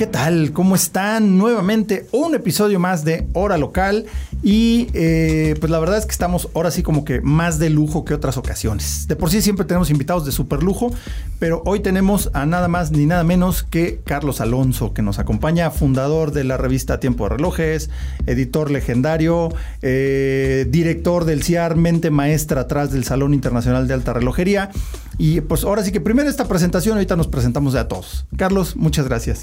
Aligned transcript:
¿Qué 0.00 0.06
tal? 0.06 0.52
¿Cómo 0.54 0.76
están? 0.76 1.36
Nuevamente 1.36 2.06
un 2.10 2.34
episodio 2.34 2.80
más 2.80 3.04
de 3.04 3.28
Hora 3.34 3.58
Local 3.58 4.06
y 4.42 4.88
eh, 4.94 5.54
pues 5.60 5.70
la 5.70 5.78
verdad 5.78 5.98
es 5.98 6.06
que 6.06 6.12
estamos 6.12 6.48
ahora 6.54 6.70
sí 6.70 6.82
como 6.82 7.04
que 7.04 7.20
más 7.20 7.58
de 7.58 7.68
lujo 7.68 8.06
que 8.06 8.14
otras 8.14 8.38
ocasiones. 8.38 9.06
De 9.08 9.14
por 9.14 9.28
sí 9.28 9.42
siempre 9.42 9.66
tenemos 9.66 9.90
invitados 9.90 10.24
de 10.24 10.32
super 10.32 10.62
lujo, 10.62 10.90
pero 11.38 11.62
hoy 11.66 11.80
tenemos 11.80 12.30
a 12.32 12.46
nada 12.46 12.66
más 12.66 12.92
ni 12.92 13.04
nada 13.04 13.24
menos 13.24 13.62
que 13.62 14.00
Carlos 14.02 14.40
Alonso 14.40 14.94
que 14.94 15.02
nos 15.02 15.18
acompaña, 15.18 15.70
fundador 15.70 16.32
de 16.32 16.44
la 16.44 16.56
revista 16.56 16.98
Tiempo 16.98 17.24
de 17.24 17.36
Relojes, 17.36 17.90
editor 18.24 18.70
legendario, 18.70 19.50
eh, 19.82 20.66
director 20.70 21.26
del 21.26 21.42
CIAR, 21.42 21.76
mente 21.76 22.10
maestra 22.10 22.62
atrás 22.62 22.90
del 22.90 23.04
Salón 23.04 23.34
Internacional 23.34 23.86
de 23.86 23.92
Alta 23.92 24.14
Relojería. 24.14 24.70
Y 25.18 25.42
pues 25.42 25.64
ahora 25.64 25.84
sí 25.84 25.92
que 25.92 26.00
primero 26.00 26.30
esta 26.30 26.48
presentación, 26.48 26.94
ahorita 26.94 27.14
nos 27.14 27.28
presentamos 27.28 27.74
de 27.74 27.80
a 27.80 27.88
todos. 27.88 28.24
Carlos, 28.38 28.74
muchas 28.74 29.06
gracias. 29.06 29.42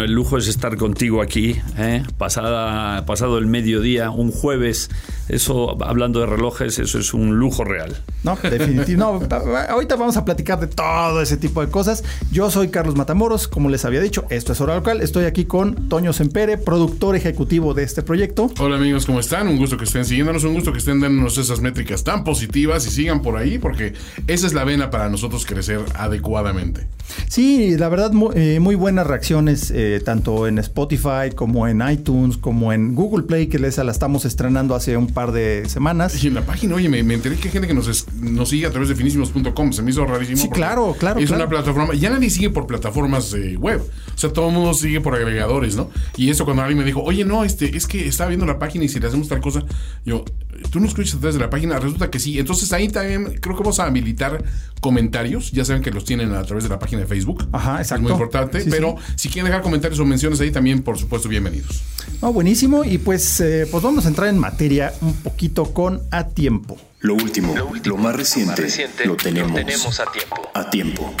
El 0.00 0.12
lujo 0.12 0.38
es 0.38 0.48
estar 0.48 0.76
contigo 0.76 1.20
aquí, 1.20 1.56
¿eh? 1.76 2.02
Pasada, 2.18 3.04
pasado 3.06 3.38
el 3.38 3.46
mediodía, 3.46 4.10
un 4.10 4.30
jueves. 4.30 4.90
Eso, 5.28 5.82
hablando 5.82 6.20
de 6.20 6.26
relojes, 6.26 6.78
eso 6.78 6.98
es 6.98 7.14
un 7.14 7.36
lujo 7.36 7.64
real. 7.64 8.02
No, 8.22 8.36
definitivo. 8.42 8.98
No, 8.98 9.20
ahorita 9.68 9.96
vamos 9.96 10.16
a 10.16 10.24
platicar 10.24 10.60
de 10.60 10.66
todo 10.66 11.20
ese 11.20 11.36
tipo 11.36 11.64
de 11.64 11.70
cosas. 11.70 12.04
Yo 12.30 12.50
soy 12.50 12.68
Carlos 12.68 12.96
Matamoros, 12.96 13.48
como 13.48 13.68
les 13.68 13.84
había 13.84 14.00
dicho, 14.00 14.24
esto 14.30 14.52
es 14.52 14.60
Hora 14.60 14.74
Local. 14.76 15.00
Estoy 15.00 15.24
aquí 15.24 15.44
con 15.44 15.88
Toño 15.88 16.12
Sempere, 16.12 16.58
productor 16.58 17.16
ejecutivo 17.16 17.74
de 17.74 17.82
este 17.82 18.02
proyecto. 18.02 18.50
Hola 18.58 18.76
amigos, 18.76 19.06
¿cómo 19.06 19.20
están? 19.20 19.48
Un 19.48 19.56
gusto 19.56 19.76
que 19.76 19.84
estén 19.84 20.04
siguiéndonos, 20.04 20.44
un 20.44 20.54
gusto 20.54 20.72
que 20.72 20.78
estén 20.78 21.00
dándonos 21.00 21.38
esas 21.38 21.60
métricas 21.60 22.04
tan 22.04 22.24
positivas 22.24 22.86
y 22.86 22.90
sigan 22.90 23.22
por 23.22 23.36
ahí, 23.36 23.58
porque 23.58 23.94
esa 24.26 24.46
es 24.46 24.54
la 24.54 24.64
vena 24.64 24.90
para 24.90 25.08
nosotros 25.08 25.46
crecer 25.46 25.80
adecuadamente. 25.94 26.86
Sí, 27.28 27.76
la 27.78 27.88
verdad, 27.88 28.12
muy, 28.12 28.30
eh, 28.34 28.60
muy 28.60 28.74
buenas 28.74 29.06
reacciones, 29.06 29.72
eh, 29.74 30.00
tanto 30.04 30.46
en 30.46 30.58
Spotify 30.58 31.30
como 31.34 31.66
en 31.66 31.82
iTunes, 31.88 32.36
como 32.36 32.72
en 32.72 32.94
Google 32.94 33.24
Play, 33.24 33.46
que 33.46 33.56
esa 33.66 33.84
la 33.84 33.92
estamos 33.92 34.24
estrenando 34.24 34.74
hace 34.74 34.96
un 34.96 35.08
par 35.08 35.32
de 35.32 35.68
semanas. 35.68 36.22
Y 36.22 36.28
en 36.28 36.34
la 36.34 36.44
página, 36.44 36.74
oye, 36.74 36.88
me, 36.88 36.98
enteré 36.98 37.36
que 37.36 37.48
hay 37.48 37.52
gente 37.52 37.68
que 37.68 37.74
nos, 37.74 37.88
es, 37.88 38.06
nos 38.20 38.48
sigue 38.48 38.66
a 38.66 38.70
través 38.70 38.88
de 38.88 38.94
finísimos.com, 38.94 39.72
se 39.72 39.82
me 39.82 39.90
hizo 39.90 40.04
rarísimo. 40.04 40.38
Sí, 40.38 40.48
claro, 40.50 40.94
claro. 40.98 41.20
Es 41.20 41.26
claro. 41.26 41.44
una 41.44 41.50
plataforma, 41.50 41.94
ya 41.94 42.10
nadie 42.10 42.30
sigue 42.30 42.50
por 42.50 42.66
plataformas 42.66 43.32
eh, 43.34 43.56
web, 43.56 43.80
o 43.80 44.18
sea, 44.18 44.32
todo 44.32 44.48
el 44.48 44.54
mundo 44.54 44.74
sigue 44.74 45.00
por 45.00 45.14
agregadores, 45.14 45.76
¿no? 45.76 45.90
Y 46.16 46.30
eso 46.30 46.44
cuando 46.44 46.62
alguien 46.62 46.78
me 46.78 46.84
dijo, 46.84 47.02
oye, 47.02 47.24
no, 47.24 47.44
este, 47.44 47.76
es 47.76 47.86
que 47.86 48.06
estaba 48.06 48.28
viendo 48.28 48.46
la 48.46 48.58
página 48.58 48.84
y 48.84 48.88
si 48.88 49.00
le 49.00 49.06
hacemos 49.06 49.28
tal 49.28 49.40
cosa, 49.40 49.64
yo, 50.04 50.24
tú 50.70 50.80
no 50.80 50.86
escuchas 50.86 51.14
a 51.14 51.18
través 51.18 51.34
de 51.34 51.40
la 51.40 51.50
página, 51.50 51.78
resulta 51.78 52.10
que 52.10 52.18
sí. 52.18 52.38
Entonces 52.38 52.72
ahí 52.72 52.88
también 52.88 53.38
creo 53.40 53.56
que 53.56 53.62
vamos 53.62 53.80
a 53.80 53.84
habilitar 53.84 54.44
comentarios, 54.80 55.52
ya 55.52 55.64
saben 55.64 55.82
que 55.82 55.90
los 55.90 56.04
tienen 56.04 56.32
a 56.34 56.42
través 56.42 56.64
de 56.64 56.70
la 56.70 56.78
página 56.78 57.01
de 57.02 57.06
Facebook. 57.08 57.48
Ajá, 57.52 57.78
exacto. 57.78 57.94
Es 57.96 58.02
muy 58.02 58.12
importante, 58.12 58.60
Sí, 58.60 58.70
pero 58.70 58.96
sí. 59.06 59.12
si 59.16 59.28
quieren 59.28 59.46
dejar 59.46 59.62
comentarios 59.62 59.98
o 60.00 60.04
menciones 60.04 60.40
ahí 60.40 60.50
también, 60.50 60.82
por 60.82 60.98
supuesto, 60.98 61.28
bienvenidos. 61.28 61.82
No, 62.20 62.32
buenísimo. 62.32 62.84
Y 62.84 62.98
pues, 62.98 63.40
eh, 63.40 63.66
pues 63.70 63.82
vamos 63.82 64.04
a 64.06 64.08
entrar 64.08 64.28
en 64.28 64.38
materia 64.38 64.92
un 65.00 65.14
poquito 65.14 65.72
con 65.72 66.02
A 66.10 66.28
Tiempo. 66.28 66.78
Lo 67.00 67.14
último, 67.14 67.54
lo, 67.56 67.66
último, 67.66 67.96
más 67.96 68.14
reciente, 68.14 68.62
reciente, 68.62 69.06
lo 69.06 69.16
tenemos, 69.16 69.54
tenemos 69.54 69.98
a 69.98 70.04
tiempo. 70.12 70.50
A 70.54 70.70
tiempo. 70.70 71.14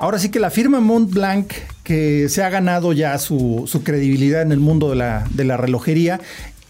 Ahora 0.00 0.18
sí 0.18 0.30
que 0.30 0.40
la 0.40 0.50
firma 0.50 0.80
Montblanc, 0.80 1.52
que 1.82 2.28
se 2.30 2.42
ha 2.42 2.48
ganado 2.48 2.92
ya 2.92 3.16
su, 3.18 3.64
su 3.66 3.82
credibilidad 3.84 4.42
en 4.42 4.52
el 4.52 4.60
mundo 4.60 4.88
de 4.88 4.96
la, 4.96 5.26
de 5.30 5.44
la 5.44 5.56
relojería, 5.58 6.20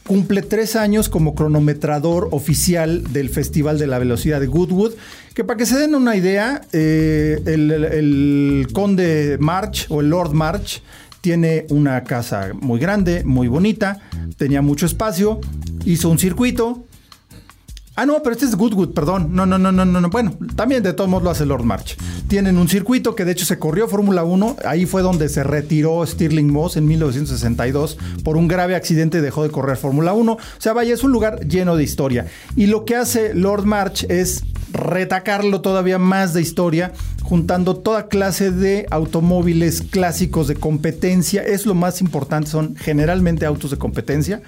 cumple 0.06 0.42
tres 0.42 0.76
años 0.76 1.08
como 1.08 1.34
cronometrador 1.34 2.28
oficial 2.32 3.02
del 3.12 3.30
Festival 3.30 3.78
de 3.78 3.86
la 3.86 3.98
Velocidad 3.98 4.40
de 4.40 4.46
Goodwood. 4.46 4.92
Que 5.34 5.44
para 5.44 5.56
que 5.56 5.66
se 5.66 5.78
den 5.78 5.94
una 5.94 6.14
idea, 6.16 6.60
eh, 6.72 7.40
el, 7.46 7.70
el- 7.70 7.84
el 7.84 8.66
conde 8.72 9.36
March 9.40 9.86
o 9.88 10.00
el 10.00 10.10
Lord 10.10 10.32
March 10.32 10.82
tiene 11.20 11.66
una 11.70 12.04
casa 12.04 12.50
muy 12.60 12.78
grande, 12.78 13.24
muy 13.24 13.48
bonita, 13.48 13.98
tenía 14.36 14.60
mucho 14.60 14.84
espacio, 14.86 15.40
hizo 15.86 16.10
un 16.10 16.18
circuito, 16.18 16.84
Ah, 17.96 18.06
no, 18.06 18.20
pero 18.22 18.32
este 18.32 18.46
es 18.46 18.56
Goodwood, 18.56 18.92
perdón. 18.92 19.28
No, 19.36 19.46
no, 19.46 19.56
no, 19.56 19.70
no, 19.70 19.84
no. 19.84 20.00
no. 20.00 20.10
Bueno, 20.10 20.36
también 20.56 20.82
de 20.82 20.92
todos 20.92 21.08
modos 21.08 21.22
lo 21.22 21.30
hace 21.30 21.46
Lord 21.46 21.62
March. 21.62 21.96
Tienen 22.26 22.58
un 22.58 22.68
circuito 22.68 23.14
que 23.14 23.24
de 23.24 23.32
hecho 23.32 23.44
se 23.44 23.58
corrió 23.58 23.86
Fórmula 23.86 24.24
1. 24.24 24.56
Ahí 24.64 24.84
fue 24.84 25.02
donde 25.02 25.28
se 25.28 25.44
retiró 25.44 26.04
Stirling 26.04 26.52
Moss 26.52 26.76
en 26.76 26.86
1962 26.86 27.96
por 28.24 28.36
un 28.36 28.48
grave 28.48 28.74
accidente 28.74 29.18
y 29.18 29.20
dejó 29.20 29.44
de 29.44 29.50
correr 29.50 29.76
Fórmula 29.76 30.12
1. 30.12 30.32
O 30.32 30.38
sea, 30.58 30.72
vaya, 30.72 30.92
es 30.92 31.04
un 31.04 31.12
lugar 31.12 31.46
lleno 31.46 31.76
de 31.76 31.84
historia. 31.84 32.26
Y 32.56 32.66
lo 32.66 32.84
que 32.84 32.96
hace 32.96 33.32
Lord 33.32 33.64
March 33.64 34.06
es 34.08 34.42
retacarlo 34.74 35.60
todavía 35.60 35.98
más 35.98 36.34
de 36.34 36.42
historia, 36.42 36.92
juntando 37.22 37.76
toda 37.76 38.08
clase 38.08 38.50
de 38.50 38.86
automóviles 38.90 39.82
clásicos 39.82 40.48
de 40.48 40.56
competencia. 40.56 41.42
Es 41.42 41.64
lo 41.64 41.74
más 41.74 42.00
importante, 42.00 42.50
son 42.50 42.76
generalmente 42.76 43.46
autos 43.46 43.70
de 43.70 43.78
competencia. 43.78 44.42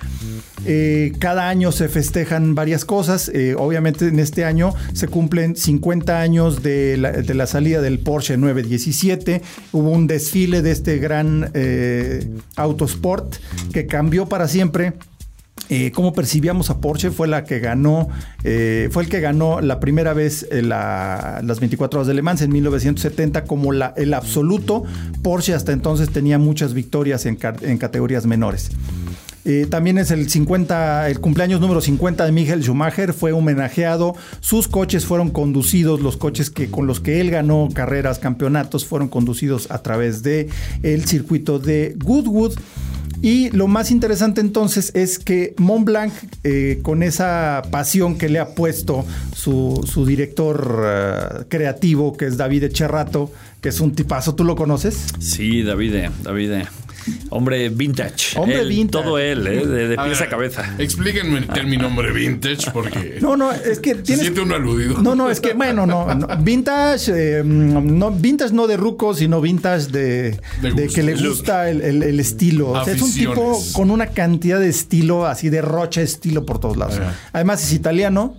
Eh, 0.66 1.12
cada 1.20 1.48
año 1.48 1.70
se 1.70 1.88
festejan 1.88 2.54
varias 2.54 2.84
cosas. 2.84 3.31
Eh, 3.32 3.54
obviamente 3.56 4.09
en 4.09 4.19
este 4.19 4.44
año 4.44 4.75
se 4.92 5.06
cumplen 5.06 5.56
50 5.56 6.20
años 6.20 6.62
de 6.62 6.97
la, 6.97 7.12
de 7.12 7.34
la 7.34 7.47
salida 7.47 7.81
del 7.81 8.00
Porsche 8.00 8.36
917. 8.36 9.42
Hubo 9.72 9.91
un 9.91 10.09
desfile 10.09 10.60
de 10.60 10.72
este 10.72 10.98
gran 10.98 11.50
eh, 11.54 12.28
autosport 12.56 13.36
que 13.72 13.86
cambió 13.86 14.26
para 14.26 14.48
siempre. 14.48 14.94
Eh, 15.69 15.91
cómo 15.93 16.12
percibíamos 16.12 16.71
a 16.71 16.78
Porsche 16.81 17.10
fue 17.10 17.27
la 17.27 17.43
que 17.44 17.59
ganó, 17.59 18.09
eh, 18.44 18.88
fue 18.93 19.03
el 19.03 19.09
que 19.09 19.21
ganó 19.21 19.60
la 19.60 19.81
primera 19.81 20.12
vez 20.15 20.47
eh, 20.53 20.62
la- 20.62 21.41
las 21.44 21.59
24 21.59 21.99
horas 22.00 22.06
de 22.06 22.15
Le 22.15 22.22
Mans 22.22 22.41
en 22.43 22.53
1970 22.53 23.44
como 23.44 23.72
el 23.72 24.15
absoluto. 24.15 24.84
Porsche 25.22 25.54
hasta 25.54 25.72
entonces 25.72 26.10
tenía 26.10 26.38
muchas 26.38 26.72
victorias 26.72 27.27
en, 27.27 27.34
ca- 27.37 27.56
en 27.62 27.78
categorías 27.78 28.27
menores. 28.27 28.71
Eh, 29.44 29.66
también 29.71 29.97
es 29.99 30.10
el 30.10 30.28
50, 30.28 31.09
el 31.09 31.21
cumpleaños 31.21 31.60
número 31.60 31.81
50 31.81 32.25
de 32.27 32.33
Michael 32.33 32.62
Schumacher, 32.65 33.12
fue 33.12 33.31
homenajeado, 33.31 34.15
sus 34.41 34.66
coches 34.66 35.04
fueron 35.04 35.31
conducidos, 35.31 36.00
los 36.00 36.16
coches 36.16 36.50
que 36.50 36.69
con 36.69 36.88
los 36.88 36.98
que 36.98 37.21
él 37.21 37.31
ganó 37.31 37.69
carreras, 37.72 38.19
campeonatos, 38.19 38.84
fueron 38.87 39.06
conducidos 39.09 39.71
a 39.71 39.83
través 39.83 40.25
de 40.25 40.48
el 40.83 41.04
circuito 41.06 41.60
de 41.60 41.94
Goodwood. 42.04 42.54
Y 43.22 43.50
lo 43.50 43.66
más 43.66 43.91
interesante 43.91 44.41
entonces 44.41 44.93
es 44.94 45.19
que 45.19 45.54
Montblanc, 45.59 46.12
eh, 46.44 46.81
con 46.82 47.03
esa 47.03 47.62
pasión 47.71 48.19
que 48.19 48.28
le 48.28 48.38
ha 48.38 48.54
puesto 48.54 49.04
su, 49.34 50.04
director 50.06 50.82
eh, 50.84 51.44
creativo, 51.49 52.16
que 52.16 52.27
es 52.27 52.37
David 52.37 52.65
Echerrato, 52.65 53.32
que 53.60 53.71
es 53.71 53.81
un 53.81 53.94
tipazo, 53.94 54.34
¿tú 54.34 54.44
lo 54.44 54.54
conoces? 54.54 55.06
Sí, 55.19 55.62
David, 55.62 56.09
David. 56.22 56.53
Hombre 57.31 57.69
vintage. 57.69 58.39
Hombre 58.39 58.61
Él, 58.61 58.69
vintage. 58.69 59.05
Todo 59.05 59.19
él, 59.19 59.47
¿eh? 59.47 59.67
de, 59.67 59.89
de 59.89 59.94
A 59.99 60.05
pies 60.05 60.19
ver, 60.19 60.28
a 60.28 60.31
cabeza. 60.31 60.75
Explíquenme 60.78 61.39
el 61.39 61.47
término 61.47 61.87
hombre 61.87 62.12
vintage, 62.12 62.71
porque 62.72 63.19
No, 63.22 63.37
no, 63.37 63.53
es 63.53 63.78
que 63.81 63.94
se 63.94 64.03
tienes... 64.03 64.22
siente 64.22 64.41
uno 64.41 64.55
aludido. 64.55 65.00
No, 65.03 65.15
no, 65.15 65.31
es 65.31 65.41
que, 65.41 65.53
bueno, 65.55 65.87
no, 65.87 66.15
no. 66.15 66.27
vintage, 66.39 67.12
eh, 67.41 67.43
no, 67.45 68.11
vintage 68.11 68.53
no 68.55 68.66
de 68.66 68.77
ruco, 68.77 69.15
sino 69.15 69.41
vintage 69.41 69.87
de, 69.91 70.41
De 70.62 70.89
que 70.89 71.03
le 71.03 71.15
gusta 71.15 71.69
el, 71.71 71.80
el- 71.83 72.03
el 72.03 72.21
estilo. 72.21 72.71
O 72.71 72.84
sea, 72.84 72.95
es 72.95 73.03
un 73.03 73.13
tipo 73.13 73.60
con 73.72 73.91
una 73.91 74.07
cantidad 74.09 74.59
de 74.60 74.69
estilo, 74.69 75.27
así 75.27 75.48
de 75.51 75.63
rocha 75.63 76.01
estilo 76.03 76.45
por 76.47 76.59
todos 76.60 76.77
lados. 76.77 77.01
Además 77.33 77.63
es 77.63 77.72
italiano, 77.72 78.36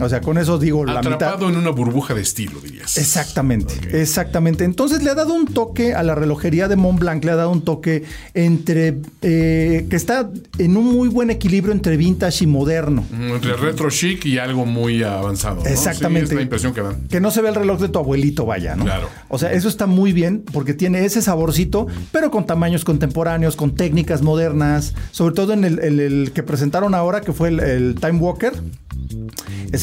o 0.00 0.08
sea, 0.08 0.20
con 0.20 0.38
eso 0.38 0.58
digo 0.58 0.84
la 0.84 1.00
mitad. 1.00 1.12
Atrapado 1.14 1.48
en 1.48 1.56
una 1.56 1.70
burbuja 1.70 2.14
de 2.14 2.22
estilo, 2.22 2.60
dirías. 2.60 2.96
Exactamente, 2.98 3.74
exactamente. 4.00 4.64
Entonces 4.64 5.02
le 5.02 5.10
ha 5.10 5.14
dado 5.14 5.34
un 5.34 5.46
toque 5.46 5.94
a 5.94 6.02
la 6.02 6.14
relojería 6.14 6.68
de 6.68 6.76
Montblanc, 6.76 7.24
le 7.24 7.30
ha 7.32 7.36
dado 7.36 7.50
un 7.50 7.62
toque 7.62 8.04
entre 8.34 8.96
eh, 9.22 9.86
que 9.88 9.96
está 9.96 10.30
en 10.58 10.76
un 10.76 10.84
muy 10.92 11.08
buen 11.08 11.30
equilibrio 11.30 11.72
entre 11.72 11.96
vintage 11.96 12.44
y 12.44 12.46
moderno. 12.46 13.04
Mm, 13.10 13.34
Entre 13.34 13.54
retro 13.54 13.90
chic 13.90 14.24
y 14.26 14.38
algo 14.38 14.66
muy 14.66 15.02
avanzado. 15.02 15.62
¿no? 15.62 15.70
Exactamente. 15.70 16.26
Sí, 16.28 16.32
es 16.32 16.36
la 16.36 16.42
impresión 16.42 16.74
que 16.74 16.82
dan. 16.82 17.08
Que 17.08 17.20
no 17.20 17.30
se 17.30 17.42
ve 17.42 17.48
el 17.48 17.54
reloj 17.54 17.80
de 17.80 17.88
tu 17.88 17.98
abuelito, 17.98 18.46
vaya, 18.46 18.76
¿no? 18.76 18.84
Claro. 18.84 19.08
O 19.28 19.38
sea, 19.38 19.52
eso 19.52 19.68
está 19.68 19.86
muy 19.86 20.12
bien 20.12 20.44
porque 20.52 20.74
tiene 20.74 21.04
ese 21.04 21.22
saborcito, 21.22 21.86
pero 22.12 22.30
con 22.30 22.46
tamaños 22.46 22.84
contemporáneos, 22.84 23.56
con 23.56 23.74
técnicas 23.74 24.22
modernas, 24.22 24.94
sobre 25.10 25.34
todo 25.34 25.52
en 25.52 25.64
el, 25.64 25.78
el- 25.80 26.00
el 26.00 26.32
que 26.32 26.42
presentaron 26.42 26.94
ahora, 26.94 27.20
que 27.20 27.32
fue 27.32 27.48
el, 27.48 27.60
el 27.60 27.94
Time 27.96 28.18
Walker. 28.18 28.52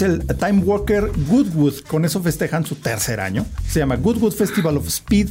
El 0.03 0.25
Time 0.37 0.61
Walker 0.63 1.11
Goodwood. 1.27 1.81
Con 1.87 2.05
eso 2.05 2.21
festejan 2.21 2.65
su 2.65 2.75
tercer 2.75 3.19
año. 3.19 3.45
Se 3.67 3.79
llama 3.79 3.95
Goodwood 3.95 4.33
Festival 4.33 4.77
of 4.77 4.87
Speed 4.87 5.29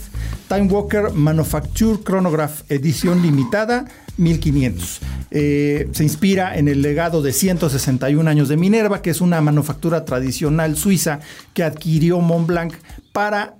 Time 0.49 0.65
Walker 0.65 1.13
Manufacture 1.13 1.99
Chronograph 2.05 2.63
Edición 2.69 3.23
Limitada 3.23 3.87
1500. 4.17 5.01
Eh, 5.31 5.89
se 5.93 6.03
inspira 6.03 6.57
en 6.57 6.69
el 6.69 6.83
legado 6.83 7.23
de 7.23 7.33
161 7.33 8.29
años 8.29 8.49
de 8.49 8.57
Minerva, 8.57 9.01
que 9.01 9.11
es 9.11 9.21
una 9.21 9.41
manufactura 9.41 10.05
tradicional 10.05 10.77
suiza 10.77 11.21
que 11.55 11.63
adquirió 11.63 12.21
Montblanc 12.21 12.75
para 13.13 13.55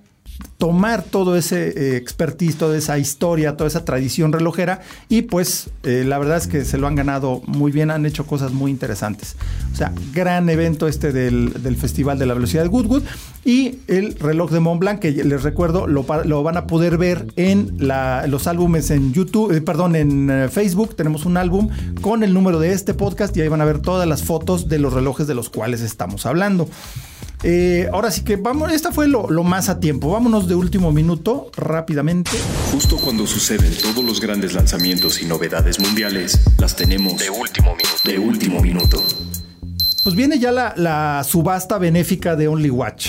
tomar 0.57 1.03
todo 1.03 1.35
ese 1.35 1.67
eh, 1.67 1.97
expertise, 1.97 2.55
toda 2.57 2.77
esa 2.77 2.97
historia, 2.97 3.57
toda 3.57 3.67
esa 3.67 3.83
tradición 3.83 4.31
relojera 4.31 4.81
y 5.09 5.23
pues 5.23 5.69
eh, 5.83 6.03
la 6.07 6.17
verdad 6.19 6.37
es 6.37 6.47
que 6.47 6.63
se 6.63 6.77
lo 6.77 6.87
han 6.87 6.95
ganado 6.95 7.41
muy 7.45 7.71
bien, 7.71 7.91
han 7.91 8.05
hecho 8.05 8.25
cosas 8.25 8.53
muy 8.53 8.71
interesantes. 8.71 9.35
O 9.73 9.75
sea, 9.75 9.91
gran 10.13 10.49
evento 10.49 10.87
este 10.87 11.11
del, 11.11 11.51
Festival 11.77 12.17
de 12.17 12.27
la 12.27 12.33
Velocidad 12.33 12.63
de 12.63 12.69
Goodwood 12.69 13.03
y 13.43 13.79
el 13.87 14.15
reloj 14.15 14.51
de 14.51 14.61
Montblanc, 14.61 14.99
que 14.99 15.11
les 15.11 15.43
recuerdo, 15.43 15.85
lo, 15.87 16.03
van 16.03 16.57
a 16.57 16.65
poder 16.65 16.97
ver 16.97 17.27
en 17.35 17.75
los 18.27 18.47
álbumes 18.47 18.89
en 18.91 19.11
YouTube, 19.11 19.51
eh, 19.51 19.59
perdón, 19.59 19.97
en 19.97 20.49
Facebook, 20.49 20.95
tenemos 20.95 21.25
un 21.25 21.35
álbum 21.35 21.69
con 21.99 22.23
el 22.23 22.33
número 22.33 22.59
de 22.59 22.71
este 22.71 22.93
podcast 22.93 23.35
y 23.35 23.41
ahí 23.41 23.49
van 23.49 23.59
a 23.59 23.65
ver 23.65 23.79
todas 23.79 24.07
las 24.07 24.23
fotos 24.23 24.69
de 24.69 24.79
los 24.79 24.93
relojes 24.93 25.27
de 25.27 25.35
los 25.35 25.49
cuales 25.49 25.81
estamos 25.81 26.25
hablando. 26.25 26.69
Eh, 27.43 27.89
ahora 27.91 28.09
sí 28.09 28.21
que 28.21 28.37
vamos, 28.37 28.71
esta 28.71 28.91
fue 28.91 29.07
lo, 29.07 29.27
más 29.43 29.69
a 29.69 29.79
tiempo. 29.79 30.11
Vámonos 30.11 30.47
de 30.47 30.55
último 30.55 30.91
minuto 30.91 31.51
rápidamente. 31.57 32.31
Justo 32.71 32.97
cuando 32.97 33.27
suceden 33.27 33.73
todos 33.81 34.03
los 34.03 34.21
grandes 34.21 34.53
lanzamientos 34.53 35.21
y 35.21 35.25
novedades 35.25 35.79
mundiales, 35.79 36.39
las 36.57 36.75
tenemos 36.75 37.17
de 37.17 37.29
último 37.29 37.75
minuto. 37.75 38.01
De 38.05 38.19
último 38.19 38.61
minuto. 38.61 39.03
Pues 40.03 40.15
viene 40.15 40.37
ya 40.37 40.51
la, 40.51 41.23
subasta 41.23 41.77
benéfica 41.77 42.35
de 42.35 42.49
Only 42.49 42.69
Watch, 42.69 43.07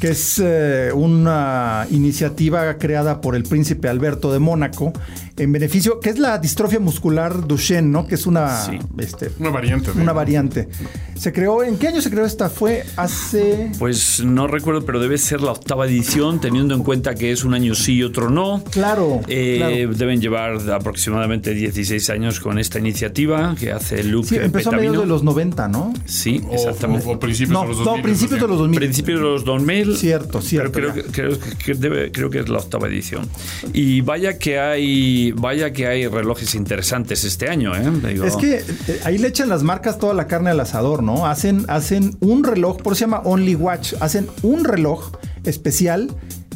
que 0.00 0.10
es 0.10 0.40
eh, 0.42 0.92
una 0.94 1.86
iniciativa 1.90 2.78
creada 2.78 3.20
por 3.20 3.34
el 3.34 3.42
príncipe 3.42 3.88
Alberto 3.88 4.32
de 4.32 4.38
Mónaco 4.38 4.92
en 5.36 5.52
beneficio, 5.52 6.00
que 6.00 6.10
es 6.10 6.18
la 6.18 6.38
distrofia 6.38 6.80
muscular 6.80 7.46
Duchenne, 7.46 7.88
¿no? 7.88 8.06
Que 8.06 8.14
es 8.14 8.26
una, 8.26 8.66
este, 8.98 9.30
una 9.38 9.50
variante. 9.50 9.90
Una 9.90 10.12
variante. 10.12 10.68
Se 11.14 11.32
creó, 11.32 11.62
¿en 11.62 11.78
qué 11.78 11.88
año 11.88 12.00
se 12.00 12.10
creó 12.10 12.24
esta? 12.24 12.48
Fue 12.48 12.84
hace... 12.96 13.70
Pues 13.78 14.22
no 14.24 14.46
recuerdo, 14.46 14.84
pero 14.84 15.00
debe 15.00 15.18
ser 15.18 15.40
la 15.40 15.52
octava 15.52 15.86
edición, 15.86 16.40
teniendo 16.40 16.74
en 16.74 16.82
cuenta 16.82 17.14
que 17.14 17.32
es 17.32 17.44
un 17.44 17.54
año 17.54 17.74
sí 17.74 17.96
y 17.96 18.02
otro 18.02 18.30
no. 18.30 18.62
Claro, 18.70 19.20
eh, 19.28 19.88
Deben 19.96 20.20
llevar 20.20 20.58
aproximadamente 20.70 21.54
16 21.54 22.10
años 22.10 22.40
con 22.40 22.58
esta 22.58 22.78
iniciativa 22.78 23.54
que 23.58 23.72
hace 23.72 24.02
Luke 24.04 24.28
Sí, 24.28 24.36
empezó 24.36 24.70
a 24.70 24.76
mediados 24.76 25.00
de 25.00 25.06
los 25.06 25.22
90, 25.22 25.68
¿no? 25.68 25.92
Sí, 26.04 26.42
exactamente. 26.52 27.06
O, 27.08 27.18
principios 27.18 27.60
de 27.60 27.68
los 27.68 27.78
2000. 27.78 27.96
No, 27.96 28.02
principios 28.02 28.40
de 28.40 28.48
los 28.48 28.58
2000. 28.58 28.78
Principios 28.78 29.18
de 29.18 29.24
los 29.24 29.44
2000. 29.44 29.96
Cierto, 29.96 30.40
cierto. 30.42 30.72
creo, 30.72 30.94
que, 30.94 31.02
creo, 31.04 31.38
que 31.38 32.12
creo 32.12 32.30
que 32.30 32.40
es 32.40 32.48
la 32.48 32.58
octava 32.58 32.88
edición. 32.88 33.28
Y 33.72 34.00
vaya 34.00 34.38
que 34.38 34.58
hay 34.58 35.25
vaya 35.32 35.72
que 35.72 35.86
hay 35.86 36.06
relojes 36.06 36.54
interesantes 36.54 37.24
este 37.24 37.48
año, 37.48 37.74
¿eh? 37.74 37.90
Es 38.24 38.36
que 38.36 38.56
eh, 38.56 39.00
ahí 39.04 39.18
le 39.18 39.28
echan 39.28 39.48
las 39.48 39.62
marcas 39.62 39.98
toda 39.98 40.14
la 40.14 40.26
carne 40.26 40.50
al 40.50 40.60
asador, 40.60 41.02
¿no? 41.02 41.26
Hacen, 41.26 41.64
hacen 41.68 42.16
un 42.20 42.44
reloj, 42.44 42.78
por 42.78 42.92
eso 42.92 42.98
se 42.98 43.04
llama 43.04 43.22
Only 43.24 43.54
Watch, 43.54 43.94
hacen 44.00 44.28
un 44.42 44.64
reloj 44.64 45.12
especial 45.44 46.10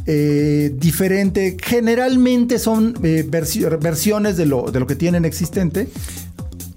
eh, 0.07 0.73
diferente. 0.75 1.57
Generalmente 1.63 2.59
son 2.59 2.95
versiones 3.01 4.37
de 4.37 4.47
lo, 4.47 4.71
de 4.71 4.81
lo 4.81 4.87
que 4.87 4.97
tienen 4.97 5.25
existente, 5.25 5.89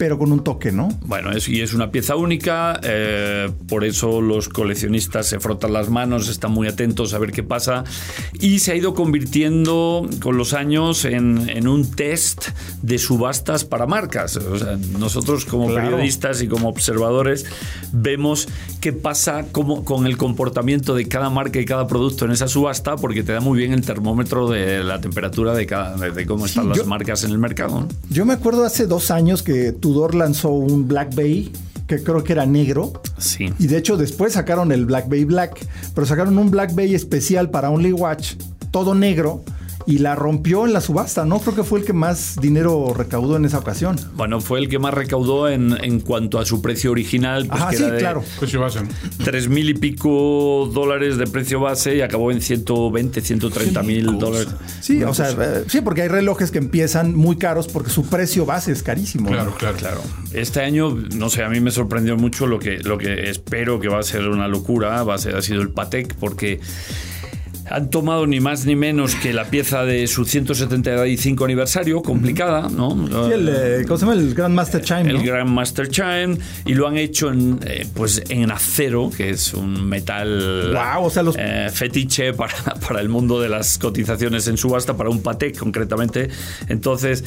pero 0.03 0.17
con 0.17 0.33
un 0.33 0.43
toque, 0.43 0.73
¿no? 0.73 0.89
Bueno, 1.05 1.31
es, 1.31 1.47
y 1.47 1.61
es 1.61 1.73
una 1.73 1.89
pieza 1.89 2.17
única, 2.17 2.77
eh, 2.83 3.49
por 3.69 3.85
eso 3.85 4.19
los 4.19 4.49
coleccionistas 4.49 5.27
se 5.27 5.39
frotan 5.39 5.71
las 5.71 5.89
manos, 5.89 6.27
están 6.27 6.51
muy 6.51 6.67
atentos 6.67 7.13
a 7.13 7.19
ver 7.19 7.31
qué 7.31 7.41
pasa, 7.41 7.85
y 8.33 8.59
se 8.59 8.73
ha 8.73 8.75
ido 8.75 8.93
convirtiendo 8.95 10.05
con 10.21 10.35
los 10.35 10.53
años 10.53 11.05
en, 11.05 11.67
un 11.69 11.89
test 11.89 12.49
de 12.81 12.97
subastas 12.97 13.63
para 13.63 13.85
marcas. 13.85 14.35
O 14.35 14.59
sea, 14.59 14.77
nosotros 14.99 15.45
como 15.45 15.73
periodistas 15.73 16.41
y 16.41 16.49
como 16.49 16.67
observadores 16.67 17.45
vemos 17.93 18.49
qué 18.81 18.91
pasa 18.91 19.45
con 19.53 20.05
el 20.05 20.17
comportamiento 20.17 20.95
de 20.95 21.07
cada 21.07 21.29
marca 21.29 21.61
y 21.61 21.65
cada 21.65 21.87
producto 21.87 22.25
en 22.25 22.31
esa 22.31 22.49
subasta, 22.49 22.97
porque 22.97 23.23
te 23.23 23.31
da 23.31 23.39
muy 23.39 23.57
bien 23.57 23.71
el 23.71 23.85
termómetro 23.85 24.49
de 24.49 24.83
la 24.83 24.99
temperatura 24.99 25.53
de, 25.53 25.65
cada, 25.65 25.95
de 25.95 26.25
cómo 26.25 26.45
están 26.45 26.67
las 26.67 26.85
marcas 26.85 27.23
en 27.23 27.31
el 27.31 27.37
mercado. 27.37 27.87
Yo 28.09 28.25
me 28.25 28.33
acuerdo 28.33 28.65
hace 28.65 28.85
dos 28.85 29.09
años 29.09 29.43
que 29.43 29.71
Lanzó 30.15 30.49
un 30.49 30.87
Black 30.87 31.15
Bay 31.15 31.51
que 31.87 32.01
creo 32.01 32.23
que 32.23 32.33
era 32.33 32.45
negro. 32.45 32.93
Sí. 33.17 33.53
Y 33.59 33.67
de 33.67 33.77
hecho 33.77 33.97
después 33.97 34.33
sacaron 34.33 34.71
el 34.71 34.85
Black 34.85 35.09
Bay 35.09 35.25
Black, 35.25 35.65
pero 35.93 36.07
sacaron 36.07 36.37
un 36.37 36.51
Black 36.51 36.73
Bay 36.75 36.95
especial 36.95 37.49
para 37.49 37.69
Only 37.69 37.93
Watch, 37.93 38.35
todo 38.71 38.95
negro 38.95 39.43
y 39.85 39.99
la 39.99 40.15
rompió 40.15 40.65
en 40.65 40.73
la 40.73 40.81
subasta, 40.81 41.25
¿no? 41.25 41.39
Creo 41.39 41.55
que 41.55 41.63
fue 41.63 41.79
el 41.79 41.85
que 41.85 41.93
más 41.93 42.35
dinero 42.41 42.93
recaudó 42.95 43.37
en 43.37 43.45
esa 43.45 43.59
ocasión. 43.59 43.99
Bueno, 44.15 44.41
fue 44.41 44.59
el 44.59 44.69
que 44.69 44.79
más 44.79 44.93
recaudó 44.93 45.49
en, 45.49 45.77
en 45.83 45.99
cuanto 45.99 46.39
a 46.39 46.45
su 46.45 46.61
precio 46.61 46.91
original. 46.91 47.47
Pues, 47.47 47.77
sí, 47.77 47.83
claro. 47.97 48.23
Precio 48.39 48.59
base. 48.59 48.79
Tres 49.23 49.47
mil 49.47 49.69
y 49.69 49.73
pico 49.73 50.69
dólares 50.73 51.17
de 51.17 51.27
precio 51.27 51.59
base 51.59 51.95
y 51.95 52.01
acabó 52.01 52.31
en 52.31 52.41
120, 52.41 53.21
130 53.21 53.83
mil 53.83 54.17
dólares. 54.17 54.49
Sí, 54.81 55.03
o 55.03 55.13
sea, 55.13 55.31
eh, 55.31 55.63
sí, 55.67 55.81
porque 55.81 56.03
hay 56.03 56.07
relojes 56.07 56.51
que 56.51 56.57
empiezan 56.59 57.15
muy 57.15 57.37
caros 57.37 57.67
porque 57.67 57.89
su 57.89 58.05
precio 58.05 58.45
base 58.45 58.71
es 58.71 58.83
carísimo. 58.83 59.29
Claro, 59.29 59.55
claro, 59.57 59.77
claro. 59.77 60.01
Este 60.33 60.61
año, 60.61 60.95
no 61.15 61.29
sé, 61.29 61.43
a 61.43 61.49
mí 61.49 61.59
me 61.59 61.71
sorprendió 61.71 62.17
mucho 62.17 62.47
lo 62.47 62.59
que, 62.59 62.79
lo 62.79 62.97
que 62.97 63.29
espero 63.29 63.79
que 63.79 63.87
va 63.87 63.99
a 63.99 64.03
ser 64.03 64.27
una 64.27 64.47
locura, 64.47 65.03
va 65.03 65.15
a 65.15 65.17
ser, 65.17 65.35
ha 65.35 65.41
sido 65.41 65.61
el 65.61 65.69
Patek, 65.69 66.15
porque 66.15 66.59
han 67.69 67.89
tomado 67.89 68.27
ni 68.27 68.39
más 68.39 68.65
ni 68.65 68.75
menos 68.75 69.15
que 69.15 69.33
la 69.33 69.45
pieza 69.45 69.83
de 69.83 70.07
su 70.07 70.25
175 70.25 71.45
aniversario, 71.45 72.01
complicada, 72.01 72.69
¿no? 72.69 72.91
Sí, 73.27 73.33
el, 73.33 73.49
eh, 73.49 73.85
¿cómo 73.87 73.97
se 73.97 74.05
llama? 74.05 74.19
El 74.19 74.33
Grandmaster 74.33 74.81
Chime. 74.81 75.09
El 75.09 75.23
Grandmaster 75.23 75.87
Chime, 75.87 76.37
y 76.65 76.73
lo 76.73 76.87
han 76.87 76.97
hecho 76.97 77.31
en, 77.31 77.59
eh, 77.65 77.87
pues 77.93 78.21
en 78.29 78.51
acero, 78.51 79.09
que 79.15 79.29
es 79.29 79.53
un 79.53 79.87
metal 79.87 80.73
wow, 80.73 81.05
o 81.05 81.09
sea, 81.09 81.23
los... 81.23 81.35
Eh, 81.37 81.69
fetiche 81.71 82.33
para, 82.33 82.53
para, 82.87 82.99
el 82.99 83.09
mundo 83.09 83.39
de 83.39 83.49
las 83.49 83.77
cotizaciones 83.77 84.47
en 84.47 84.57
subasta, 84.57 84.95
para 84.97 85.09
un 85.09 85.21
Patek 85.21 85.57
concretamente. 85.57 86.29
Entonces, 86.67 87.23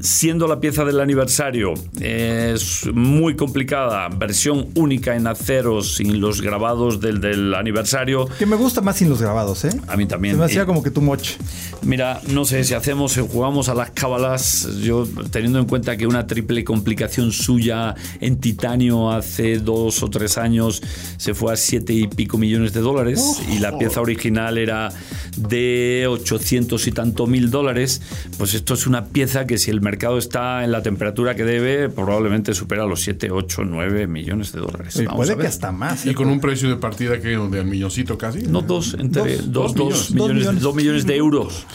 siendo 0.00 0.46
la 0.46 0.60
pieza 0.60 0.84
del 0.84 1.00
aniversario, 1.00 1.74
es 2.00 2.86
muy 2.92 3.36
complicada, 3.36 4.08
versión 4.08 4.68
única 4.74 5.16
en 5.16 5.26
acero, 5.26 5.82
sin 5.82 6.20
los 6.20 6.40
grabados 6.42 7.00
del, 7.00 7.20
del 7.20 7.54
aniversario. 7.54 8.28
Que 8.38 8.46
me 8.46 8.56
gusta 8.56 8.80
más 8.80 8.96
sin 8.96 9.08
los 9.08 9.20
grabados. 9.20 9.45
¿Eh? 9.64 9.70
A 9.86 9.96
mí 9.96 10.06
también. 10.06 10.34
Se 10.34 10.38
me 10.38 10.44
hacía 10.44 10.66
como 10.66 10.82
que 10.82 10.90
tu 10.90 11.00
moche. 11.00 11.36
Mira, 11.82 12.20
no 12.28 12.44
sé, 12.44 12.64
si 12.64 12.74
hacemos, 12.74 13.12
si 13.12 13.20
jugamos 13.20 13.68
a 13.68 13.74
las 13.74 13.90
cábalas, 13.90 14.68
yo 14.80 15.06
teniendo 15.30 15.58
en 15.58 15.66
cuenta 15.66 15.96
que 15.96 16.06
una 16.06 16.26
triple 16.26 16.64
complicación 16.64 17.32
suya 17.32 17.94
en 18.20 18.38
titanio 18.38 19.10
hace 19.10 19.58
dos 19.58 20.02
o 20.02 20.10
tres 20.10 20.38
años 20.38 20.82
se 21.16 21.34
fue 21.34 21.52
a 21.52 21.56
siete 21.56 21.92
y 21.92 22.08
pico 22.08 22.38
millones 22.38 22.72
de 22.72 22.80
dólares 22.80 23.40
y 23.52 23.58
la 23.58 23.78
pieza 23.78 24.00
original 24.00 24.58
era 24.58 24.90
de 25.36 26.06
800 26.08 26.86
y 26.86 26.92
tanto 26.92 27.26
mil 27.26 27.50
dólares, 27.50 28.02
pues 28.38 28.54
esto 28.54 28.74
es 28.74 28.86
una 28.86 29.06
pieza 29.06 29.46
que 29.46 29.58
si 29.58 29.70
el 29.70 29.80
mercado 29.80 30.18
está 30.18 30.64
en 30.64 30.72
la 30.72 30.82
temperatura 30.82 31.34
que 31.34 31.44
debe, 31.44 31.88
probablemente 31.88 32.54
supera 32.54 32.86
los 32.86 33.02
7, 33.02 33.30
8, 33.30 33.62
9 33.64 34.06
millones 34.06 34.52
de 34.52 34.60
dólares. 34.60 35.02
puede 35.14 35.36
que 35.36 35.46
hasta 35.46 35.72
más. 35.72 36.06
Y 36.06 36.10
¿eh? 36.10 36.14
con 36.14 36.28
un 36.28 36.40
precio 36.40 36.68
de 36.68 36.76
partida 36.76 37.20
que 37.20 37.36
de 37.36 37.64
milloncito 37.64 38.16
casi. 38.18 38.42
No, 38.42 38.62
dos, 38.62 38.96
entre 38.98 39.35
dos, 39.44 39.74
dos, 39.74 40.10
millones, 40.10 40.60
dos 40.60 40.74
millones 40.74 41.06
de 41.06 41.16
euros. 41.16 41.66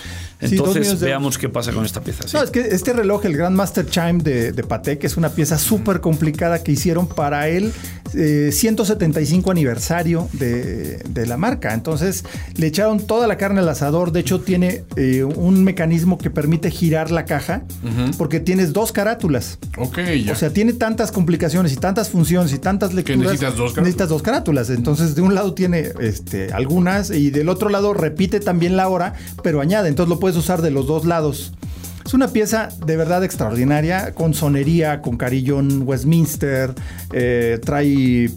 Entonces 0.42 1.00
veamos 1.00 1.38
qué 1.38 1.50
pasa 1.50 1.72
con 1.72 1.86
esta 1.86 2.02
pieza. 2.02 2.26
No, 2.34 2.44
es 2.44 2.50
que 2.50 2.62
este 2.62 2.94
reloj, 2.94 3.26
el 3.26 3.38
Grandmaster 3.38 3.86
Chime 3.86 4.24
de, 4.24 4.52
de 4.52 4.64
Patek, 4.64 5.04
es 5.04 5.16
una 5.16 5.30
pieza 5.30 5.58
súper 5.58 6.02
complicada 6.02 6.64
que 6.64 6.72
hicieron 6.72 7.08
para 7.08 7.48
el 8.14 8.52
175 8.52 9.50
eh, 9.50 9.52
aniversario 9.52 10.28
de, 10.34 11.26
la 11.26 11.38
marca. 11.38 11.74
Entonces 11.74 12.24
le 12.56 12.68
echaron 12.68 13.00
toda 13.06 13.28
la 13.28 13.38
carne 13.38 13.60
al 13.60 13.70
asador. 13.70 14.12
De 14.12 14.20
hecho, 14.20 14.42
tiene 14.42 14.84
eh, 14.96 15.24
un 15.24 15.64
mecanismo 15.64 16.18
que 16.18 16.30
permite 16.30 16.72
girar 16.72 17.12
la 17.12 17.26
caja 17.26 17.64
porque 18.18 18.40
tienes 18.40 18.74
dos 18.74 18.92
carátulas. 18.92 19.60
Ok, 19.78 20.00
O 20.32 20.36
sea, 20.36 20.52
tiene 20.52 20.74
tantas 20.74 21.12
complicaciones 21.12 21.74
y 21.74 21.78
tantas 21.78 22.10
funciones 22.10 22.54
y 22.54 22.60
tantas 22.60 22.94
lecturas. 22.94 23.20
Que 23.20 23.24
necesitas 23.24 23.56
dos 23.56 23.72
carátulas. 23.74 23.84
Necesitas 23.84 24.10
dos 24.10 24.22
carátulas. 24.22 24.70
Entonces, 24.70 25.16
de 25.16 25.22
un 25.22 25.36
lado 25.36 25.54
tiene 25.54 25.90
este, 26.00 26.52
algunas 26.54 27.12
y 27.12 27.30
del 27.30 27.50
otro 27.50 27.70
lado 27.70 27.94
repite 27.94 28.40
también 28.40 28.76
la 28.76 28.88
hora, 28.90 29.14
pero 29.44 29.62
añade. 29.62 29.90
Entonces 29.90 30.10
lo 30.10 30.20
puedes 30.20 30.38
usar 30.38 30.62
de 30.62 30.72
los 30.72 30.88
dos 30.88 31.06
lados. 31.06 31.54
Es 32.12 32.16
una 32.16 32.28
pieza 32.28 32.68
de 32.86 32.98
verdad 32.98 33.24
extraordinaria, 33.24 34.14
con 34.14 34.34
sonería, 34.34 35.02
con 35.02 35.16
carillón 35.16 35.84
Westminster, 35.88 36.74
eh, 37.14 37.58
trae 37.64 38.26
eh, 38.26 38.30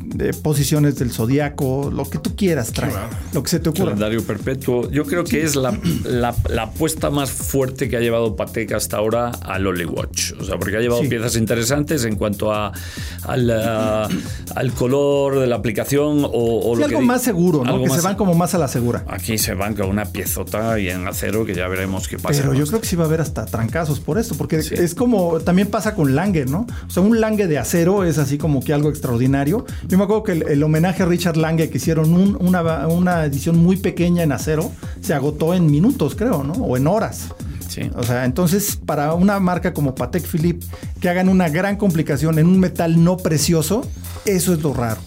posiciones 0.44 0.94
del 0.94 1.10
zodiaco, 1.10 1.90
lo 1.92 2.08
que 2.08 2.18
tú 2.18 2.36
quieras 2.36 2.70
trae, 2.72 2.92
lo 3.32 3.42
que 3.42 3.50
se 3.50 3.58
te 3.58 3.70
ocurra. 3.70 3.86
Calendario 3.86 4.22
perpetuo. 4.22 4.88
Yo 4.92 5.04
creo 5.04 5.24
que 5.24 5.42
es 5.42 5.56
la, 5.56 5.76
la, 6.04 6.36
apuesta 6.62 7.10
más 7.10 7.32
fuerte 7.32 7.88
que 7.88 7.96
ha 7.96 8.00
llevado 8.00 8.36
Patek 8.36 8.74
hasta 8.74 8.98
ahora 8.98 9.30
al 9.42 9.66
Oli 9.66 9.86
Watch. 9.86 10.34
O 10.38 10.44
sea, 10.44 10.56
porque 10.56 10.76
ha 10.76 10.80
llevado 10.80 11.00
piezas 11.08 11.34
interesantes 11.34 12.04
en 12.04 12.14
cuanto 12.14 12.52
a, 12.52 12.70
al, 13.24 13.50
al 13.50 14.72
color 14.74 15.40
de 15.40 15.48
la 15.48 15.56
aplicación 15.56 16.24
o, 16.24 16.76
algo 16.80 17.00
más 17.00 17.22
seguro, 17.22 17.64
¿no? 17.64 17.82
Que 17.82 17.90
se 17.90 18.02
van 18.02 18.14
como 18.14 18.34
más 18.34 18.54
a 18.54 18.58
la 18.58 18.68
segura. 18.68 19.04
Aquí 19.08 19.36
se 19.36 19.54
van 19.54 19.74
con 19.74 19.88
una 19.88 20.04
piezota 20.04 20.78
y 20.78 20.90
en 20.90 21.08
acero 21.08 21.44
que 21.44 21.56
ya 21.56 21.66
veremos 21.66 22.06
qué 22.06 22.18
pasa. 22.18 22.40
Pero 22.40 22.54
yo 22.54 22.64
creo 22.66 22.80
que 22.80 22.86
sí 22.86 22.94
va 22.94 23.02
a 23.02 23.06
haber 23.08 23.20
hasta 23.20 23.46
trancazos 23.64 23.98
por 23.98 24.18
esto, 24.18 24.34
porque 24.36 24.56
es 24.56 24.94
como 24.94 25.40
también 25.40 25.68
pasa 25.68 25.94
con 25.94 26.14
Lange, 26.14 26.44
¿no? 26.44 26.66
O 26.86 26.90
sea, 26.90 27.02
un 27.02 27.20
Lange 27.20 27.46
de 27.46 27.58
acero 27.58 28.04
es 28.04 28.18
así 28.18 28.36
como 28.36 28.62
que 28.62 28.74
algo 28.74 28.90
extraordinario. 28.90 29.64
Yo 29.88 29.96
me 29.96 30.04
acuerdo 30.04 30.22
que 30.22 30.32
el, 30.32 30.62
homenaje 30.62 31.02
a 31.02 31.06
Richard 31.06 31.36
Lange 31.36 31.70
que 31.70 31.78
hicieron 31.78 32.12
una, 32.12 32.86
una 32.86 33.24
edición 33.24 33.56
muy 33.56 33.76
pequeña 33.76 34.22
en 34.22 34.32
acero 34.32 34.70
se 35.00 35.14
agotó 35.14 35.54
en 35.54 35.66
minutos, 35.66 36.14
creo, 36.14 36.44
¿no? 36.44 36.52
O 36.52 36.76
en 36.76 36.86
horas. 36.86 37.28
Sí. 37.68 37.90
O 37.96 38.02
sea, 38.02 38.24
entonces 38.24 38.76
para 38.76 39.14
una 39.14 39.40
marca 39.40 39.72
como 39.72 39.94
Patek 39.94 40.24
Philippe 40.26 40.66
que 41.00 41.08
hagan 41.08 41.28
una 41.28 41.48
gran 41.48 41.76
complicación 41.76 42.38
en 42.38 42.46
un 42.46 42.60
metal 42.60 43.02
no 43.02 43.16
precioso, 43.16 43.82
eso 44.26 44.52
es 44.52 44.62
lo 44.62 44.74
raro. 44.74 45.00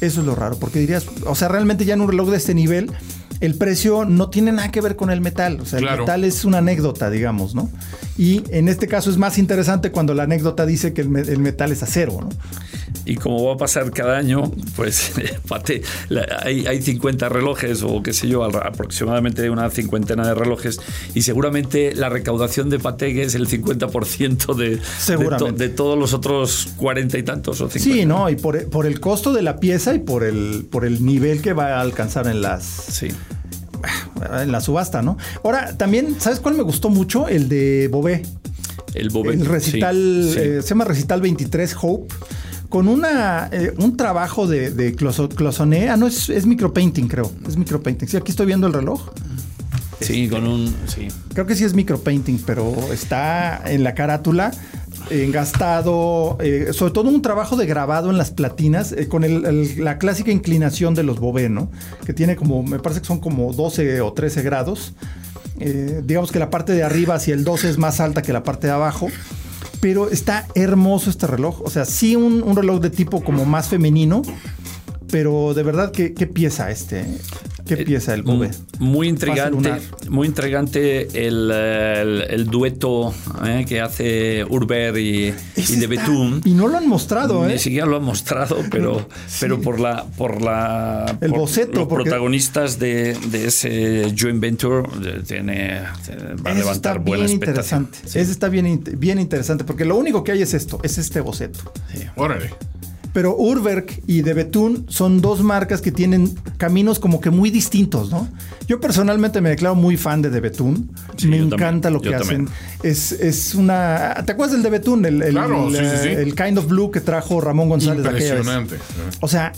Eso 0.00 0.20
es 0.20 0.26
lo 0.26 0.36
raro, 0.36 0.56
porque 0.60 0.78
dirías, 0.78 1.06
o 1.26 1.34
sea, 1.34 1.48
realmente 1.48 1.84
ya 1.84 1.94
en 1.94 2.00
un 2.00 2.08
reloj 2.08 2.30
de 2.30 2.36
este 2.36 2.54
nivel, 2.54 2.92
el 3.40 3.54
precio 3.54 4.04
no 4.04 4.30
tiene 4.30 4.52
nada 4.52 4.70
que 4.70 4.80
ver 4.80 4.96
con 4.96 5.10
el 5.10 5.20
metal. 5.20 5.60
O 5.60 5.66
sea, 5.66 5.78
el 5.78 5.84
metal 5.84 6.24
es 6.24 6.44
una 6.44 6.58
anécdota, 6.58 7.10
digamos, 7.10 7.54
¿no? 7.54 7.70
Y 8.16 8.42
en 8.50 8.68
este 8.68 8.88
caso 8.88 9.10
es 9.10 9.16
más 9.16 9.38
interesante 9.38 9.92
cuando 9.92 10.14
la 10.14 10.24
anécdota 10.24 10.66
dice 10.66 10.92
que 10.92 11.02
el, 11.02 11.08
metal 11.08 11.70
es 11.70 11.82
acero, 11.82 12.20
¿no? 12.20 12.28
Y 13.04 13.16
como 13.16 13.44
va 13.44 13.54
a 13.54 13.56
pasar 13.56 13.90
cada 13.90 14.18
año, 14.18 14.52
pues 14.76 15.12
hay, 16.44 16.66
hay 16.66 16.82
50 16.82 17.28
relojes 17.28 17.82
o 17.82 18.02
qué 18.02 18.12
sé 18.12 18.28
yo, 18.28 18.44
aproximadamente 18.44 19.48
una 19.50 19.70
cincuentena 19.70 20.26
de 20.26 20.34
relojes 20.34 20.80
y 21.14 21.22
seguramente 21.22 21.94
la 21.94 22.08
recaudación 22.08 22.68
de 22.70 22.78
Patek 22.78 23.16
es 23.16 23.34
el 23.34 23.48
50% 23.48 24.54
de, 24.54 24.76
de, 24.76 25.52
de, 25.52 25.68
todos 25.68 25.98
los 25.98 26.12
otros 26.12 26.68
40 26.76 27.18
y 27.18 27.22
tantos 27.22 27.60
o 27.60 27.70
50. 27.70 27.78
Sí, 27.78 28.06
¿no? 28.06 28.28
Y 28.28 28.36
por, 28.36 28.68
por, 28.68 28.86
el 28.86 29.00
costo 29.00 29.32
de 29.32 29.42
la 29.42 29.58
pieza 29.58 29.94
y 29.94 30.00
por 30.00 30.24
el, 30.24 30.66
por 30.70 30.84
el 30.84 31.04
nivel 31.04 31.40
que 31.40 31.52
va 31.52 31.78
a 31.78 31.80
alcanzar 31.80 32.26
en 32.26 32.42
las... 32.42 32.64
Sí 32.64 33.08
en 34.40 34.52
la 34.52 34.60
subasta, 34.60 35.02
¿no? 35.02 35.16
Ahora, 35.44 35.76
también, 35.76 36.20
¿sabes 36.20 36.40
cuál 36.40 36.56
me 36.56 36.62
gustó 36.62 36.90
mucho? 36.90 37.28
El 37.28 37.48
de 37.48 37.88
Bobé. 37.88 38.22
El 38.94 39.10
Bobé. 39.10 39.34
El 39.34 39.46
recital, 39.46 39.96
eh, 40.36 40.60
se 40.62 40.68
llama 40.68 40.84
Recital 40.84 41.20
23 41.20 41.76
Hope 41.80 42.14
con 42.68 42.88
una, 42.88 43.48
eh, 43.52 43.74
un 43.78 43.96
trabajo 43.96 44.46
de, 44.46 44.70
de 44.70 44.94
closoné. 44.94 45.88
Ah, 45.88 45.96
no, 45.96 46.06
es, 46.06 46.28
es 46.28 46.46
micropainting, 46.46 47.08
creo. 47.08 47.30
Es 47.46 47.56
micropainting. 47.56 48.08
Sí, 48.08 48.16
aquí 48.16 48.30
estoy 48.30 48.46
viendo 48.46 48.66
el 48.66 48.72
reloj. 48.72 49.10
Sí, 50.00 50.28
con 50.28 50.46
un. 50.46 50.74
Sí. 50.86 51.08
Creo 51.32 51.46
que 51.46 51.56
sí 51.56 51.64
es 51.64 51.74
micropainting, 51.74 52.42
pero 52.46 52.74
está 52.92 53.62
en 53.66 53.82
la 53.82 53.94
carátula 53.94 54.52
engastado, 55.10 56.36
eh, 56.40 56.68
sobre 56.72 56.92
todo 56.92 57.08
un 57.08 57.22
trabajo 57.22 57.56
de 57.56 57.66
grabado 57.66 58.10
en 58.10 58.18
las 58.18 58.30
platinas 58.30 58.92
eh, 58.92 59.08
con 59.08 59.24
la 59.82 59.98
clásica 59.98 60.30
inclinación 60.30 60.94
de 60.94 61.02
los 61.02 61.18
Bobé, 61.18 61.48
¿no? 61.48 61.70
Que 62.04 62.12
tiene 62.12 62.36
como, 62.36 62.62
me 62.62 62.78
parece 62.78 63.00
que 63.00 63.06
son 63.06 63.20
como 63.20 63.52
12 63.52 64.00
o 64.00 64.12
13 64.12 64.42
grados. 64.42 64.94
Eh, 65.60 66.02
digamos 66.04 66.30
que 66.30 66.38
la 66.38 66.50
parte 66.50 66.72
de 66.72 66.82
arriba 66.82 67.14
hacia 67.14 67.34
el 67.34 67.44
12 67.44 67.70
es 67.70 67.78
más 67.78 68.00
alta 68.00 68.22
que 68.22 68.32
la 68.32 68.42
parte 68.42 68.66
de 68.66 68.72
abajo. 68.72 69.08
Pero 69.80 70.10
está 70.10 70.46
hermoso 70.54 71.10
este 71.10 71.26
reloj. 71.26 71.60
O 71.62 71.70
sea, 71.70 71.84
sí 71.84 72.16
un, 72.16 72.42
un 72.42 72.56
reloj 72.56 72.80
de 72.80 72.90
tipo 72.90 73.22
como 73.22 73.44
más 73.44 73.68
femenino, 73.68 74.22
pero 75.10 75.54
de 75.54 75.62
verdad, 75.62 75.92
¿qué, 75.92 76.14
qué 76.14 76.26
pieza 76.26 76.70
este? 76.70 77.06
¿Qué 77.68 77.74
eh, 77.74 77.84
pieza 77.84 78.14
el 78.14 78.22
Bobé? 78.22 78.50
Muy 78.78 79.08
intrigante, 79.08 79.74
muy 80.08 80.26
intrigante 80.26 81.26
el, 81.26 81.50
el, 81.50 82.46
dueto 82.46 83.14
eh, 83.44 83.66
que 83.68 83.82
hace 83.82 84.44
Urber 84.48 84.96
y, 84.96 85.34
y 85.56 85.76
de 85.76 85.86
Betún. 85.86 86.40
Y 86.46 86.52
no 86.52 86.66
lo 86.66 86.78
han 86.78 86.88
mostrado, 86.88 87.46
¿eh? 87.46 87.52
Ni 87.52 87.58
siquiera 87.58 87.86
lo 87.86 87.96
han 87.96 88.04
mostrado, 88.04 88.56
pero, 88.70 89.06
pero 89.38 89.60
por 89.60 89.80
la 89.80 90.06
por 90.16 90.40
la 90.40 91.18
el 91.20 91.30
boceto, 91.30 91.80
los 91.80 91.88
protagonistas 91.88 92.78
de, 92.78 93.14
de, 93.30 93.46
ese 93.46 94.14
joint 94.18 94.40
venture 94.40 94.88
tiene 95.26 95.82
va 96.46 96.52
a 96.52 96.54
levantar 96.54 97.00
buena 97.00 97.26
expectación. 97.26 97.90
Ese 98.02 98.20
está 98.20 98.48
bien, 98.48 98.82
bien 98.96 99.18
interesante 99.18 99.64
porque 99.64 99.84
lo 99.84 99.96
único 99.96 100.24
que 100.24 100.32
hay 100.32 100.40
es 100.40 100.54
esto, 100.54 100.80
es 100.82 100.96
este 100.96 101.20
boceto. 101.20 101.72
Sí. 101.92 102.04
Órale. 102.16 102.50
Pero 103.18 103.34
Urberg 103.36 103.86
y 104.06 104.22
De 104.22 104.32
Betún 104.32 104.86
son 104.88 105.20
dos 105.20 105.42
marcas 105.42 105.80
que 105.80 105.90
tienen 105.90 106.36
caminos 106.56 107.00
como 107.00 107.20
que 107.20 107.30
muy 107.30 107.50
distintos, 107.50 108.12
¿no? 108.12 108.28
Yo 108.68 108.78
personalmente 108.78 109.40
me 109.40 109.48
declaro 109.48 109.74
muy 109.74 109.96
fan 109.96 110.22
de 110.22 110.30
De 110.30 110.38
Betún. 110.38 110.92
me 111.26 111.38
encanta 111.38 111.90
lo 111.90 112.00
que 112.00 112.14
hacen. 112.14 112.48
Es, 112.84 113.10
es, 113.10 113.56
una. 113.56 114.22
¿Te 114.24 114.30
acuerdas 114.30 114.52
del 114.52 114.62
De 114.62 114.70
Betún? 114.70 115.04
El, 115.04 115.20
el, 115.20 115.36
el, 115.36 116.34
Kind 116.36 116.58
of 116.58 116.68
Blue 116.68 116.92
que 116.92 117.00
trajo 117.00 117.40
Ramón 117.40 117.68
González 117.68 118.06
Impresionante. 118.06 118.76
O 119.18 119.26
sea, 119.26 119.50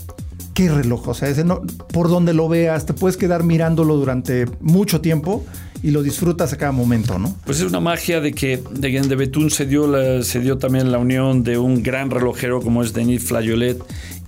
qué 0.55 0.67
reloj. 0.67 1.09
O 1.09 1.13
sea, 1.13 1.29
ese 1.29 1.43
no, 1.43 1.61
por 1.93 2.09
donde 2.09 2.33
lo 2.33 2.49
veas, 2.49 2.87
te 2.87 2.93
puedes 2.93 3.15
quedar 3.15 3.43
mirándolo 3.43 3.95
durante 3.95 4.47
mucho 4.59 5.01
tiempo 5.01 5.45
y 5.83 5.91
lo 5.91 6.03
disfrutas 6.03 6.53
a 6.53 6.57
cada 6.57 6.71
momento, 6.71 7.17
¿no? 7.17 7.35
Pues 7.45 7.59
es 7.59 7.65
una 7.65 7.79
magia 7.79 8.21
de 8.21 8.33
que 8.33 8.61
de, 8.71 9.01
de 9.01 9.15
Betún 9.15 9.49
se 9.49 9.65
dio, 9.65 10.23
se 10.23 10.39
dio 10.39 10.57
también 10.57 10.91
la 10.91 10.97
unión 10.97 11.43
de 11.43 11.57
un 11.57 11.81
gran 11.81 12.09
relojero 12.09 12.61
como 12.61 12.83
es 12.83 12.93
Denis 12.93 13.23
Flayolet 13.23 13.81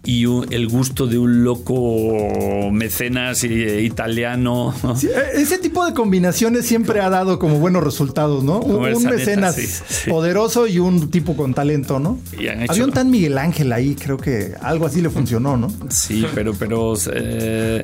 y 0.06 0.26
el 0.26 0.68
gusto 0.68 1.08
de 1.08 1.18
un 1.18 1.44
loco 1.44 2.70
mecenas 2.72 3.44
italiano. 3.44 4.74
E, 5.04 5.42
ese 5.42 5.58
tipo 5.58 5.86
de 5.86 5.94
combinaciones 5.94 6.66
siempre 6.66 7.02
ha 7.02 7.10
dado 7.10 7.40
como 7.40 7.60
buenos 7.60 7.84
resultados, 7.84 8.44
¿no? 8.44 8.60
un, 8.60 9.04
mecenas 9.04 9.84
poderoso 10.08 10.68
y 10.68 10.80
un 10.80 11.10
tipo 11.10 11.36
con 11.36 11.54
talento, 11.54 12.00
¿no? 12.00 12.20
Había 12.70 12.86
un 12.86 12.92
tan 12.92 13.10
Miguel 13.10 13.38
Ángel 13.38 13.72
ahí, 13.74 13.96
creo 13.96 14.18
que 14.18 14.54
algo 14.62 14.86
así 14.86 15.02
le 15.02 15.10
funcionó, 15.10 15.58
¿no? 15.58 15.72
Sí, 15.90 16.26
pero, 16.34 16.54
pero 16.54 16.94
eh, 17.14 17.82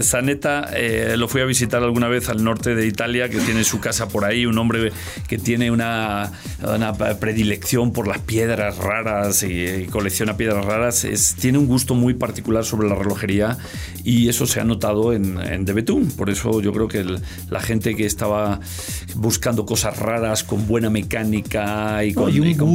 Saneta 0.00 0.70
eh, 0.74 1.16
lo 1.16 1.28
fui 1.28 1.40
a 1.40 1.44
visitar 1.44 1.82
alguna 1.82 2.08
vez 2.08 2.28
al 2.28 2.42
norte 2.42 2.74
de 2.74 2.86
Italia, 2.86 3.28
que 3.28 3.38
tiene 3.38 3.64
su 3.64 3.80
casa 3.80 4.08
por 4.08 4.24
ahí, 4.24 4.46
un 4.46 4.58
hombre 4.58 4.92
que 5.28 5.38
tiene 5.38 5.70
una, 5.70 6.32
una 6.62 6.94
predilección 6.94 7.92
por 7.92 8.08
las 8.08 8.18
piedras 8.18 8.78
raras 8.78 9.42
y, 9.42 9.86
colecciona 9.90 10.36
piedras 10.36 10.64
raras. 10.64 11.04
Es, 11.04 11.34
tiene 11.48 11.60
un 11.60 11.66
gusto 11.66 11.94
muy 11.94 12.12
particular 12.12 12.62
sobre 12.62 12.90
la 12.90 12.94
relojería 12.94 13.56
y 14.04 14.28
eso 14.28 14.46
se 14.46 14.60
ha 14.60 14.64
notado 14.64 15.14
en, 15.14 15.40
en 15.40 15.64
De 15.64 15.72
Betún. 15.72 16.08
Por 16.08 16.28
eso 16.28 16.60
yo 16.60 16.74
creo 16.74 16.88
que 16.88 17.06
la 17.48 17.60
gente 17.60 17.96
que 17.96 18.04
estaba 18.04 18.60
buscando 19.14 19.64
cosas 19.64 19.98
raras 19.98 20.44
con 20.44 20.66
buena 20.66 20.90
mecánica 20.90 22.04
y 22.04 22.12
con, 22.12 22.30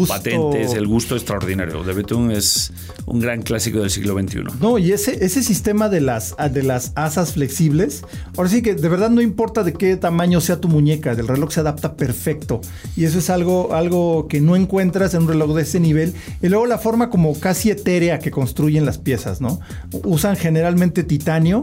patentes, 0.07 0.73
el 0.73 0.87
gusto 0.87 1.15
extraordinario. 1.15 1.83
De 1.83 1.93
Betún 1.93 2.31
es 2.31 2.73
un 3.05 3.19
gran 3.19 3.43
clásico 3.43 3.79
del 3.79 3.91
siglo 3.91 4.19
XXI. 4.19 4.39
No, 4.59 4.79
y 4.79 4.91
ese, 4.91 5.23
ese 5.23 5.43
sistema 5.43 5.87
de 5.87 6.01
las, 6.01 6.35
de 6.51 6.63
las 6.63 6.93
asas 6.95 7.33
flexibles, 7.33 8.03
ahora 8.35 8.49
sí 8.49 8.63
que 8.63 8.73
de 8.73 8.89
verdad 8.89 9.11
no 9.11 9.21
importa 9.21 9.63
de 9.63 9.73
qué 9.73 9.97
tamaño 9.97 10.41
sea 10.41 10.59
tu 10.59 10.67
muñeca, 10.67 11.11
el 11.11 11.27
reloj 11.27 11.51
se 11.51 11.59
adapta 11.59 11.95
perfecto. 11.95 12.59
Y 12.95 13.05
eso 13.05 13.19
es 13.19 13.29
algo, 13.29 13.75
algo 13.75 14.27
que 14.27 14.41
no 14.41 14.55
encuentras 14.55 15.13
en 15.13 15.21
un 15.21 15.27
reloj 15.27 15.53
de 15.53 15.61
ese 15.61 15.79
nivel. 15.79 16.15
Y 16.41 16.49
luego 16.49 16.65
la 16.65 16.79
forma 16.79 17.11
como 17.11 17.39
casi 17.39 17.69
etérea 17.69 18.17
que 18.17 18.31
construye 18.31 18.62
las 18.85 18.97
piezas, 18.97 19.41
¿no? 19.41 19.59
Usan 20.03 20.35
generalmente 20.35 21.03
titanio. 21.03 21.61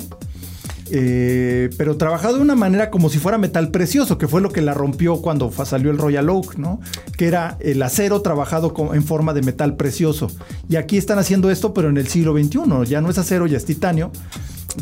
Eh, 0.92 1.70
pero 1.78 1.96
trabajado 1.96 2.34
de 2.34 2.42
una 2.42 2.56
manera 2.56 2.90
como 2.90 3.10
si 3.10 3.20
fuera 3.20 3.38
metal 3.38 3.70
precioso, 3.70 4.18
que 4.18 4.26
fue 4.26 4.40
lo 4.40 4.50
que 4.50 4.60
la 4.60 4.74
rompió 4.74 5.22
cuando 5.22 5.52
salió 5.64 5.92
el 5.92 5.98
Royal 5.98 6.28
Oak, 6.28 6.56
¿no? 6.56 6.80
Que 7.16 7.28
era 7.28 7.56
el 7.60 7.80
acero 7.80 8.22
trabajado 8.22 8.74
en 8.92 9.04
forma 9.04 9.32
de 9.32 9.42
metal 9.42 9.76
precioso. 9.76 10.32
Y 10.68 10.76
aquí 10.76 10.96
están 10.96 11.20
haciendo 11.20 11.48
esto, 11.50 11.74
pero 11.74 11.88
en 11.90 11.96
el 11.96 12.08
siglo 12.08 12.32
XXI. 12.36 12.88
Ya 12.88 13.00
no 13.00 13.08
es 13.08 13.18
acero, 13.18 13.46
ya 13.46 13.56
es 13.56 13.64
titanio. 13.64 14.10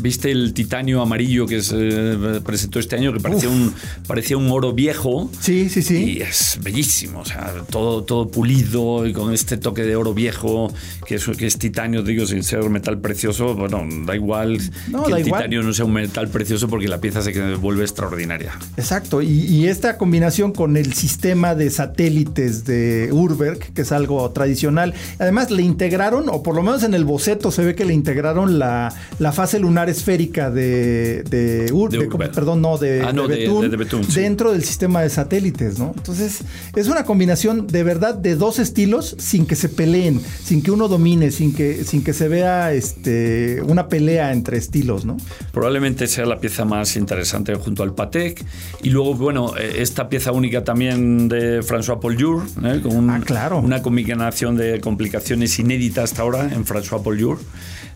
¿Viste 0.01 0.31
el 0.31 0.53
titanio 0.53 1.01
amarillo 1.01 1.45
que 1.45 1.61
se 1.61 2.39
presentó 2.45 2.79
este 2.79 2.95
año? 2.95 3.11
Que 3.13 3.19
parecía 3.19 3.49
un, 3.49 3.73
parecía 4.07 4.37
un 4.37 4.49
oro 4.51 4.73
viejo. 4.73 5.29
Sí, 5.39 5.69
sí, 5.69 5.81
sí. 5.81 6.17
Y 6.17 6.21
es 6.21 6.59
bellísimo. 6.61 7.19
O 7.19 7.25
sea, 7.25 7.53
todo, 7.69 8.03
todo 8.03 8.29
pulido 8.29 9.05
y 9.07 9.13
con 9.13 9.33
este 9.33 9.57
toque 9.57 9.83
de 9.83 9.95
oro 9.95 10.13
viejo, 10.13 10.71
que 11.05 11.15
es, 11.15 11.25
que 11.25 11.47
es 11.47 11.57
titanio, 11.57 12.03
digo, 12.03 12.25
sin 12.25 12.43
ser 12.43 12.69
metal 12.69 12.99
precioso. 12.99 13.55
Bueno, 13.55 13.87
da 14.05 14.15
igual 14.15 14.59
que 14.59 15.11
el 15.11 15.23
titanio 15.23 15.63
no 15.63 15.73
sea 15.73 15.85
un 15.85 15.93
metal 15.93 16.27
precioso 16.27 16.67
porque 16.67 16.87
la 16.87 17.01
pieza 17.01 17.21
se 17.21 17.55
vuelve 17.55 17.83
extraordinaria. 17.83 18.57
Exacto. 18.77 19.21
Y, 19.21 19.27
y 19.27 19.67
esta 19.67 19.97
combinación 19.97 20.51
con 20.51 20.77
el 20.77 20.93
sistema 20.93 21.55
de 21.55 21.69
satélites 21.69 22.65
de 22.65 23.09
Urberg, 23.11 23.73
que 23.73 23.81
es 23.81 23.91
algo 23.91 24.29
tradicional. 24.31 24.93
Además, 25.17 25.51
le 25.51 25.63
integraron, 25.63 26.29
o 26.29 26.43
por 26.43 26.55
lo 26.55 26.63
menos 26.63 26.83
en 26.83 26.93
el 26.93 27.05
boceto 27.05 27.51
se 27.51 27.63
ve 27.63 27.75
que 27.75 27.85
le 27.85 27.93
integraron 27.93 28.59
la, 28.59 28.93
la 29.19 29.31
fase 29.31 29.59
lunar 29.59 29.78
lunar 29.79 29.89
esférica 29.89 30.51
de, 30.51 31.23
de, 31.29 31.71
Ur- 31.73 31.89
De 31.89 31.99
de- 31.99 32.29
perdón, 32.29 32.61
no, 32.61 32.77
de, 32.77 33.01
Ah, 33.01 33.13
no, 33.13 33.27
Betún, 33.27 33.69
Betún, 33.77 34.03
sí. 34.03 34.19
dentro 34.21 34.51
del 34.51 34.63
sistema 34.63 35.01
de 35.01 35.09
satélites, 35.09 35.79
¿no? 35.79 35.93
Entonces, 35.95 36.41
es 36.75 36.87
una 36.87 37.05
combinación 37.05 37.65
de 37.67 37.83
verdad 37.83 38.15
de 38.15 38.35
dos 38.35 38.59
estilos 38.59 39.15
sin 39.19 39.45
que 39.45 39.55
se 39.55 39.69
peleen, 39.69 40.19
sin 40.43 40.61
que 40.61 40.71
uno 40.71 40.87
domine, 40.89 41.31
sin 41.31 41.53
que, 41.53 41.83
sin 41.85 42.03
que 42.03 42.13
se 42.13 42.27
vea 42.27 42.73
este, 42.73 43.61
una 43.65 43.87
pelea 43.87 44.33
entre 44.33 44.57
estilos, 44.57 45.05
¿no? 45.05 45.15
Probablemente 45.53 46.07
sea 46.07 46.25
la 46.25 46.39
pieza 46.39 46.65
más 46.65 46.95
interesante 46.97 47.55
junto 47.55 47.83
al 47.83 47.93
Patek. 47.93 48.43
Y 48.83 48.89
luego, 48.89 49.13
bueno, 49.15 49.53
eh, 49.57 49.75
esta 49.77 50.09
pieza 50.09 50.31
única 50.33 50.63
también 50.63 51.29
de 51.29 51.61
François 51.61 51.99
Pouliot, 51.99 52.43
¿eh? 52.65 52.81
con 52.83 52.95
un- 52.97 53.09
Ah, 53.09 53.21
claro. 53.25 53.59
una 53.59 53.81
combinación 53.81 54.57
de 54.57 54.81
complicaciones 54.81 55.57
inéditas 55.59 56.05
hasta 56.11 56.21
ahora 56.23 56.43
en 56.53 56.65
François 56.65 57.01
Pouliot. 57.01 57.39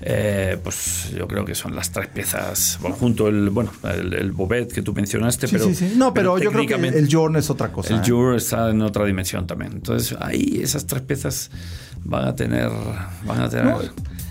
Eh, 0.05 0.57
pues 0.61 1.11
yo 1.17 1.27
creo 1.29 1.45
que 1.45 1.55
son 1.55 1.72
las 1.73 1.91
tres 1.91 2.07
piezas, 2.07 2.77
bueno, 2.81 2.95
junto 2.95 3.27
el, 3.27 3.49
bueno, 3.49 3.71
el, 3.83 4.13
el 4.13 4.31
Bobet 4.31 4.71
que 4.71 4.81
tú 4.81 4.93
mencionaste, 4.93 5.47
Sí, 5.47 5.53
pero, 5.53 5.65
sí, 5.65 5.75
sí. 5.75 5.93
No, 5.97 6.13
pero, 6.13 6.37
yo 6.37 6.51
creo 6.51 6.65
que 6.65 6.75
el 6.75 7.07
Jorn 7.11 7.35
es 7.35 7.49
otra 7.49 7.71
cosa. 7.71 7.93
el 7.93 8.01
¿eh? 8.01 8.03
Jour 8.05 8.35
está 8.35 8.69
en 8.69 8.81
otra 8.81 9.05
dimensión 9.05 9.47
también. 9.47 9.73
Entonces, 9.73 10.17
ahí 10.19 10.59
esas 10.61 10.85
tres 10.85 11.01
piezas 11.01 11.51
van 12.03 12.25
a 12.27 12.35
tener, 12.35 12.69
van 13.25 13.41
a 13.41 13.49
tener. 13.49 13.65
No, 13.65 13.79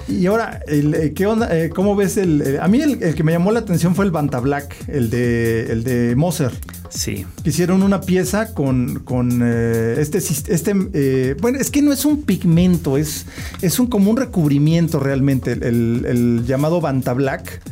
Y 0.08 0.26
ahora, 0.26 0.60
el, 0.66 0.94
eh, 0.94 1.12
¿qué 1.14 1.26
onda? 1.26 1.48
Eh, 1.56 1.70
¿Cómo 1.70 1.94
ves 1.96 2.16
el, 2.16 2.42
eh, 2.42 2.58
A 2.60 2.68
mí 2.68 2.80
el, 2.80 3.02
el 3.02 3.14
que 3.14 3.22
me 3.22 3.32
llamó 3.32 3.52
la 3.52 3.60
atención 3.60 3.94
fue 3.94 4.04
el 4.04 4.10
Banta 4.10 4.40
Black, 4.40 4.76
el 4.88 5.10
de, 5.10 5.72
el 5.72 5.84
de 5.84 6.14
Moser. 6.16 6.52
Sí. 6.90 7.24
que 7.42 7.50
hicieron 7.50 7.82
una 7.82 8.02
pieza 8.02 8.52
con, 8.52 9.00
con 9.00 9.40
eh, 9.42 9.94
este, 9.98 10.18
este 10.18 10.74
eh, 10.92 11.36
bueno, 11.40 11.58
es 11.58 11.70
que 11.70 11.80
no 11.80 11.90
es 11.90 12.04
un 12.04 12.22
pigmento, 12.22 12.98
es, 12.98 13.24
es 13.62 13.78
un 13.78 13.86
como 13.86 14.10
un 14.10 14.18
recubrimiento 14.18 15.00
realmente, 15.00 15.52
el 15.52 16.44
llamado 16.46 16.82
Banta 16.82 17.14
Black, 17.14 17.62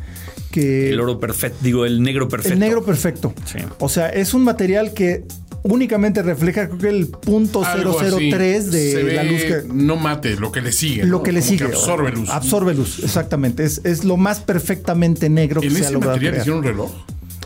que 0.50 0.90
El 0.90 1.00
oro 1.00 1.18
perfecto, 1.20 1.58
digo, 1.62 1.84
el 1.86 2.02
negro 2.02 2.28
perfecto. 2.28 2.54
el 2.54 2.60
negro 2.60 2.84
perfecto. 2.84 3.34
Sí. 3.44 3.58
O 3.78 3.88
sea, 3.88 4.08
es 4.08 4.34
un 4.34 4.42
material 4.42 4.92
que 4.94 5.24
únicamente 5.62 6.22
refleja 6.22 6.66
creo 6.68 6.78
que 6.78 6.88
el 6.88 7.08
punto 7.08 7.64
Algo 7.64 7.98
así. 8.00 8.30
003 8.30 8.70
de 8.70 8.92
Se 8.92 9.02
la 9.14 9.24
luz 9.24 9.42
que 9.42 9.62
No 9.72 9.96
mate, 9.96 10.36
lo 10.36 10.52
que 10.52 10.60
le 10.60 10.72
sigue. 10.72 11.04
lo 11.04 11.18
¿no? 11.18 11.22
que 11.22 11.32
le 11.32 11.40
Como 11.40 11.50
sigue. 11.50 11.64
absorbe 11.64 12.12
luz. 12.12 12.28
Absorbe 12.30 12.74
luz, 12.74 13.00
exactamente. 13.04 13.64
Es, 13.64 13.80
es 13.84 14.04
lo 14.04 14.16
más 14.16 14.40
perfectamente 14.40 15.28
negro 15.28 15.60
que 15.60 15.66
En 15.68 15.74
se 15.74 15.86
ha 15.86 15.90
logrado 15.90 16.12
material 16.14 16.32
crear. 16.34 16.42
hicieron 16.42 16.58
un 16.60 16.64
reloj. 16.64 16.90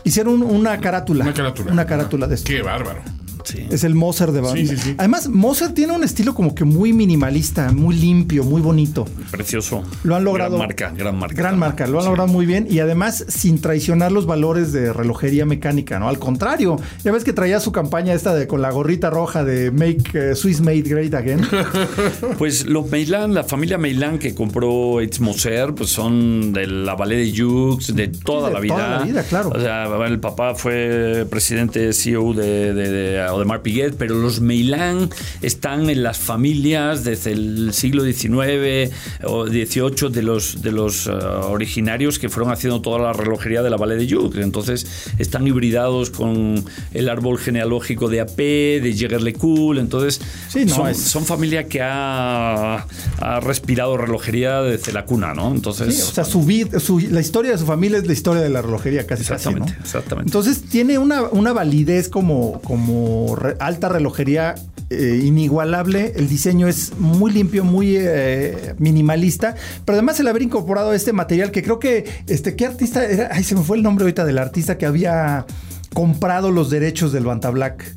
Hicieron 0.03 0.43
una 0.43 0.79
carátula. 0.79 1.23
Una 1.25 1.33
carátula. 1.33 1.71
Una 1.71 1.85
carátula 1.85 2.27
de 2.27 2.35
esto. 2.35 2.47
Qué 2.47 2.61
bárbaro. 2.61 3.01
Sí. 3.45 3.65
Es 3.69 3.83
el 3.83 3.95
Moser 3.95 4.31
de 4.31 4.41
banda. 4.41 4.59
Sí, 4.59 4.67
sí, 4.67 4.77
sí. 4.77 4.95
Además, 4.97 5.29
Moser 5.29 5.73
tiene 5.73 5.93
un 5.93 6.03
estilo 6.03 6.33
como 6.33 6.53
que 6.53 6.65
muy 6.65 6.93
minimalista, 6.93 7.71
muy 7.71 7.95
limpio, 7.95 8.43
muy 8.43 8.61
bonito. 8.61 9.05
Precioso. 9.31 9.83
Lo 10.03 10.15
han 10.15 10.23
logrado. 10.23 10.57
Gran 10.57 10.67
marca, 10.67 10.93
gran 10.95 11.17
marca. 11.17 11.35
Gran 11.35 11.59
marca, 11.59 11.87
lo 11.87 11.99
han 11.99 12.05
logrado 12.05 12.27
muy 12.27 12.45
bien 12.45 12.67
y 12.69 12.79
además 12.79 13.25
sin 13.27 13.61
traicionar 13.61 14.11
los 14.11 14.25
valores 14.25 14.71
de 14.73 14.91
relojería 14.93 15.45
mecánica, 15.45 15.99
¿no? 15.99 16.09
Al 16.09 16.19
contrario, 16.19 16.77
ya 17.03 17.11
ves 17.11 17.23
que 17.23 17.33
traía 17.33 17.59
su 17.59 17.71
campaña 17.71 18.13
esta 18.13 18.33
de 18.33 18.47
con 18.47 18.61
la 18.61 18.71
gorrita 18.71 19.09
roja 19.09 19.43
de 19.43 19.71
Make 19.71 20.31
eh, 20.31 20.35
Swiss 20.35 20.61
Made 20.61 20.81
Great 20.81 21.13
Again. 21.13 21.41
Pues 22.37 22.65
los 22.65 22.89
Meilan, 22.89 23.33
la 23.33 23.43
familia 23.43 23.77
Meilan 23.77 24.19
que 24.19 24.33
compró 24.33 25.01
It's 25.01 25.19
Moser, 25.19 25.73
pues 25.73 25.89
son 25.89 26.53
de 26.53 26.67
la 26.67 26.95
Vallée 26.95 27.17
de 27.17 27.33
Jux, 27.37 27.95
de 27.95 28.07
toda 28.07 28.49
de 28.49 28.53
la 28.53 28.59
vida. 28.59 28.75
toda 28.75 28.89
la 28.97 29.03
vida, 29.03 29.23
claro. 29.23 29.49
O 29.49 29.59
sea, 29.59 29.85
el 30.05 30.19
papá 30.19 30.55
fue 30.55 31.25
presidente 31.29 31.93
CEO 31.93 32.33
de, 32.33 32.73
de, 32.73 32.89
de 32.89 33.19
Audemars 33.35 33.61
Piguet, 33.61 33.95
pero 33.97 34.15
los 34.15 34.39
Meilan 34.41 35.09
están 35.41 35.89
en 35.89 36.03
las 36.03 36.17
familias 36.17 37.03
desde 37.03 37.31
el 37.33 37.73
siglo 37.73 38.03
XIX 38.03 38.91
o 39.23 39.45
XVIII 39.47 40.09
de 40.11 40.21
los, 40.23 40.61
de 40.61 40.71
los 40.71 41.07
eh, 41.07 41.11
originarios 41.11 42.19
que 42.19 42.29
fueron 42.29 42.51
haciendo 42.51 42.81
toda 42.81 42.99
la 42.99 43.13
relojería 43.13 43.61
de 43.61 43.69
la 43.69 43.77
Vallée 43.77 43.97
de 43.97 44.13
Jux. 44.13 44.37
Entonces 44.37 44.87
están 45.17 45.47
hibridados 45.47 46.09
con 46.09 46.63
el 46.93 47.09
árbol 47.09 47.37
genealógico 47.37 48.09
de 48.09 48.21
AP, 48.21 48.37
de 48.37 48.93
Jaeger-LeCoultre. 48.95 49.81
Entonces 49.81 50.21
Sí, 50.49 50.65
no, 50.65 50.75
son, 50.75 50.89
es- 50.89 50.97
son 51.01 51.25
familia 51.25 51.67
que 51.67 51.81
ha, 51.81 52.85
ha 53.19 53.39
respirado 53.41 53.97
relojería 53.97 54.61
desde 54.61 54.91
la 54.93 55.05
cuna, 55.05 55.33
¿no? 55.33 55.51
Entonces, 55.53 55.95
Sí, 55.95 56.01
o 56.01 56.05
sea, 56.13 56.23
su 56.23 56.43
vida, 56.43 56.79
su- 56.79 56.99
la 56.99 57.21
historia 57.21 57.51
de 57.51 57.57
su 57.57 57.65
familia 57.65 57.97
es 57.99 58.05
la 58.07 58.13
historia 58.13 58.41
de 58.41 58.49
la 58.49 58.61
relojería, 58.61 59.05
casi 59.05 59.23
casi, 59.23 59.49
¿no? 59.49 59.65
Exactamente, 59.65 59.81
exactamente. 59.81 60.29
Entonces 60.29 60.61
tiene 60.69 60.97
una, 60.97 61.23
una 61.23 61.53
validez 61.53 62.09
como, 62.09 62.61
como 62.61 63.24
re- 63.33 63.55
alta 63.59 63.87
relojería 63.89 64.55
eh, 64.89 65.21
inigualable. 65.23 66.13
El 66.15 66.27
diseño 66.27 66.67
es 66.67 66.97
muy 66.99 67.31
limpio, 67.31 67.63
muy 67.63 67.95
eh, 67.97 68.75
minimalista, 68.77 69.55
pero 69.85 69.95
además 69.95 70.19
el 70.19 70.27
haber 70.27 70.41
incorporado 70.43 70.93
este 70.93 71.13
material 71.13 71.49
que 71.51 71.63
creo 71.63 71.79
que, 71.79 72.05
este, 72.27 72.55
¿qué 72.55 72.65
artista 72.67 73.03
era? 73.05 73.29
Ay, 73.31 73.43
se 73.43 73.55
me 73.55 73.61
fue 73.63 73.77
el 73.77 73.83
nombre 73.83 74.03
ahorita 74.03 74.25
del 74.25 74.37
artista 74.37 74.77
que 74.77 74.85
había 74.85 75.45
comprado 75.93 76.51
los 76.51 76.69
derechos 76.69 77.11
del 77.13 77.23
Banta 77.23 77.49
Black. 77.49 77.95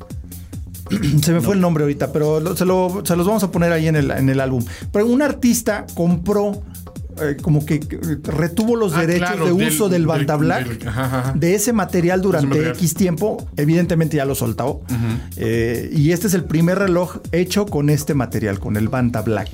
Se 1.21 1.33
me 1.33 1.41
fue 1.41 1.53
el 1.53 1.61
nombre 1.61 1.83
ahorita, 1.83 2.11
pero 2.11 2.39
lo- 2.39 2.55
se, 2.55 2.65
lo- 2.65 3.03
se 3.05 3.15
los 3.15 3.27
vamos 3.27 3.43
a 3.43 3.51
poner 3.51 3.71
ahí 3.71 3.87
en 3.87 3.95
el, 3.95 4.09
en 4.09 4.27
el 4.29 4.39
álbum. 4.39 4.63
Pero 4.91 5.05
un 5.05 5.21
artista 5.21 5.85
compró, 5.93 6.63
eh, 7.21 7.37
como 7.41 7.65
que 7.65 7.79
retuvo 8.23 8.75
los 8.75 8.93
Ah, 8.93 9.01
derechos 9.01 9.29
claro, 9.29 9.45
de 9.45 9.53
del- 9.53 9.67
uso 9.73 9.89
del, 9.89 10.01
del- 10.01 10.07
Banta 10.07 10.35
Black, 10.35 10.67
del- 10.67 10.87
ajá, 10.87 11.03
ajá. 11.19 11.33
de 11.35 11.55
ese 11.55 11.73
material 11.73 12.21
durante 12.21 12.47
material. 12.47 12.75
X 12.75 12.93
tiempo. 12.93 13.47
Evidentemente 13.57 14.17
ya 14.17 14.25
lo 14.25 14.35
soltó. 14.35 14.81
Eh, 15.37 15.89
y 15.95 16.11
este 16.11 16.27
es 16.27 16.33
el 16.33 16.43
primer 16.43 16.79
reloj 16.79 17.17
hecho 17.31 17.65
con 17.65 17.89
este 17.89 18.13
material, 18.13 18.59
con 18.59 18.77
el 18.77 18.87
Banta 18.89 19.21
Black. 19.21 19.49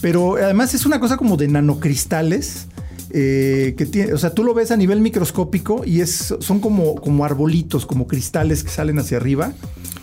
Pero 0.00 0.36
además 0.36 0.74
es 0.74 0.86
una 0.86 1.00
cosa 1.00 1.16
como 1.16 1.36
de 1.36 1.48
nanocristales. 1.48 2.66
eh, 3.14 3.74
que 3.76 3.84
tiene, 3.84 4.14
o 4.14 4.18
sea, 4.18 4.30
tú 4.30 4.42
lo 4.42 4.54
ves 4.54 4.70
a 4.70 4.76
nivel 4.78 5.02
microscópico 5.02 5.82
y 5.84 6.00
es, 6.00 6.34
son 6.40 6.60
como, 6.60 6.94
como 6.94 7.26
arbolitos, 7.26 7.84
como 7.84 8.06
cristales 8.06 8.64
que 8.64 8.70
salen 8.70 8.98
hacia 8.98 9.18
arriba 9.18 9.52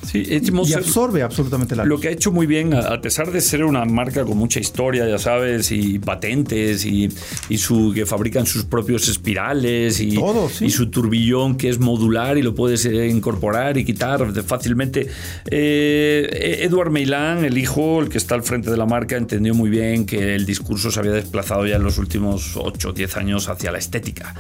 sí, 0.06 0.24
y 0.28 0.74
absorbe 0.74 1.22
absolutamente 1.22 1.76
la 1.76 1.84
Lo 1.84 1.96
luz. 1.96 2.02
que 2.02 2.08
ha 2.10 2.12
hecho 2.12 2.32
muy 2.32 2.46
bien, 2.48 2.74
a 2.74 3.00
pesar 3.02 3.32
de 3.32 3.42
ser 3.42 3.64
una 3.64 3.86
marca 3.86 4.24
con 4.26 4.38
mucha 4.38 4.60
historia, 4.60 5.08
ya 5.08 5.18
sabes, 5.18 5.72
y 5.72 6.00
patentes, 6.00 6.86
y, 6.86 7.10
y 7.50 7.58
su 7.58 7.92
que 7.94 8.06
fabrican 8.06 8.46
sus 8.46 8.64
propios 8.66 9.08
espirales, 9.08 10.00
y, 10.00 10.16
Todo, 10.16 10.50
sí. 10.50 10.66
y 10.66 10.70
su 10.70 10.90
turbillón 10.90 11.56
que 11.58 11.70
es 11.70 11.80
modular 11.80 12.38
y 12.38 12.42
lo 12.42 12.56
puedes 12.56 12.86
eh, 12.86 13.08
incorporar 13.08 13.78
y 13.78 13.86
quitar 13.86 14.26
fácilmente. 14.44 15.08
Eh, 15.50 16.60
Edward 16.64 16.92
Meilan, 16.92 17.44
el 17.46 17.58
hijo, 17.58 18.02
el 18.02 18.10
que 18.10 18.18
está 18.18 18.36
al 18.36 18.44
frente 18.44 18.72
de 18.72 18.78
la 18.78 18.86
marca, 18.86 19.18
entendió 19.18 19.54
muy 19.54 19.70
bien 19.70 20.06
que 20.06 20.36
el 20.36 20.46
discurso 20.46 20.92
se 20.92 21.00
había 21.00 21.12
desplazado 21.12 21.66
ya 21.68 21.76
en 21.76 21.84
los 21.84 21.98
últimos 21.98 22.56
8 22.56 22.90
o 22.90 22.94
10 22.94 23.18
años 23.18 23.50
hacia 23.50 23.72
la 23.72 23.78
estética. 23.78 24.36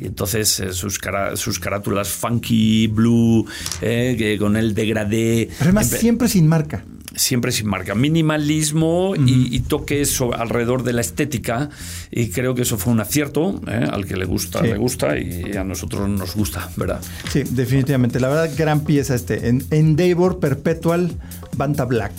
Y 0.00 0.06
entonces 0.06 0.60
eh, 0.60 0.72
sus, 0.72 0.98
cara- 0.98 1.36
sus 1.36 1.58
carátulas 1.58 2.08
funky, 2.08 2.86
blue, 2.88 3.46
eh, 3.82 4.14
que 4.18 4.38
con 4.38 4.56
el 4.56 4.74
degradé. 5.04 5.48
Pero 5.58 5.64
además 5.70 5.88
siempre 5.88 6.28
sin 6.28 6.46
marca. 6.46 6.84
siempre 7.16 7.52
sin 7.52 7.68
marca. 7.68 7.94
Minimalismo 7.94 9.14
y, 9.16 9.54
y 9.54 9.60
toques 9.60 10.20
alrededor 10.36 10.82
de 10.82 10.92
la 10.92 11.00
estética. 11.00 11.70
Y 12.10 12.28
creo 12.30 12.54
que 12.54 12.62
eso 12.62 12.76
fue 12.78 12.92
un 12.92 13.00
acierto. 13.00 13.60
¿eh? 13.68 13.86
Al 13.90 14.04
que 14.06 14.16
le 14.16 14.24
gusta, 14.24 14.60
Sí. 14.60 14.66
le 14.68 14.76
gusta. 14.76 15.16
Y 15.18 15.56
a 15.56 15.62
nosotros 15.64 16.08
nos 16.08 16.34
gusta, 16.34 16.68
¿verdad? 16.76 17.00
Sí, 17.30 17.42
definitivamente. 17.48 18.18
La 18.20 18.28
verdad, 18.28 18.50
gran 18.56 18.80
pieza 18.80 19.14
este. 19.14 19.48
En 19.48 19.64
Endeavor 19.70 20.40
Perpetual 20.40 21.12
Banta 21.56 21.84
Black. 21.84 22.12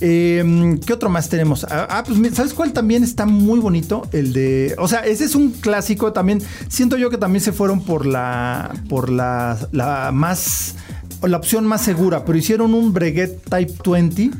Eh, 0.00 0.78
¿Qué 0.86 0.92
otro 0.92 1.10
más 1.10 1.28
tenemos? 1.28 1.64
Ah, 1.64 1.86
ah, 1.90 2.04
pues 2.06 2.18
¿sabes 2.34 2.54
cuál 2.54 2.72
también 2.72 3.02
está 3.02 3.26
muy 3.26 3.58
bonito? 3.58 4.08
El 4.12 4.32
de. 4.32 4.74
O 4.78 4.86
sea, 4.86 5.00
ese 5.00 5.24
es 5.24 5.34
un 5.34 5.50
clásico 5.50 6.12
también. 6.12 6.40
Siento 6.68 6.96
yo 6.96 7.10
que 7.10 7.18
también 7.18 7.42
se 7.42 7.50
fueron 7.52 7.82
por 7.82 8.06
la. 8.06 8.72
por 8.88 9.10
la, 9.10 9.58
la 9.72 10.12
más. 10.12 10.76
La 11.22 11.36
opción 11.36 11.66
más 11.66 11.82
segura. 11.82 12.24
Pero 12.24 12.38
hicieron 12.38 12.74
un 12.74 12.92
Breguet 12.92 13.42
Type 13.48 13.74
20, 13.84 14.30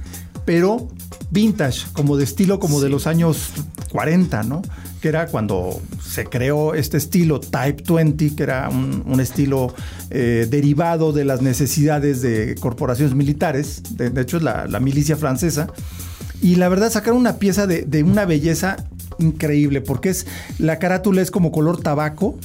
pero 0.44 0.88
vintage, 1.30 1.86
como 1.92 2.16
de 2.16 2.24
estilo 2.24 2.58
como 2.58 2.80
de 2.80 2.88
los 2.88 3.06
años 3.06 3.50
40, 3.90 4.42
¿no? 4.44 4.62
Que 5.00 5.08
era 5.08 5.26
cuando 5.26 5.80
se 6.02 6.24
creó 6.24 6.74
este 6.74 6.96
estilo 6.96 7.40
Type 7.40 7.84
20, 7.86 8.34
que 8.34 8.42
era 8.42 8.68
un, 8.68 9.02
un 9.06 9.20
estilo 9.20 9.74
eh, 10.10 10.46
derivado 10.50 11.12
de 11.12 11.24
las 11.24 11.42
necesidades 11.42 12.22
de 12.22 12.56
corporaciones 12.58 13.14
militares, 13.14 13.82
de, 13.90 14.10
de 14.10 14.22
hecho 14.22 14.38
es 14.38 14.42
la, 14.42 14.66
la 14.66 14.80
milicia 14.80 15.16
francesa, 15.16 15.68
y 16.40 16.56
la 16.56 16.68
verdad 16.68 16.90
sacaron 16.90 17.18
una 17.18 17.36
pieza 17.36 17.66
de, 17.66 17.82
de 17.82 18.02
una 18.02 18.24
belleza 18.24 18.76
increíble, 19.18 19.80
porque 19.80 20.10
es 20.10 20.26
la 20.58 20.78
carátula 20.78 21.22
es 21.22 21.30
como 21.30 21.52
color 21.52 21.80
tabaco, 21.80 22.38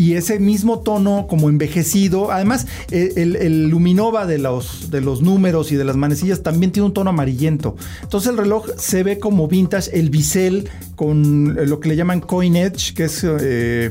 y 0.00 0.14
ese 0.14 0.38
mismo 0.38 0.78
tono 0.78 1.26
como 1.28 1.50
envejecido. 1.50 2.32
Además, 2.32 2.66
eh, 2.90 3.12
el, 3.16 3.68
luminova 3.68 4.24
de 4.24 4.38
los, 4.38 4.90
de 4.90 5.02
los 5.02 5.20
números 5.20 5.72
y 5.72 5.76
de 5.76 5.84
las 5.84 5.96
manecillas 5.96 6.42
también 6.42 6.72
tiene 6.72 6.86
un 6.86 6.94
tono 6.94 7.10
amarillento. 7.10 7.76
Entonces 8.02 8.30
el 8.30 8.38
reloj 8.38 8.66
se 8.78 9.02
ve 9.02 9.18
como 9.18 9.46
vintage, 9.46 9.90
el 9.92 10.08
bisel 10.08 10.70
con 10.96 11.54
eh, 11.58 11.66
lo 11.66 11.80
que 11.80 11.90
le 11.90 11.96
llaman 11.96 12.20
coin 12.20 12.56
edge, 12.56 12.94
que 12.94 13.04
es... 13.04 13.20
eh, 13.24 13.90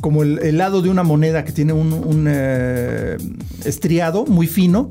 como 0.00 0.24
el, 0.24 0.58
lado 0.58 0.82
de 0.82 0.88
una 0.88 1.04
moneda 1.04 1.44
que 1.44 1.52
tiene 1.52 1.72
un, 1.72 1.92
un, 1.92 2.26
eh, 2.28 3.16
estriado 3.64 4.26
muy 4.26 4.48
fino. 4.48 4.88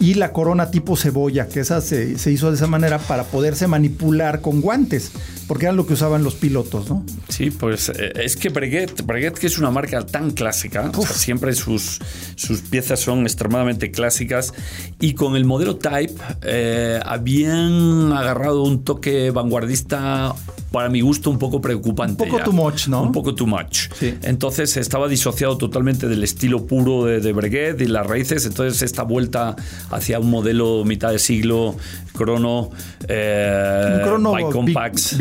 Y 0.00 0.14
la 0.14 0.32
corona 0.32 0.70
tipo 0.70 0.96
cebolla, 0.96 1.48
que 1.48 1.60
esa 1.60 1.80
se, 1.80 2.18
se 2.18 2.30
hizo 2.30 2.50
de 2.50 2.56
esa 2.56 2.66
manera 2.66 2.98
para 2.98 3.24
poderse 3.24 3.66
manipular 3.66 4.40
con 4.40 4.60
guantes, 4.60 5.10
porque 5.48 5.66
era 5.66 5.72
lo 5.72 5.86
que 5.86 5.94
usaban 5.94 6.22
los 6.22 6.34
pilotos, 6.34 6.88
¿no? 6.88 7.04
Sí, 7.28 7.50
pues 7.50 7.88
eh, 7.88 8.12
es 8.14 8.36
que 8.36 8.48
Breguet, 8.48 9.04
Breguet 9.04 9.34
que 9.34 9.48
es 9.48 9.58
una 9.58 9.70
marca 9.70 10.06
tan 10.06 10.30
clásica, 10.30 10.90
o 10.96 11.02
sea, 11.02 11.16
siempre 11.16 11.52
sus, 11.54 11.98
sus 12.36 12.60
piezas 12.60 13.00
son 13.00 13.22
extremadamente 13.22 13.90
clásicas 13.90 14.54
y 15.00 15.14
con 15.14 15.34
el 15.36 15.44
modelo 15.44 15.76
Type 15.76 16.14
eh, 16.42 17.00
habían 17.04 18.12
agarrado 18.12 18.62
un 18.62 18.84
toque 18.84 19.30
vanguardista 19.30 20.34
para 20.70 20.90
mi 20.90 21.00
gusto 21.00 21.30
un 21.30 21.38
poco 21.38 21.60
preocupante. 21.60 22.22
Un 22.22 22.28
poco 22.28 22.38
ya. 22.38 22.44
too 22.44 22.52
much, 22.52 22.88
¿no? 22.88 23.02
Un 23.02 23.12
poco 23.12 23.34
too 23.34 23.46
much. 23.46 23.88
Sí. 23.98 24.14
Entonces 24.22 24.76
estaba 24.76 25.08
disociado 25.08 25.56
totalmente 25.56 26.08
del 26.08 26.22
estilo 26.22 26.66
puro 26.66 27.04
de, 27.04 27.20
de 27.20 27.32
Breguet 27.32 27.80
y 27.80 27.86
las 27.86 28.06
raíces, 28.06 28.44
entonces 28.44 28.82
esta 28.82 29.02
vuelta 29.02 29.56
hacia 29.90 30.18
un 30.18 30.30
modelo 30.30 30.84
mitad 30.84 31.10
de 31.12 31.18
siglo, 31.18 31.76
crono, 32.14 32.70
eh, 33.08 34.00
crono 34.04 34.34
bicompax. 34.34 35.16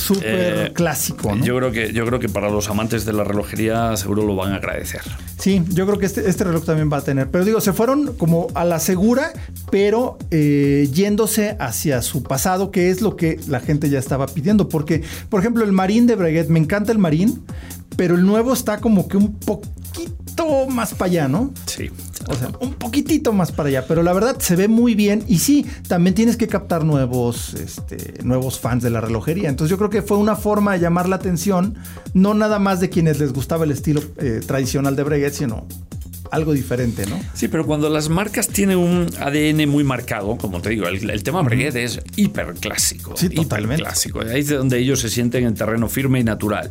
Súper 0.00 0.24
Eh, 0.24 0.72
clásico, 0.74 1.34
¿no? 1.34 1.44
Yo 1.44 1.56
creo 1.56 1.72
que 1.72 1.92
yo 1.92 2.04
creo 2.06 2.18
que 2.18 2.28
para 2.28 2.50
los 2.50 2.68
amantes 2.68 3.04
de 3.04 3.12
la 3.12 3.24
relojería 3.24 3.96
seguro 3.96 4.24
lo 4.24 4.36
van 4.36 4.52
a 4.52 4.56
agradecer. 4.56 5.00
Sí, 5.38 5.62
yo 5.70 5.86
creo 5.86 5.98
que 5.98 6.06
este, 6.06 6.28
este 6.28 6.44
reloj 6.44 6.64
también 6.64 6.90
va 6.92 6.98
a 6.98 7.02
tener. 7.02 7.28
Pero 7.30 7.44
digo, 7.44 7.60
se 7.60 7.72
fueron 7.72 8.14
como 8.14 8.46
a 8.54 8.64
la 8.64 8.78
segura, 8.78 9.32
pero 9.70 10.18
eh, 10.30 10.88
yéndose 10.92 11.56
hacia 11.58 12.00
su 12.02 12.22
pasado, 12.22 12.70
que 12.70 12.90
es 12.90 13.00
lo 13.02 13.16
que 13.16 13.40
la 13.48 13.60
gente 13.60 13.90
ya 13.90 13.98
estaba 13.98 14.26
pidiendo. 14.26 14.68
Porque, 14.68 15.02
por 15.28 15.40
ejemplo, 15.40 15.64
el 15.64 15.72
Marín 15.72 16.06
de 16.06 16.14
Breguet, 16.14 16.48
me 16.48 16.60
encanta 16.60 16.92
el 16.92 16.98
Marín, 16.98 17.42
pero 17.96 18.14
el 18.14 18.24
nuevo 18.24 18.52
está 18.52 18.78
como 18.78 19.08
que 19.08 19.16
un 19.16 19.34
poquito 19.40 20.66
más 20.68 20.94
para 20.94 21.10
allá, 21.10 21.28
¿no? 21.28 21.52
Sí. 21.66 21.90
O 22.28 22.34
sea, 22.34 22.50
un 22.60 22.74
poquitito 22.74 23.32
más 23.32 23.52
para 23.52 23.68
allá, 23.68 23.86
pero 23.86 24.02
la 24.02 24.12
verdad 24.12 24.36
se 24.38 24.56
ve 24.56 24.68
muy 24.68 24.94
bien 24.94 25.24
y 25.26 25.38
sí, 25.38 25.66
también 25.88 26.14
tienes 26.14 26.36
que 26.36 26.46
captar 26.46 26.84
nuevos, 26.84 27.54
este, 27.54 28.22
nuevos 28.22 28.60
fans 28.60 28.82
de 28.82 28.90
la 28.90 29.00
relojería. 29.00 29.48
Entonces 29.48 29.70
yo 29.70 29.78
creo 29.78 29.90
que 29.90 30.02
fue 30.02 30.18
una 30.18 30.36
forma 30.36 30.72
de 30.72 30.80
llamar 30.80 31.08
la 31.08 31.16
atención, 31.16 31.74
no 32.14 32.34
nada 32.34 32.58
más 32.58 32.80
de 32.80 32.90
quienes 32.90 33.18
les 33.18 33.32
gustaba 33.32 33.64
el 33.64 33.70
estilo 33.70 34.02
eh, 34.18 34.40
tradicional 34.46 34.96
de 34.96 35.02
Breguet, 35.02 35.32
sino 35.32 35.66
algo 36.32 36.52
diferente, 36.54 37.04
¿no? 37.06 37.20
Sí, 37.34 37.46
pero 37.48 37.64
cuando 37.66 37.88
las 37.90 38.08
marcas 38.08 38.48
tienen 38.48 38.78
un 38.78 39.06
ADN 39.20 39.68
muy 39.68 39.84
marcado, 39.84 40.36
como 40.38 40.60
te 40.60 40.70
digo, 40.70 40.88
el, 40.88 41.08
el 41.08 41.22
tema 41.22 41.42
Breguet 41.42 41.76
es 41.76 42.00
hiper 42.16 42.54
clásico. 42.54 43.14
Sí, 43.16 43.28
totalmente. 43.28 43.82
clásico. 43.84 44.20
Ahí 44.20 44.40
es 44.40 44.48
donde 44.48 44.78
ellos 44.78 44.98
se 45.00 45.10
sienten 45.10 45.44
en 45.44 45.54
terreno 45.54 45.88
firme 45.88 46.20
y 46.20 46.24
natural. 46.24 46.70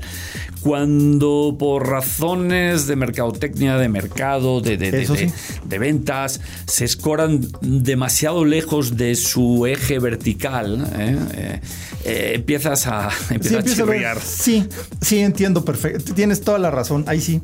Cuando 0.62 1.56
por 1.58 1.88
razones 1.90 2.88
de 2.88 2.96
mercadotecnia, 2.96 3.78
de 3.78 3.90
mercado, 3.90 4.62
de, 4.62 4.78
de- 4.78 4.92
de- 4.92 5.06
sí. 5.06 5.28
de- 5.66 5.80
ventas, 5.80 6.40
se 6.68 6.86
escoran 6.86 7.42
demasiado 7.62 8.46
lejos 8.46 8.98
de 8.98 9.16
su 9.16 9.66
eje 9.66 10.00
vertical, 10.00 10.88
¿eh? 10.98 11.18
Eh, 11.34 11.60
eh, 12.06 12.32
empiezas 12.36 12.88
a, 12.88 13.10
empiezas 13.30 13.48
Sí, 13.50 13.56
a 13.56 13.60
empiezo 13.60 13.84
a 13.84 13.86
ver- 13.86 13.96
chirriar. 13.98 14.22
sí, 14.22 14.68
sí, 15.02 15.20
entiendo 15.20 15.66
perfecto. 15.66 16.14
Tienes 16.14 16.42
toda 16.42 16.58
la 16.60 16.72
razón, 16.72 17.04
ahí 17.08 17.22
sí. 17.22 17.42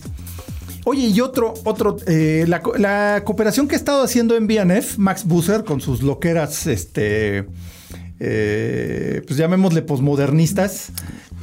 Oye, 0.90 1.08
y 1.08 1.20
otro, 1.20 1.54
otro, 1.66 1.98
eh, 2.08 2.46
la, 2.48 2.62
co- 2.62 2.78
la 2.78 3.22
cooperación 3.26 3.68
que 3.68 3.76
ha 3.76 3.78
estado 3.78 4.04
haciendo 4.04 4.38
en 4.38 4.48
BNF, 4.48 4.98
Max 4.98 5.26
Busser, 5.26 5.66
con 5.66 5.82
sus 5.82 6.02
loqueras, 6.02 6.66
este, 6.66 7.46
eh, 8.22 9.22
pues 9.28 9.38
llamémosle 9.38 9.82
posmodernistas, 9.82 10.92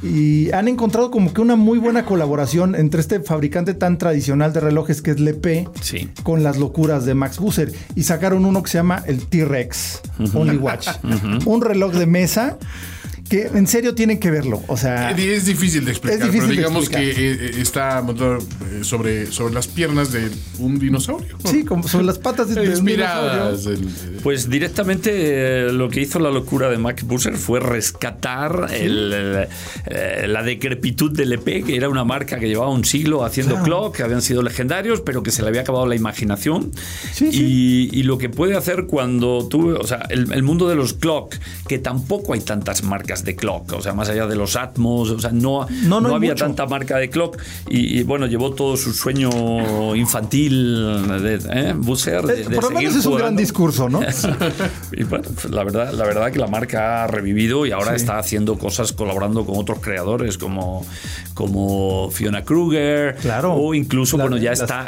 y 0.01 0.51
han 0.51 0.67
encontrado 0.67 1.11
como 1.11 1.31
que 1.31 1.41
una 1.41 1.55
muy 1.55 1.77
buena 1.77 2.05
colaboración 2.05 2.73
entre 2.75 3.01
este 3.01 3.19
fabricante 3.21 3.75
tan 3.75 3.99
tradicional 3.99 4.51
de 4.51 4.61
relojes 4.61 5.03
que 5.03 5.11
es 5.11 5.19
Lepe, 5.19 5.67
Sí. 5.81 6.09
con 6.23 6.41
las 6.41 6.57
locuras 6.57 7.05
de 7.05 7.13
Max 7.13 7.37
Busser, 7.37 7.71
y 7.95 8.01
sacaron 8.01 8.45
uno 8.45 8.63
que 8.63 8.71
se 8.71 8.79
llama 8.79 9.03
el 9.05 9.25
T-Rex, 9.27 10.01
Only 10.33 10.57
Watch, 10.57 10.87
un 11.45 11.61
reloj 11.61 11.93
de 11.93 12.07
mesa 12.07 12.57
que 13.29 13.47
en 13.47 13.65
serio 13.67 13.95
tienen 13.95 14.19
que 14.19 14.29
verlo, 14.31 14.61
o 14.67 14.77
sea... 14.77 15.11
Eh, 15.11 15.35
Es 15.35 15.45
difícil 15.45 15.83
de 15.85 15.91
explicar, 15.91 16.19
Es 16.19 16.23
difícil 16.25 16.41
pero 16.41 16.49
de 16.51 16.57
digamos 16.57 16.83
explicar. 16.89 17.15
que 17.15 17.31
eh, 17.31 17.37
eh, 17.41 17.61
está 17.61 18.01
montado 18.01 18.37
sobre, 18.83 19.25
sobre 19.31 19.53
las 19.53 19.67
piernas 19.67 20.11
de 20.11 20.29
un 20.59 20.77
dinosaurio. 20.79 21.35
Sí, 21.43 21.63
como 21.63 21.87
sobre 21.87 22.05
las 22.05 22.19
patas 22.19 22.49
de, 22.53 22.61
de 22.67 22.77
un 22.77 22.85
dinosaurio. 22.85 23.57
Pues 24.21 24.49
directamente 24.49 25.09
eh, 25.13 25.71
lo 25.71 25.89
que 25.89 26.01
hizo 26.01 26.19
la 26.19 26.29
locura 26.31 26.69
de 26.69 26.77
Max 26.77 27.03
Busser 27.03 27.35
fue 27.35 27.59
rescatar 27.59 28.67
el, 28.71 29.11
el, 29.13 29.47
eh, 29.87 30.25
la 30.27 30.43
decrepitud 30.43 31.11
del 31.11 31.33
EP, 31.33 31.63
que 31.65 31.75
era 31.75 31.89
una 31.89 32.03
marca 32.03 32.39
que 32.39 32.47
llevaba 32.47 32.69
un 32.71 32.85
siglo 32.85 33.23
haciendo 33.25 33.55
Claro. 33.55 33.65
clock, 33.65 33.95
que 33.97 34.03
habían 34.03 34.21
sido 34.21 34.41
legendarios, 34.43 35.01
pero 35.01 35.23
que 35.23 35.31
se 35.31 35.41
le 35.41 35.47
había 35.49 35.61
acabado 35.61 35.85
la 35.87 35.95
imaginación. 35.95 36.71
Sí, 37.13 37.29
y, 37.31 37.89
y 37.99 38.03
lo 38.03 38.17
que 38.17 38.29
puede 38.29 38.55
hacer 38.55 38.85
cuando 38.85 39.47
tú, 39.49 39.75
o 39.75 39.87
sea, 39.87 40.05
el, 40.09 40.31
el 40.33 40.43
mundo 40.43 40.67
de 40.67 40.75
los 40.75 40.93
clock, 40.93 41.35
que 41.67 41.79
tampoco 41.79 42.33
hay 42.33 42.41
tantas 42.41 42.83
marcas 42.83 43.14
de 43.23 43.35
clock, 43.35 43.71
o 43.73 43.81
sea, 43.81 43.93
más 43.93 44.09
allá 44.09 44.27
de 44.27 44.35
los 44.35 44.55
Atmos, 44.55 45.09
o 45.11 45.19
sea, 45.19 45.31
no, 45.31 45.67
No, 45.83 46.01
no 46.01 46.09
hay 46.09 46.15
había 46.15 46.31
mucho. 46.31 46.45
tanta 46.45 46.65
marca 46.65 46.97
de 46.97 47.09
clock. 47.09 47.37
Y, 47.69 47.99
y, 47.99 48.03
bueno, 48.03 48.25
llevó 48.25 48.51
todo 48.53 48.75
su 48.75 48.91
sueño 48.93 49.95
infantil 49.95 51.21
de 51.21 51.39
¿eh? 51.51 51.73
Busser. 51.77 52.23
De, 52.23 52.41
Eh, 52.41 52.49
de 52.49 52.55
Por 52.55 52.63
lo 52.65 52.69
seguir 52.69 52.89
menos 52.89 52.95
es 52.95 53.05
un 53.05 53.17
gran 53.17 53.35
discurso, 53.35 53.87
¿no? 53.89 54.01
Y 54.91 55.03
bueno, 55.03 55.25
pues 55.33 55.53
la 55.53 55.63
verdad, 55.63 55.93
la 55.93 56.05
verdad 56.05 56.31
que 56.31 56.39
la 56.39 56.47
marca 56.47 57.03
ha 57.03 57.07
revivido 57.07 57.65
y 57.65 57.71
ahora 57.71 57.95
está 57.95 58.17
haciendo 58.17 58.57
cosas 58.57 58.91
colaborando 58.93 59.45
con 59.45 59.57
otros 59.57 59.79
creadores 59.79 60.37
como, 60.37 60.85
como 61.33 62.09
Fiona 62.11 62.43
Kruger. 62.43 63.15
Claro. 63.15 63.53
O 63.53 63.73
incluso, 63.73 64.17
La- 64.17 64.23
bueno, 64.25 64.37
ya 64.37 64.51
está, 64.51 64.87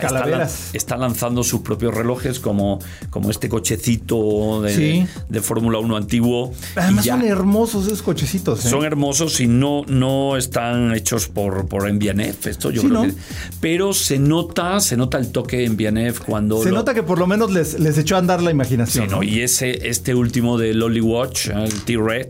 está, 0.74 0.98
lanzando 0.98 1.44
sus 1.44 1.62
propios 1.62 1.94
relojes 1.94 2.40
como, 2.40 2.80
como 3.10 3.30
este 3.30 3.50
cochecito 3.50 4.62
de, 4.62 4.74
Sí. 4.76 5.08
de 5.30 5.42
Fórmula 5.42 5.80
1 5.80 5.98
antiguo. 5.98 6.54
Y 6.76 6.80
Además 6.80 7.06
ya- 7.06 7.14
son 7.14 7.24
hermosos 7.26 7.88
esos 7.88 8.02
cochecitos. 8.18 8.66
¿eh? 8.66 8.70
son 8.70 8.84
hermosos 8.86 9.40
y 9.40 9.48
no, 9.48 9.84
no 9.88 10.38
están 10.38 10.94
hechos 10.96 11.28
por, 11.28 11.68
por 11.68 11.92
MBNF. 11.92 12.48
Esto 12.48 12.72
yo 12.72 12.82
Sí, 12.82 12.88
creo 12.88 13.04
¿no? 13.04 13.08
que. 13.08 13.14
Pero 13.62 13.94
se 13.94 14.18
nota, 14.20 14.80
se 14.80 14.98
nota 14.98 15.18
el 15.18 15.32
toque 15.32 15.70
MBNF 15.70 16.20
cuando. 16.20 16.62
Se 16.64 16.70
lo- 16.70 16.78
nota 16.78 16.94
que 16.94 17.04
por 17.04 17.20
lo 17.20 17.28
menos 17.28 17.52
les, 17.52 17.80
les 17.80 17.98
echó 17.98 18.16
a 18.16 18.20
andar 18.20 18.42
la 18.42 18.52
imaginación. 18.52 19.08
Y 19.24 19.42
ese, 19.42 19.88
este 19.90 20.16
último 20.16 20.58
de 20.58 20.74
Lolly 20.74 21.02
Watch, 21.02 21.48
el 21.50 21.74
T-Reg, 21.84 22.28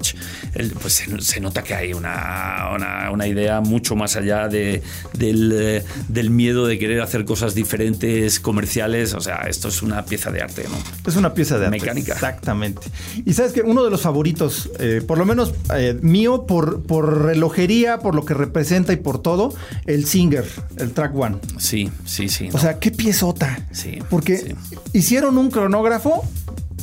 el- 0.55 0.71
pues 0.71 0.93
se, 0.93 1.21
se 1.21 1.39
nota 1.39 1.63
que 1.63 1.73
hay 1.73 1.93
una, 1.93 2.69
una, 2.75 3.11
una 3.11 3.27
idea 3.27 3.61
mucho 3.61 3.95
más 3.95 4.15
allá 4.15 4.47
de, 4.47 4.81
del, 5.13 5.51
eh, 5.55 5.83
del 6.07 6.29
miedo 6.29 6.67
de 6.67 6.77
querer 6.79 7.01
hacer 7.01 7.25
cosas 7.25 7.55
diferentes, 7.55 8.39
comerciales. 8.39 9.13
O 9.13 9.21
sea, 9.21 9.41
esto 9.49 9.67
es 9.69 9.81
una 9.81 10.05
pieza 10.05 10.31
de 10.31 10.41
arte, 10.41 10.65
¿no? 10.69 10.77
Es 11.09 11.15
una 11.15 11.33
pieza 11.33 11.57
de 11.57 11.65
arte. 11.65 11.79
Mecánica. 11.79 12.13
Exactamente. 12.13 12.81
Y 13.25 13.33
sabes 13.33 13.53
que 13.53 13.61
uno 13.61 13.83
de 13.83 13.89
los 13.91 14.01
favoritos, 14.01 14.69
eh, 14.79 15.01
por 15.05 15.17
lo 15.17 15.25
menos 15.25 15.53
eh, 15.77 15.97
mío, 16.01 16.45
por, 16.45 16.83
por 16.83 17.23
relojería, 17.25 17.99
por 17.99 18.15
lo 18.15 18.25
que 18.25 18.33
representa 18.33 18.93
y 18.93 18.97
por 18.97 19.21
todo, 19.21 19.53
el 19.85 20.05
Singer, 20.05 20.45
el 20.77 20.91
Track 20.91 21.15
One. 21.15 21.37
Sí, 21.57 21.91
sí, 22.05 22.29
sí. 22.29 22.49
O 22.49 22.53
¿no? 22.53 22.59
sea, 22.59 22.79
qué 22.79 22.91
piezota. 22.91 23.59
Sí, 23.71 23.99
Porque 24.09 24.37
sí. 24.37 24.55
hicieron 24.93 25.37
un 25.37 25.49
cronógrafo 25.51 26.23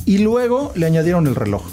y 0.05 0.19
luego 0.19 0.71
le 0.75 0.85
añadieron 0.85 1.27
el 1.27 1.35
reloj. 1.35 1.63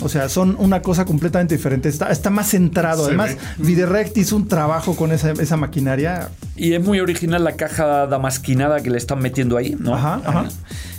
O 0.00 0.08
sea, 0.08 0.28
son 0.28 0.56
una 0.58 0.82
cosa 0.82 1.04
completamente 1.04 1.54
diferente. 1.56 1.88
Está, 1.88 2.10
está 2.10 2.28
más 2.28 2.48
centrado. 2.50 3.04
Se 3.04 3.10
Además, 3.10 3.36
ve. 3.56 3.66
Viderect 3.66 4.16
hizo 4.18 4.34
un 4.34 4.48
trabajo 4.48 4.96
con 4.96 5.12
esa, 5.12 5.30
esa 5.30 5.56
maquinaria. 5.56 6.30
Y 6.56 6.72
es 6.72 6.82
muy 6.82 6.98
original 6.98 7.44
la 7.44 7.52
caja 7.52 8.06
damasquinada 8.08 8.80
que 8.82 8.90
le 8.90 8.98
están 8.98 9.20
metiendo 9.20 9.56
ahí, 9.56 9.76
¿no? 9.78 9.94
Ajá, 9.94 10.20
ajá. 10.24 10.48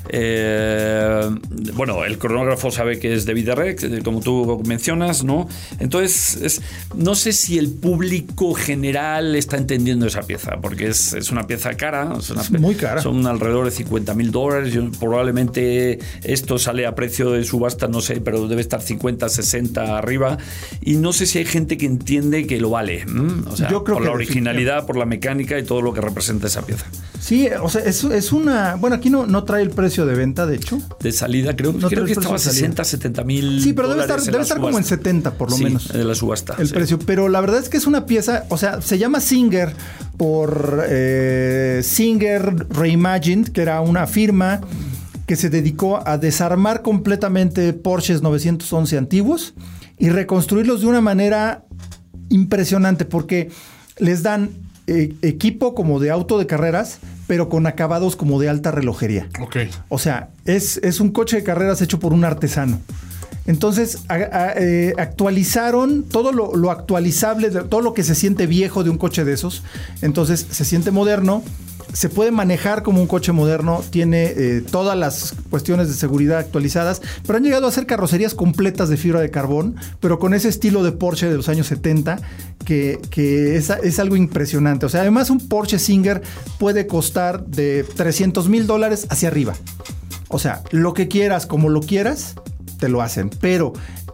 Eh, 0.10 1.30
bueno, 1.76 2.04
el 2.06 2.18
cronógrafo 2.18 2.72
sabe 2.72 3.00
que 3.00 3.14
es 3.14 3.26
de 3.26 3.34
Viderec, 3.34 3.84
eh, 3.84 4.02
como 4.04 4.20
tú 4.22 4.62
mencionas, 4.66 5.24
¿no? 5.24 5.48
Entonces, 5.80 6.36
es- 6.42 6.62
no 6.96 7.16
sé 7.16 7.34
si 7.34 7.58
el 7.58 7.70
público 7.70 8.54
general 8.54 9.36
está 9.36 9.58
entendiendo 9.58 10.06
esa 10.08 10.22
pieza, 10.24 10.58
porque 10.62 10.88
es, 10.88 11.14
es 11.14 11.32
una 11.32 11.46
pieza 11.48 11.76
cara. 11.76 12.14
Es, 12.18 12.30
una 12.30 12.42
Es 12.42 12.52
muy 12.52 12.76
cara. 12.76 13.02
Son 13.02 13.26
alrededor 13.28 13.66
de 13.66 13.72
50 13.72 14.14
mil 14.14 14.32
dólares. 14.32 14.74
Probablemente 15.00 16.00
esto 16.24 16.58
sale 16.58 16.86
a 16.86 16.96
precio 16.96 17.32
de 17.32 17.44
subasta, 17.44 17.88
no 17.88 18.02
sé, 18.02 18.22
pero 18.22 18.48
debe 18.48 18.62
estar 18.62 18.82
50, 18.82 19.30
60 19.30 19.98
arriba. 19.98 20.38
Y 20.82 20.96
no 20.96 21.14
sé 21.14 21.26
si 21.26 21.38
hay 21.40 21.46
gente 21.46 21.78
que 21.78 21.86
entiende 21.86 22.48
que 22.48 22.60
lo 22.60 22.70
vale. 22.72 23.02
¿m? 23.02 23.44
O 23.50 23.56
sea, 23.56 23.70
Yo 23.70 23.84
creo 23.84 23.98
por 23.98 24.04
que 24.04 24.10
la 24.10 24.16
originalidad, 24.16 24.86
por 24.86 24.98
la 24.98 25.06
mecánica 25.06 25.58
y 25.60 25.64
todo 25.64 25.82
lo 25.82 25.94
que 25.94 26.02
representa 26.02 26.48
esa 26.48 26.66
pieza. 26.66 26.86
Sí, 27.20 27.48
o 27.62 27.70
sea, 27.70 27.82
es, 27.84 28.04
es 28.04 28.32
una. 28.34 28.76
Bueno, 28.76 28.96
aquí 28.98 29.10
no, 29.10 29.26
no 29.26 29.44
trae 29.44 29.62
el 29.62 29.70
precio 29.70 29.93
de 30.06 30.16
venta, 30.16 30.46
de 30.46 30.56
hecho. 30.56 30.80
De 31.00 31.12
salida, 31.12 31.56
creo, 31.56 31.72
No 31.74 31.88
creo 31.90 32.06
que 32.06 32.14
estaba 32.14 32.34
de 32.36 32.40
salida. 32.40 32.60
60, 32.62 32.84
70 32.84 33.24
mil. 33.24 33.62
Sí, 33.62 33.74
pero 33.74 33.88
debe 33.90 34.02
estar, 34.02 34.22
debe 34.22 34.42
estar 34.42 34.58
como 34.58 34.78
en 34.78 34.84
subasta. 34.84 34.96
70 34.98 35.34
por 35.36 35.52
lo 35.52 35.58
Sí, 35.58 35.64
menos. 35.64 35.88
de 35.94 36.04
la 36.04 36.16
subasta. 36.16 36.56
el 36.58 36.68
sí. 36.68 36.74
precio. 36.74 37.00
Pero 37.00 37.30
la 37.30 37.40
verdad 37.42 37.60
es 37.62 37.70
que 37.70 37.78
es 37.78 37.86
una 37.88 38.06
pieza, 38.06 38.46
o 38.50 38.58
sea, 38.58 38.82
se 38.82 38.98
llama 38.98 39.20
Singer 39.22 39.74
por 40.18 40.84
eh, 40.88 41.82
Singer 41.84 42.68
Reimagined, 42.70 43.50
que 43.50 43.62
era 43.62 43.82
una 43.82 44.08
firma 44.08 44.62
que 45.28 45.36
se 45.36 45.50
dedicó 45.50 46.06
a 46.06 46.18
desarmar 46.18 46.82
completamente 46.82 47.72
Porsches 47.74 48.22
911 48.22 48.98
antiguos 48.98 49.54
y 49.98 50.10
reconstruirlos 50.10 50.82
de 50.82 50.88
una 50.88 51.00
manera 51.02 51.64
impresionante 52.30 53.06
porque 53.06 53.50
les 54.00 54.24
dan 54.24 54.50
eh, 54.88 55.14
equipo 55.22 55.76
como 55.76 56.00
de 56.00 56.10
auto 56.12 56.38
de 56.40 56.46
carreras, 56.48 57.00
pero 57.28 57.50
con 57.50 57.68
acabados 57.68 58.16
como 58.16 58.40
de 58.40 58.50
alta 58.50 58.72
relojería. 58.72 59.28
Ok. 59.40 59.58
O 59.90 60.00
sea, 60.00 60.30
es, 60.46 60.78
es 60.78 61.00
un 61.00 61.12
coche 61.12 61.38
de 61.38 61.44
carreras 61.44 61.82
hecho 61.82 62.00
por 62.00 62.14
un 62.14 62.26
artesano. 62.26 62.80
Entonces 63.46 64.00
eh, 64.10 64.94
actualizaron 64.98 66.04
todo 66.04 66.32
lo, 66.32 66.72
actualizable, 66.72 67.50
todo 67.50 67.82
lo 67.82 67.94
que 67.94 68.04
se 68.04 68.16
siente 68.16 68.48
viejo 68.48 68.84
de 68.84 68.90
un 68.90 68.98
coche 68.98 69.26
de 69.26 69.34
esos. 69.34 69.64
Entonces 70.02 70.46
se 70.50 70.64
siente 70.66 70.92
moderno, 70.92 71.44
se 71.94 72.10
puede 72.10 72.32
manejar 72.32 72.84
como 72.84 73.00
un 73.00 73.08
coche 73.08 73.32
moderno, 73.32 73.84
tiene 73.90 74.26
eh, 74.26 74.64
todas 74.70 74.98
las 74.98 75.36
cuestiones 75.50 75.88
de 75.88 75.94
seguridad 75.94 76.40
actualizadas, 76.40 77.02
pero 77.26 77.38
han 77.38 77.44
llegado 77.44 77.68
a 77.68 77.72
ser 77.72 77.86
carrocerías 77.86 78.34
completas 78.34 78.90
de 78.90 78.98
fibra 78.98 79.22
de 79.22 79.30
carbón, 79.30 79.76
pero 80.00 80.20
con 80.20 80.34
ese 80.34 80.50
estilo 80.50 80.84
de 80.84 80.92
Porsche 80.92 81.30
de 81.30 81.38
los 81.38 81.50
años 81.50 81.68
70 81.68 82.20
que, 82.66 83.00
es, 83.56 83.70
es, 83.70 84.00
algo 84.00 84.16
impresionante. 84.16 84.86
O 84.86 84.90
sea, 84.90 85.02
además 85.02 85.30
un 85.30 85.48
Porsche 85.48 85.80
Singer 85.80 86.22
puede 86.60 86.88
costar 86.88 87.46
de 87.46 87.86
300 87.96 88.50
mil 88.50 88.68
dólares 88.68 89.06
hacia 89.10 89.28
arriba. 89.28 89.54
O 90.30 90.40
sea, 90.40 90.64
lo 90.72 90.94
que 90.94 91.08
quieras, 91.08 91.46
como 91.46 91.70
lo 91.70 91.82
quieras, 91.82 92.36
te 92.80 92.90
lo 92.90 93.02
hacen. 93.02 93.30
Pero 93.30 93.74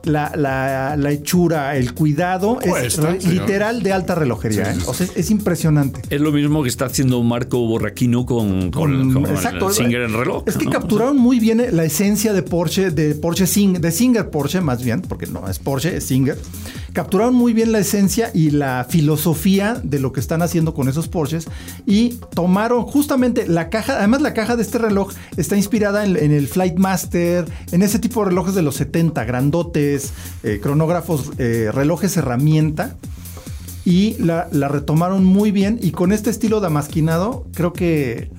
la, 0.09 0.95
la, 0.97 1.11
hechura, 1.11 1.75
el 1.77 1.93
cuidado 1.93 2.59
es 2.61 2.99
literal 3.25 3.83
de 3.83 3.93
alta 3.93 4.15
relojería. 4.15 4.71
¿eh? 4.71 4.77
O 4.87 4.93
sea, 4.93 5.07
es, 5.15 5.29
impresionante. 5.29 6.01
Es 6.09 6.21
lo 6.21 6.31
mismo 6.31 6.63
que 6.63 6.69
está 6.69 6.85
haciendo 6.85 7.21
Marco 7.23 7.59
Borraquino 7.59 8.25
con, 8.25 8.71
con, 8.71 9.25
el 9.25 9.73
Singer 9.73 10.01
en 10.01 10.13
reloj. 10.13 10.43
Es 10.45 10.57
que 10.57 10.65
capturaron 10.65 11.17
muy 11.17 11.39
bien 11.39 11.63
la 11.71 11.83
esencia 11.83 12.33
de 12.33 12.43
Porsche, 12.43 12.91
de 12.91 13.15
Porsche 13.15 13.47
Singer, 13.47 13.81
de 13.81 13.91
Singer 13.91 14.29
Porsche 14.29 14.61
más 14.61 14.83
bien, 14.83 15.01
porque 15.01 15.27
no 15.27 15.47
es 15.47 15.59
Porsche, 15.59 15.97
es 15.97 16.05
Singer 16.05 16.37
capturaron 16.93 17.35
muy 17.35 17.53
bien 17.53 17.71
la 17.71 17.79
esencia 17.79 18.31
y 18.33 18.51
la 18.51 18.85
filosofía 18.89 19.79
de 19.83 19.99
lo 19.99 20.11
que 20.11 20.19
están 20.19 20.41
haciendo 20.41 20.73
con 20.73 20.89
esos 20.89 21.07
Porsches 21.07 21.47
y 21.85 22.19
tomaron 22.33 22.83
justamente 22.83 23.47
la 23.47 23.69
caja, 23.69 23.97
además 23.97 24.21
la 24.21 24.33
caja 24.33 24.55
de 24.55 24.63
este 24.63 24.77
reloj 24.77 25.11
está 25.37 25.55
inspirada 25.55 26.05
en, 26.05 26.31
el 26.31 26.47
Flightmaster, 26.47 27.45
en 27.71 27.81
ese 27.81 27.99
tipo 27.99 28.21
de 28.21 28.29
relojes 28.29 28.55
de 28.55 28.61
los 28.61 28.75
70, 28.75 29.23
grandotes, 29.25 29.98
eh, 30.43 30.59
cronógrafos, 30.61 31.31
eh, 31.37 31.69
relojes 31.73 32.15
herramienta 32.17 32.95
y 33.85 34.15
la, 34.19 34.47
retomaron 34.51 35.23
muy 35.25 35.51
bien 35.51 35.79
y 35.81 35.91
con 35.91 36.11
este 36.11 36.29
estilo 36.29 36.59
damasquinado 36.59 37.45
creo 37.53 37.73
que 37.73 38.29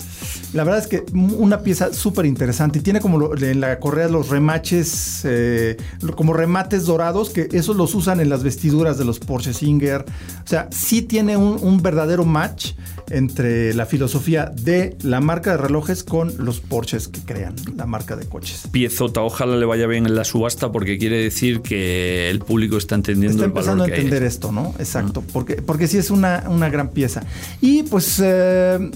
la 0.53 0.65
verdad 0.65 0.81
es 0.81 0.89
que 0.89 1.05
una 1.13 1.61
pieza 1.61 1.93
súper 1.93 2.27
interesante 2.27 2.81
y 2.81 2.83
tiene 2.83 3.01
como 3.01 3.35
en 3.37 3.61
la 3.61 3.79
correa 3.79 4.09
los 4.09 4.31
remaches, 4.31 5.23
eh, 5.25 5.77
como 6.17 6.33
remates 6.33 6.87
dorados, 6.87 7.31
que 7.31 7.49
esos 7.53 7.77
los 7.77 7.95
usan 7.95 8.21
en 8.21 8.29
las 8.29 8.43
vestiduras 8.43 8.99
de 8.99 9.05
los 9.05 9.21
Porsche 9.21 9.55
Singer. 9.55 10.05
O 10.45 10.47
sea, 10.47 10.69
sí 10.73 11.03
tiene 11.03 11.37
un, 11.37 11.81
verdadero 11.83 12.25
match 12.25 12.73
entre 13.11 13.75
la 13.75 13.87
filosofía 13.87 14.53
de 14.55 14.97
la 15.03 15.21
marca 15.21 15.53
de 15.53 15.57
relojes 15.59 16.05
con 16.05 16.33
los 16.39 16.61
Porsches 16.61 17.09
que 17.09 17.21
crean, 17.21 17.55
la 17.77 17.87
marca 17.87 18.17
de 18.17 18.27
coches. 18.27 18.69
Piezota, 18.71 19.21
ojalá 19.21 19.57
le 19.57 19.67
vaya 19.67 19.87
bien 19.87 20.07
en 20.07 20.15
la 20.15 20.25
subasta 20.25 20.73
porque 20.73 20.99
quiere 20.99 21.19
decir 21.19 21.61
que 21.61 22.31
el 22.31 22.39
público 22.39 22.77
está 22.77 22.95
entendiendo 22.95 23.37
está 23.37 23.47
empezando 23.47 23.85
a 23.85 23.89
entender 23.89 24.23
esto, 24.23 24.53
¿no? 24.53 24.75
Exacto, 24.79 25.23
porque, 25.33 25.57
porque 25.57 25.89
sí 25.89 25.99
es 25.99 26.11
una, 26.11 26.45
una 26.49 26.69
gran 26.71 26.91
pieza. 26.91 27.23
Y 27.61 27.83
pues 27.85 28.21
eh, 28.23 28.91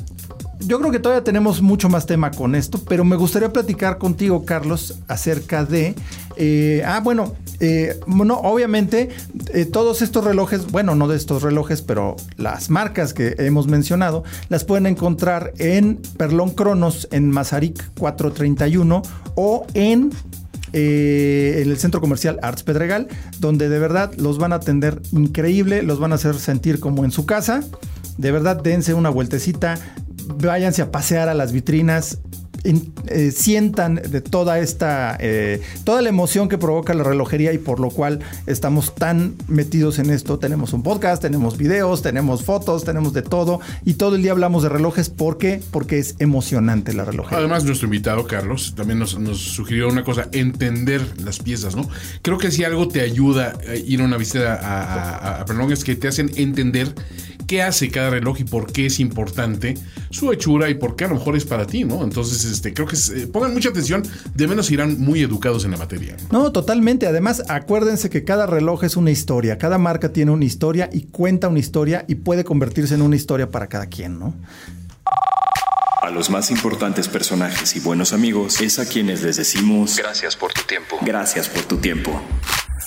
yo 0.67 0.79
creo 0.79 0.91
que 0.91 0.99
todavía 0.99 1.25
tenemos 1.25 1.63
mucho 1.63 1.89
más 1.89 2.07
tema 2.07 2.31
con 2.31 2.55
esto, 2.55 2.81
pero 2.89 3.05
me 3.05 3.17
gustaría 3.17 3.53
platicar 3.53 3.99
contigo, 3.99 4.45
Carlos, 4.45 4.99
acerca 5.09 5.65
de... 5.65 5.95
Eh, 6.37 6.83
ah, 6.85 7.01
bueno, 7.03 7.35
eh, 7.61 8.01
obviamente 8.07 9.11
eh, 9.53 9.65
todos 9.67 10.03
estos 10.03 10.25
relojes, 10.25 10.67
bueno, 10.71 10.95
no 10.95 11.07
de 11.07 11.17
estos 11.17 11.43
relojes, 11.43 11.83
pero 11.83 12.17
las 12.37 12.71
marcas 12.71 13.15
que 13.15 13.35
hemos 13.39 13.69
mencionado, 13.69 14.25
las 14.49 14.65
pueden 14.65 14.87
encontrar 14.87 15.53
en 15.59 16.01
Perlón 16.17 16.51
Cronos, 16.51 17.09
en 17.13 17.31
Mazarik 17.31 17.91
431 17.99 19.03
o 19.37 19.67
en 19.75 20.11
en 20.77 21.71
el 21.71 21.79
centro 21.79 22.01
comercial 22.01 22.41
Arts 22.43 22.65
Pedregal, 22.65 23.07
donde 23.39 23.69
de 23.69 23.79
verdad 23.79 24.13
los 24.17 24.39
van 24.39 24.53
a 24.53 24.57
atender 24.57 25.01
increíble, 25.13 25.85
los 25.85 26.01
van 26.01 26.11
a 26.11 26.17
hacer 26.17 26.35
sentir 26.35 26.81
como 26.81 27.05
en 27.05 27.13
su 27.13 27.27
casa. 27.27 27.63
De 28.19 28.33
verdad, 28.33 28.61
dense 28.61 28.93
una 28.93 29.09
vueltecita, 29.09 29.79
váyanse 30.27 30.83
a 30.83 30.91
pasear 30.91 31.29
a 31.29 31.35
las 31.35 31.53
vitrinas. 31.53 32.19
Eh, 32.65 33.31
sientan 33.31 33.97
de 33.97 34.23
toda 34.23 34.59
esta, 34.59 35.19
eh, 35.21 35.61
toda 35.85 36.01
la 36.01 36.09
emoción 36.09 36.49
que 36.49 36.57
provoca 36.57 36.95
la 36.95 37.05
relojería 37.05 37.53
y 37.53 37.59
por 37.59 37.79
lo 37.79 37.91
cual 37.91 38.21
estamos 38.47 38.95
tan 38.95 39.35
metidos 39.49 39.99
en 39.99 40.09
esto. 40.09 40.39
Tenemos 40.39 40.73
un 40.73 40.83
podcast, 40.83 41.21
tenemos 41.21 41.59
videos, 41.59 42.01
tenemos 42.01 42.43
fotos, 42.43 42.85
tenemos 42.85 43.13
de 43.13 43.21
todo 43.21 43.61
y 43.85 43.95
todo 43.95 44.17
el 44.17 44.23
día 44.23 44.33
hablamos 44.33 44.63
de 44.63 44.71
relojes. 44.71 45.11
¿Por 45.11 45.37
qué? 45.37 45.61
Porque 45.71 45.99
es 45.99 46.17
emocionante 46.21 46.95
la 46.95 47.05
relojería. 47.05 47.39
Además, 47.39 47.65
nuestro 47.65 47.87
invitado, 47.87 48.27
Carlos, 48.27 48.73
también 48.75 48.99
nos, 48.99 49.11
sugirió 49.11 49.89
una 49.89 50.03
cosa, 50.03 50.29
entender 50.33 51.03
las 51.23 51.41
piezas, 51.41 51.77
¿no? 51.77 51.87
Creo 52.23 52.39
que 52.39 52.51
si 52.51 52.65
algo 52.65 52.89
te 52.89 53.03
ayuda 53.03 53.59
a 53.69 53.75
ir 53.75 54.01
a 54.01 54.05
una 54.05 54.17
visita 54.17 54.55
a, 54.55 55.41
a, 55.41 55.43
a 55.43 55.73
es 55.73 55.85
que 55.85 55.97
te 55.97 56.09
hacen 56.09 56.31
entender 56.37 56.95
qué 57.47 57.63
hace 57.63 57.91
cada 57.91 58.11
reloj 58.11 58.41
y 58.41 58.45
por 58.45 58.73
qué 58.73 58.87
es 58.87 59.01
importante 59.01 59.75
su 60.11 60.33
hechura 60.33 60.71
y 60.71 60.75
por 60.75 60.97
qué 60.97 61.05
a 61.05 61.09
lo 61.09 61.15
mejor 61.17 61.37
es 61.37 61.45
para 61.45 61.67
ti, 61.67 61.85
¿no? 61.85 62.03
Entonces, 62.05 62.45
este, 62.55 62.73
creo 62.73 62.87
que 62.87 62.97
eh, 62.97 63.27
pongan 63.27 63.53
mucha 63.53 63.69
atención, 63.69 64.03
de 64.35 64.47
menos 64.47 64.71
irán 64.71 64.99
muy 65.01 65.23
educados 65.23 65.65
en 65.65 65.73
la 65.73 65.77
materia. 65.77 66.17
No, 66.31 66.53
totalmente. 66.53 67.07
Además, 67.07 67.43
acuérdense 67.49 68.09
que 68.09 68.25
cada 68.25 68.47
reloj 68.47 68.85
es 68.85 68.97
una 68.97 69.11
historia, 69.11 69.59
cada 69.59 69.77
marca 69.79 70.13
tiene 70.13 70.31
una 70.31 70.45
historia 70.45 70.89
y 70.93 71.03
cuenta 71.03 71.49
una 71.49 71.59
historia 71.59 72.05
y 72.09 72.15
puede 72.17 72.45
convertirse 72.45 72.95
en 72.95 73.03
una 73.03 73.17
historia 73.17 73.51
para 73.51 73.67
cada 73.67 73.87
quien, 73.87 74.19
¿no? 74.19 74.35
A 76.01 76.11
los 76.11 76.29
más 76.31 76.51
importantes 76.51 77.09
personajes 77.09 77.77
y 77.77 77.81
buenos 77.81 78.13
amigos 78.13 78.61
es 78.61 78.79
a 78.79 78.87
quienes 78.87 79.23
les 79.23 79.37
decimos 79.37 79.97
gracias 79.97 80.37
por 80.37 80.53
tu 80.53 80.63
tiempo. 80.63 80.99
Gracias 81.01 81.49
por 81.49 81.63
tu 81.63 81.79
tiempo. 81.79 82.21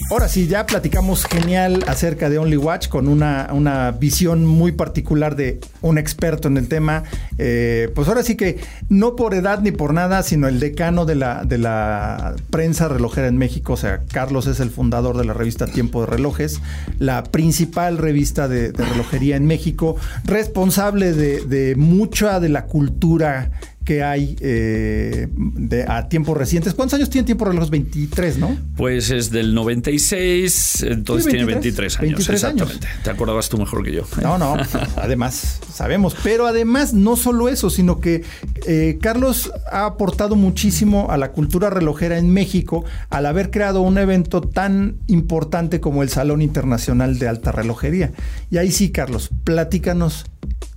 Ahora 0.10 0.30
sí, 0.30 0.48
ya 0.48 0.66
platicamos 0.66 1.26
genial 1.26 1.84
acerca 1.88 2.30
de 2.30 2.38
Only 2.38 2.56
Watch 2.56 2.88
con 2.88 3.08
una, 3.08 3.50
una 3.52 3.92
visión 3.92 4.46
muy 4.46 4.72
particular 4.72 5.36
de 5.36 5.60
un 5.82 5.98
experto 5.98 6.48
en 6.48 6.56
el 6.56 6.70
tema. 6.70 7.04
Eh, 7.38 7.92
pues 7.94 8.08
ahora 8.08 8.24
sí 8.24 8.38
que 8.38 8.58
no 8.88 9.16
por 9.16 9.34
edad 9.34 9.60
ni 9.60 9.72
por 9.72 9.94
nada, 9.94 10.24
sino 10.24 10.48
el 10.48 10.62
decano 10.62 11.06
de 11.06 11.16
la, 11.16 11.44
de 11.44 11.58
la 11.58 12.36
prensa 12.52 12.88
relojera 12.88 13.28
en 13.28 13.38
México. 13.38 13.74
O 13.74 13.78
sea, 13.78 14.02
Carlos 14.12 14.48
es 14.48 14.62
el 14.62 14.70
fundador 14.70 15.18
de 15.18 15.26
la 15.26 15.34
revista 15.34 15.66
Tiempo 15.66 16.02
de 16.02 16.08
Relojes, 16.08 16.62
la 17.00 17.24
principal 17.24 17.98
revista 17.98 18.48
de, 18.48 18.72
relojería 18.72 19.36
en 19.36 19.46
México, 19.46 19.98
responsable 20.24 21.12
de, 21.12 21.42
de 21.42 21.76
mucha 21.76 22.40
de 22.40 22.50
la 22.50 22.66
cultura 22.66 23.52
que 23.88 24.04
hay 24.04 24.36
eh, 24.42 25.30
de, 25.32 25.86
a 25.88 26.10
tiempos 26.10 26.36
recientes. 26.36 26.74
¿Cuántos 26.74 26.98
años 26.98 27.10
tiene 27.10 27.26
tiempo 27.26 27.46
los 27.46 27.70
23, 27.70 28.38
no? 28.38 28.58
Pues 28.76 29.12
es 29.12 29.32
del 29.32 29.56
96, 29.56 30.84
entonces 30.90 31.32
tiene 31.32 31.46
23 31.46 32.00
años. 32.00 32.18
23 32.18 32.36
exactamente. 32.36 32.86
Años. 32.86 33.04
Te 33.06 33.10
acordabas 33.12 33.48
tú 33.48 33.58
mejor 33.58 33.86
que 33.86 33.94
yo. 33.94 34.04
No, 34.22 34.38
no, 34.38 34.58
además, 34.98 35.62
sabemos. 35.74 36.18
Pero 36.22 36.48
además, 36.48 36.94
no 36.94 37.16
solo 37.16 37.48
eso, 37.48 37.70
sino 37.70 38.02
que 38.02 38.26
eh, 38.66 38.98
Carlos 39.02 39.54
ha 39.72 39.86
aportado 39.86 40.36
muchísimo 40.36 41.10
a 41.10 41.16
la 41.16 41.32
cultura 41.32 41.70
relojera 41.70 42.18
en 42.18 42.30
México 42.30 42.84
al 43.10 43.26
haber 43.26 43.52
creado 43.52 43.80
un 43.80 43.98
evento 43.98 44.42
tan 44.42 44.98
importante 45.08 45.80
como 45.80 46.04
el 46.04 46.10
Salón 46.10 46.42
Internacional 46.42 47.20
de 47.20 47.30
Alta 47.30 47.54
Relojería. 47.54 48.12
Y 48.52 48.58
ahí 48.58 48.70
sí, 48.70 48.92
Carlos, 48.92 49.30
platícanos 49.46 50.26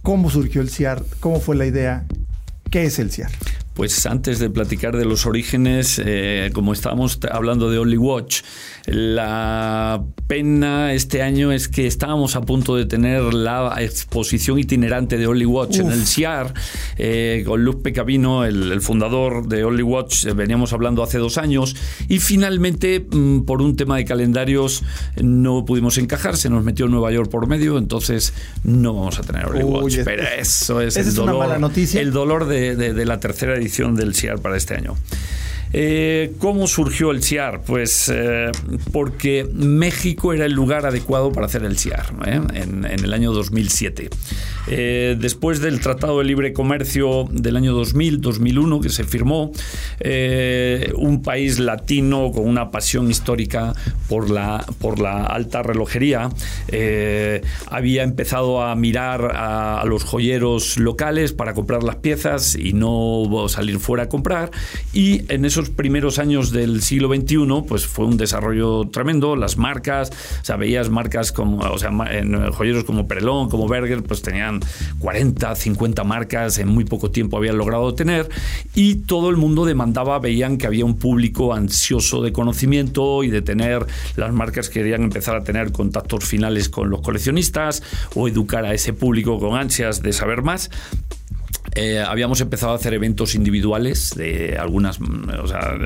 cómo 0.02 0.30
surgió 0.30 0.60
el 0.60 0.70
CIAR, 0.70 1.02
cómo 1.18 1.40
fue 1.40 1.56
la 1.56 1.66
idea 1.66 2.06
¿Qué 2.70 2.84
es 2.84 3.00
el 3.00 3.10
CIAR? 3.10 3.30
Pues 3.80 4.04
antes 4.04 4.38
de 4.38 4.50
platicar 4.50 4.94
de 4.94 5.06
los 5.06 5.24
orígenes, 5.24 5.98
eh, 6.04 6.50
como 6.52 6.74
estábamos 6.74 7.18
hablando 7.32 7.70
de 7.70 7.78
Only 7.78 7.96
Watch, 7.96 8.42
la 8.84 10.04
pena 10.26 10.92
este 10.92 11.22
año 11.22 11.50
es 11.50 11.66
que 11.66 11.86
estábamos 11.86 12.36
a 12.36 12.42
punto 12.42 12.76
de 12.76 12.84
tener 12.84 13.32
la 13.32 13.74
exposición 13.78 14.58
itinerante 14.58 15.16
de 15.16 15.26
Only 15.26 15.46
Watch 15.46 15.78
en 15.78 15.90
el 15.90 16.06
CIAR, 16.06 16.52
eh, 16.98 17.42
con 17.46 17.64
Luke 17.64 17.80
Pecavino, 17.82 18.44
el, 18.44 18.82
fundador 18.82 19.48
de 19.48 19.64
Only 19.64 19.82
Watch, 19.82 20.26
eh, 20.26 20.34
veníamos 20.34 20.74
hablando 20.74 21.02
hace 21.02 21.16
dos 21.16 21.38
años, 21.38 21.74
y 22.06 22.18
finalmente, 22.18 23.00
mm, 23.00 23.46
por 23.46 23.62
un 23.62 23.76
tema 23.76 23.96
de 23.96 24.04
calendarios, 24.04 24.82
no 25.16 25.64
pudimos 25.64 25.96
encajar, 25.96 26.36
se 26.36 26.50
nos 26.50 26.64
metió 26.64 26.86
Nueva 26.86 27.12
York 27.12 27.30
por 27.30 27.46
medio, 27.46 27.78
entonces 27.78 28.34
no 28.62 28.92
vamos 28.92 29.18
a 29.18 29.22
tener 29.22 29.46
Only 29.46 29.64
Watch. 29.64 29.96
Pero 30.04 30.22
eso 30.38 30.82
es, 30.82 30.98
el, 30.98 31.14
dolor, 31.14 31.58
el 31.94 32.12
dolor 32.12 32.46
de, 32.46 32.76
de 32.76 33.06
la 33.06 33.18
tercera 33.20 33.58
del 33.96 34.14
CIAR 34.14 34.40
para 34.40 34.56
este 34.56 34.74
año. 34.74 34.96
Eh, 35.72 36.32
¿Cómo 36.38 36.66
surgió 36.66 37.12
el 37.12 37.22
CIAR? 37.22 37.62
Pues 37.62 38.10
eh, 38.12 38.50
porque 38.92 39.48
México 39.52 40.32
era 40.32 40.44
el 40.46 40.52
lugar 40.52 40.84
adecuado 40.84 41.30
para 41.30 41.46
hacer 41.46 41.64
el 41.64 41.78
CIAR 41.78 42.12
¿eh? 42.26 42.40
en, 42.54 42.84
el 42.84 43.12
año 43.12 43.32
2007. 43.32 44.10
después 44.66 45.60
del 45.60 45.80
Tratado 45.80 46.18
de 46.18 46.24
Libre 46.24 46.52
Comercio 46.52 47.28
del 47.30 47.56
año 47.56 47.80
2000-2001 47.80 48.80
que 48.80 48.88
se 48.88 49.04
firmó, 49.04 49.52
un 50.96 51.22
país 51.22 51.58
latino 51.58 52.32
con 52.32 52.48
una 52.48 52.70
pasión 52.70 53.10
histórica 53.10 53.72
por 54.08 54.30
la, 54.30 54.64
por 54.80 54.98
la 54.98 55.24
alta 55.26 55.62
relojería 55.62 56.30
había 57.66 58.02
empezado 58.02 58.62
a 58.62 58.74
mirar 58.74 59.32
a, 59.34 59.80
a 59.80 59.84
los 59.84 60.04
joyeros 60.04 60.78
locales 60.78 61.32
para 61.32 61.54
comprar 61.54 61.82
las 61.82 61.96
piezas 61.96 62.54
y 62.54 62.72
no 62.72 63.46
salir 63.48 63.78
fuera 63.78 64.04
a 64.04 64.08
comprar 64.08 64.50
y 64.92 65.22
en 65.32 65.44
esos 65.44 65.59
primeros 65.68 66.18
años 66.18 66.52
del 66.52 66.80
siglo 66.80 67.14
XXI, 67.14 67.64
pues 67.68 67.86
fue 67.86 68.06
un 68.06 68.16
desarrollo 68.16 68.88
tremendo. 68.88 69.36
Las 69.36 69.58
marcas, 69.58 70.10
o 70.40 70.44
sea, 70.44 70.56
veías 70.56 70.88
marcas 70.88 71.32
como, 71.32 71.58
o 71.58 71.78
sea, 71.78 71.90
joyeros 72.52 72.84
como 72.84 73.06
Perelón, 73.06 73.50
como 73.50 73.68
Berger, 73.68 74.02
pues 74.02 74.22
tenían 74.22 74.60
40, 75.00 75.54
50 75.54 76.04
marcas 76.04 76.58
en 76.58 76.68
muy 76.68 76.84
poco 76.84 77.10
tiempo 77.10 77.36
habían 77.36 77.58
logrado 77.58 77.94
tener 77.94 78.28
y 78.74 78.96
todo 78.96 79.30
el 79.30 79.36
mundo 79.36 79.64
demandaba, 79.64 80.18
veían 80.18 80.58
que 80.58 80.66
había 80.66 80.84
un 80.84 80.96
público 80.96 81.52
ansioso 81.52 82.22
de 82.22 82.32
conocimiento 82.32 83.24
y 83.24 83.30
de 83.30 83.42
tener, 83.42 83.86
las 84.16 84.32
marcas 84.32 84.68
querían 84.68 85.02
empezar 85.02 85.36
a 85.36 85.44
tener 85.44 85.72
contactos 85.72 86.24
finales 86.24 86.68
con 86.68 86.90
los 86.90 87.00
coleccionistas 87.00 87.82
o 88.14 88.28
educar 88.28 88.64
a 88.64 88.74
ese 88.74 88.92
público 88.92 89.38
con 89.38 89.58
ansias 89.58 90.02
de 90.02 90.12
saber 90.12 90.42
más. 90.42 90.70
Eh, 91.74 92.00
habíamos 92.00 92.40
empezado 92.40 92.72
a 92.72 92.76
hacer 92.76 92.94
eventos 92.94 93.34
individuales 93.34 94.12
de 94.16 94.56
algunas, 94.58 94.98
o 95.00 95.46
sea, 95.46 95.76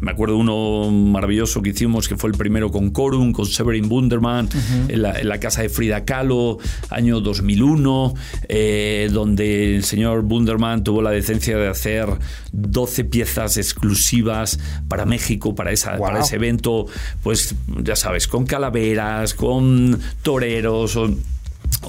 me 0.00 0.10
acuerdo 0.10 0.36
uno 0.36 0.90
maravilloso 0.90 1.62
que 1.62 1.70
hicimos 1.70 2.08
que 2.08 2.16
fue 2.16 2.30
el 2.30 2.36
primero 2.36 2.70
con 2.70 2.90
Corum, 2.90 3.32
con 3.32 3.46
Severin 3.46 3.88
Bunderman, 3.88 4.48
en, 4.88 5.02
la, 5.02 5.40
casa 5.40 5.62
de 5.62 5.68
Frida 5.68 6.04
Kahlo, 6.04 6.58
año 6.90 7.20
2001, 7.20 8.14
eh, 8.48 9.08
donde 9.12 9.76
el 9.76 9.84
señor 9.84 10.22
Bunderman 10.22 10.84
tuvo 10.84 11.02
la 11.02 11.10
decencia 11.10 11.56
de 11.56 11.68
hacer 11.68 12.06
12 12.52 13.04
piezas 13.04 13.56
exclusivas 13.56 14.60
para 14.88 15.04
México, 15.04 15.54
para, 15.54 15.72
esa, 15.72 15.98
para 15.98 16.20
ese 16.20 16.36
evento, 16.36 16.86
pues 17.22 17.54
ya 17.82 17.96
sabes, 17.96 18.28
con 18.28 18.46
calaveras, 18.46 19.34
con 19.34 20.00
toreros 20.22 20.96
o 20.96 21.10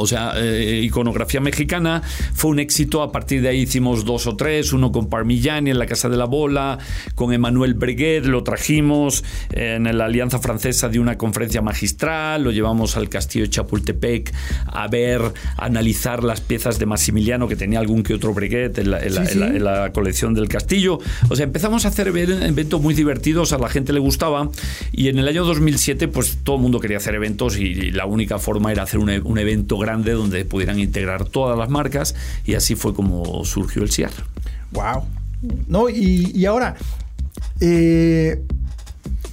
sea, 0.07 0.33
eh, 0.35 0.81
iconografía 0.83 1.39
mexicana, 1.39 2.01
fue 2.33 2.51
un 2.51 2.59
éxito. 2.59 3.01
A 3.01 3.11
partir 3.11 3.41
de 3.41 3.49
ahí 3.49 3.61
hicimos 3.61 4.05
dos 4.05 4.27
o 4.27 4.35
tres, 4.35 4.73
uno 4.73 4.91
con 4.91 5.09
Parmigiani 5.09 5.71
en 5.71 5.79
la 5.79 5.85
Casa 5.85 6.09
de 6.09 6.17
la 6.17 6.25
Bola, 6.25 6.77
con 7.15 7.33
Emmanuel 7.33 7.73
Breguet, 7.73 8.25
lo 8.25 8.43
trajimos 8.43 9.23
en 9.51 9.97
la 9.97 10.05
Alianza 10.05 10.39
Francesa 10.39 10.89
de 10.89 10.99
una 10.99 11.17
conferencia 11.17 11.61
magistral, 11.61 12.43
lo 12.43 12.51
llevamos 12.51 12.97
al 12.97 13.09
Castillo 13.09 13.45
de 13.45 13.49
Chapultepec 13.51 14.33
a 14.65 14.87
ver, 14.87 15.21
a 15.57 15.65
analizar 15.65 16.23
las 16.23 16.41
piezas 16.41 16.79
de 16.79 16.85
Maximiliano, 16.85 17.47
que 17.47 17.55
tenía 17.55 17.79
algún 17.79 18.03
que 18.03 18.13
otro 18.13 18.33
Breguet 18.33 18.77
en 18.79 18.91
la, 18.91 19.91
colección 19.93 20.33
del 20.33 20.47
castillo. 20.47 20.99
O 21.29 21.35
sea, 21.35 21.43
empezamos 21.45 21.85
a 21.85 21.89
hacer 21.89 22.07
eventos 22.07 22.81
muy 22.81 22.93
divertidos, 22.93 23.53
a 23.53 23.57
la 23.57 23.69
gente 23.69 23.93
le 23.93 23.99
gustaba, 23.99 24.49
y 24.91 25.07
en 25.07 25.19
el 25.19 25.27
año 25.27 25.45
2007, 25.45 26.07
pues 26.07 26.39
todo 26.43 26.55
el 26.57 26.61
mundo 26.61 26.79
quería 26.79 26.97
hacer 26.97 27.15
eventos 27.15 27.57
y, 27.57 27.91
la 27.93 28.05
única 28.05 28.39
forma 28.39 28.71
era 28.71 28.83
hacer 28.83 28.99
un, 28.99 29.09
un 29.09 29.37
evento 29.37 29.77
grande 29.83 30.13
donde 30.13 30.43
pudieran 30.45 30.79
integrar 30.79 31.25
todas 31.25 31.57
las 31.57 31.69
marcas 31.69 32.15
y 32.45 32.55
así 32.55 32.75
fue 32.75 32.93
como 32.93 33.45
surgió 33.45 33.83
el 33.83 33.91
CIAR. 33.91 34.11
Wow. 34.71 35.03
No, 35.67 35.89
y, 35.89 36.45
ahora, 36.45 36.75
eh, 37.59 38.41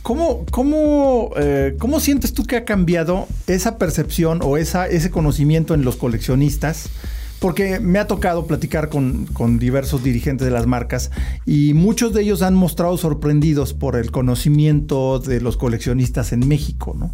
¿cómo, 0.03 0.45
cómo, 0.51 1.31
eh, 1.37 1.77
¿cómo, 1.79 2.01
sientes 2.01 2.35
tú 2.35 2.45
que 2.45 2.57
ha 2.57 2.65
cambiado 2.65 3.29
esa 3.47 3.79
percepción 3.79 4.41
o 4.43 4.57
esa, 4.57 4.89
ese 4.89 5.11
conocimiento 5.11 5.75
en 5.75 5.85
los 5.85 5.97
coleccionistas? 5.97 6.91
Porque 7.39 7.81
me 7.81 7.99
ha 7.99 8.07
tocado 8.07 8.47
platicar 8.47 8.91
con, 8.91 9.25
con, 9.27 9.59
diversos 9.59 10.03
dirigentes 10.03 10.45
de 10.45 10.51
las 10.51 10.67
marcas 10.67 11.11
y 11.47 11.73
muchos 11.73 12.13
de 12.13 12.23
ellos 12.23 12.43
han 12.43 12.55
mostrado 12.55 12.99
sorprendidos 12.99 13.73
por 13.73 13.97
el 13.97 14.11
conocimiento 14.11 15.21
de 15.21 15.41
los 15.41 15.57
coleccionistas 15.57 16.33
en 16.33 16.47
México, 16.47 16.95
¿no? 16.99 17.13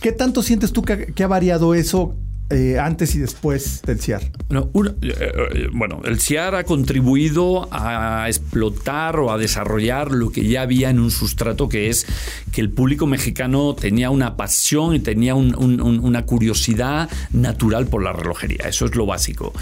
¿Qué 0.00 0.12
tanto 0.12 0.42
sientes 0.42 0.72
tú 0.72 0.82
que 0.82 1.24
ha 1.24 1.26
variado 1.26 1.74
eso 1.74 2.14
eh, 2.48 2.78
antes 2.78 3.16
y 3.16 3.18
después 3.18 3.82
del 3.82 3.98
CIAR? 4.00 4.22
Eh, 4.22 4.30
eh, 5.02 5.68
bueno, 5.72 6.00
el 6.04 6.20
CIAR 6.20 6.54
ha 6.54 6.62
contribuido 6.62 7.68
a 7.72 8.26
explotar 8.28 9.18
o 9.18 9.32
a 9.32 9.38
desarrollar 9.38 10.12
lo 10.12 10.30
que 10.30 10.46
ya 10.46 10.62
había 10.62 10.90
en 10.90 11.00
un 11.00 11.10
sustrato 11.10 11.68
que 11.68 11.88
es 11.88 12.06
que 12.52 12.60
el 12.60 12.70
público 12.70 13.08
mexicano 13.08 13.74
tenía 13.74 14.10
una 14.10 14.36
pasión 14.36 14.94
y 14.94 15.00
tenía 15.00 15.34
una 15.34 16.24
curiosidad 16.24 17.10
natural 17.32 17.88
por 17.88 18.04
la 18.04 18.12
relojería. 18.12 18.68
Eso 18.68 18.86
es 18.86 18.94
lo 18.94 19.06
básico. 19.06 19.52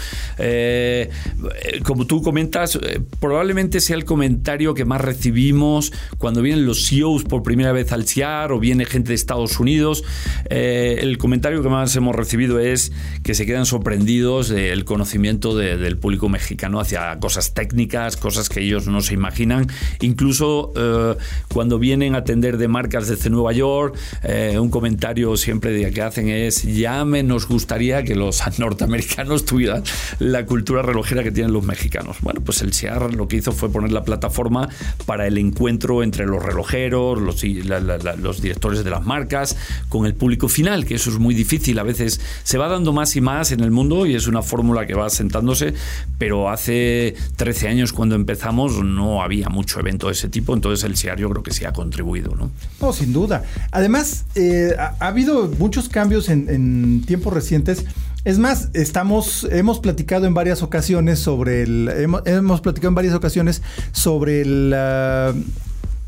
como 1.83 2.05
tú 2.05 2.21
comentas, 2.21 2.77
probablemente 3.19 3.79
sea 3.79 3.95
el 3.95 4.05
comentario 4.05 4.75
que 4.75 4.85
más 4.85 5.01
recibimos 5.01 5.91
cuando 6.19 6.43
vienen 6.43 6.67
los 6.67 6.87
CEOs 6.87 7.23
por 7.23 7.41
primera 7.41 7.71
vez 7.71 7.91
al 7.91 8.07
CIAR 8.07 8.51
o 8.51 8.59
viene 8.59 8.85
gente 8.85 9.09
de 9.09 9.15
Estados 9.15 9.59
Unidos. 9.59 10.03
el 10.51 11.17
comentario 11.17 11.63
que 11.63 11.69
más 11.69 11.95
hemos 11.95 12.15
recibido 12.15 12.59
es 12.59 12.74
que 13.23 13.33
se 13.33 13.45
quedan 13.45 13.65
sorprendidos 13.65 14.49
del 14.49 14.85
conocimiento 14.85 15.55
del 15.55 15.97
público 15.97 16.29
mexicano 16.29 16.79
hacia 16.79 17.17
cosas 17.19 17.53
técnicas, 17.53 18.17
cosas 18.17 18.49
que 18.49 18.61
ellos 18.61 18.87
no 18.87 19.01
se 19.01 19.13
imaginan. 19.13 19.67
Incluso 20.01 20.71
eh, 20.75 21.15
cuando 21.53 21.79
vienen 21.79 22.15
a 22.15 22.19
atender 22.19 22.57
de 22.57 22.67
marcas 22.67 23.07
desde 23.07 23.29
Nueva 23.29 23.53
York, 23.53 23.97
eh, 24.23 24.57
un 24.59 24.69
comentario 24.69 25.37
siempre 25.37 25.91
que 25.91 26.01
hacen 26.01 26.29
es, 26.29 26.63
ya 26.63 27.05
me 27.05 27.23
nos 27.23 27.47
gustaría 27.47 28.03
que 28.03 28.15
los 28.15 28.41
norteamericanos 28.59 29.45
tuvieran 29.45 29.83
la 30.19 30.45
cultura 30.45 30.81
relojera 30.81 31.23
que 31.23 31.31
tienen 31.31 31.53
los 31.53 31.63
mexicanos. 31.63 32.17
Bueno, 32.21 32.41
pues 32.41 32.61
el 32.61 32.73
CIAR 32.73 33.13
lo 33.13 33.27
que 33.27 33.37
hizo 33.37 33.51
fue 33.51 33.69
poner 33.69 33.91
la 33.91 34.03
plataforma 34.03 34.69
para 35.05 35.27
el 35.27 35.37
encuentro 35.37 36.03
entre 36.03 36.25
los 36.25 36.43
relojeros, 36.43 37.21
los, 37.21 37.43
los 37.43 38.41
directores 38.41 38.83
de 38.83 38.89
las 38.89 39.05
marcas, 39.05 39.57
con 39.89 40.05
el 40.05 40.13
público 40.13 40.47
final, 40.47 40.85
que 40.85 40.95
eso 40.95 41.09
es 41.09 41.17
muy 41.17 41.35
difícil. 41.35 41.79
A 41.79 41.83
veces 41.83 42.21
se 42.43 42.57
va 42.57 42.64
dando 42.67 42.93
más 42.93 43.15
y 43.15 43.21
más 43.21 43.51
en 43.51 43.61
el 43.61 43.71
mundo 43.71 44.05
y 44.05 44.15
es 44.15 44.27
una 44.27 44.41
fórmula 44.41 44.85
que 44.85 44.93
va 44.93 45.05
asentándose, 45.05 45.73
pero 46.17 46.49
hace 46.49 47.15
13 47.35 47.67
años 47.67 47.93
cuando 47.93 48.15
empezamos 48.15 48.83
no 48.83 49.21
había 49.21 49.49
mucho 49.49 49.79
evento 49.79 50.07
de 50.07 50.13
ese 50.13 50.29
tipo, 50.29 50.53
entonces 50.53 50.83
el 50.83 50.95
SIAR 50.95 51.19
yo 51.19 51.29
creo 51.29 51.43
que 51.43 51.51
sí 51.51 51.65
ha 51.65 51.73
contribuido, 51.73 52.35
¿no? 52.35 52.51
No, 52.81 52.93
sin 52.93 53.13
duda. 53.13 53.43
Además, 53.71 54.25
eh, 54.35 54.75
ha, 54.77 54.95
habido 54.99 55.47
muchos 55.59 55.89
cambios 55.89 56.29
en, 56.29 57.03
tiempos 57.05 57.33
recientes. 57.33 57.85
Es 58.23 58.39
más, 58.39 58.69
estamos, 58.73 59.47
hemos 59.51 59.79
platicado 59.79 60.25
en 60.25 60.33
varias 60.33 60.63
ocasiones 60.63 61.19
sobre 61.19 61.61
el, 61.61 61.89
hemos, 62.25 62.61
platicado 62.61 62.89
en 62.89 62.95
varias 62.95 63.13
ocasiones 63.13 63.61
sobre 63.91 64.41
el, 64.41 64.73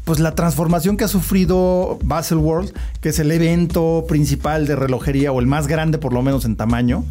pues 0.07 0.21
la 0.21 0.35
transformación 0.35 0.95
que 0.95 1.03
ha 1.03 1.09
sufrido 1.09 1.99
Basel 2.01 2.37
World, 2.37 2.71
que 3.01 3.09
es 3.09 3.19
el 3.19 3.29
evento 3.29 4.05
principal 4.07 4.65
de 4.65 4.77
relojería 4.77 5.33
o 5.33 5.41
el 5.41 5.47
más 5.47 5.67
grande 5.67 5.97
por 5.97 6.13
lo 6.13 6.21
menos 6.21 6.45
en 6.45 6.55
tamaño 6.55 7.03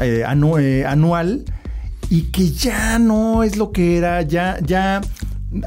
eh, 0.00 0.24
eh, 0.24 0.84
anual 0.86 1.44
y 2.08 2.22
que 2.32 2.50
ya 2.50 2.98
no 2.98 3.42
es 3.42 3.58
lo 3.58 3.72
que 3.72 3.98
era, 3.98 4.22
ya, 4.22 4.58
ya 4.64 5.02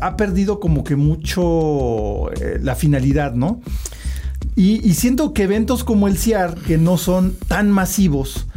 ha 0.02 0.18
perdido 0.18 0.60
como 0.60 0.84
que 0.84 0.96
mucho 0.96 2.32
eh, 2.42 2.58
la 2.60 2.74
finalidad, 2.74 3.36
¿no? 3.36 3.62
Y, 4.56 4.94
siento 4.96 5.32
que 5.34 5.44
eventos 5.44 5.84
como 5.84 6.08
el 6.08 6.18
CIAR, 6.18 6.56
que 6.56 6.80
no 6.80 6.98
son 6.98 7.36
tan 7.48 7.70
masivos, 7.70 8.48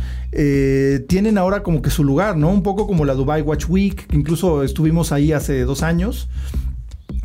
tienen 1.09 1.39
ahora 1.39 1.63
como 1.63 1.81
que 1.81 1.89
su 1.89 2.05
lugar, 2.05 2.37
¿no? 2.37 2.51
Un 2.51 2.63
poco 2.63 2.87
como 2.87 3.07
la 3.07 3.15
Dubai 3.15 3.41
Watch 3.41 3.67
Week, 3.69 4.07
que 4.07 4.17
incluso 4.17 4.63
estuvimos 4.63 5.13
ahí 5.13 5.33
hace 5.33 5.63
dos 5.63 5.83
años. 5.83 6.29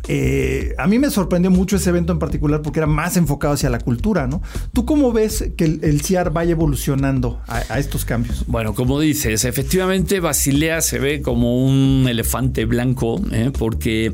Eh, 0.08 0.74
a 0.78 0.86
mí 0.86 0.98
me 0.98 1.10
sorprendió 1.10 1.50
mucho 1.50 1.76
ese 1.76 1.90
evento 1.90 2.12
en 2.12 2.18
particular 2.18 2.60
porque 2.62 2.80
era 2.80 2.86
más 2.86 3.16
enfocado 3.16 3.54
hacia 3.54 3.70
la 3.70 3.78
cultura, 3.78 4.26
¿no? 4.26 4.42
¿Tú 4.72 4.84
cómo 4.84 5.12
ves 5.12 5.50
que 5.56 5.64
el, 5.64 6.02
CIAR 6.02 6.32
vaya 6.32 6.52
evolucionando 6.52 7.40
a, 7.46 7.78
estos 7.78 8.04
cambios? 8.04 8.44
Bueno, 8.46 8.74
como 8.74 8.98
dices, 8.98 9.44
efectivamente 9.44 10.20
Basilea 10.20 10.80
se 10.80 10.98
ve 10.98 11.22
como 11.22 11.64
un 11.64 12.06
elefante 12.08 12.64
blanco, 12.64 13.20
¿eh? 13.30 13.52
porque 13.56 14.12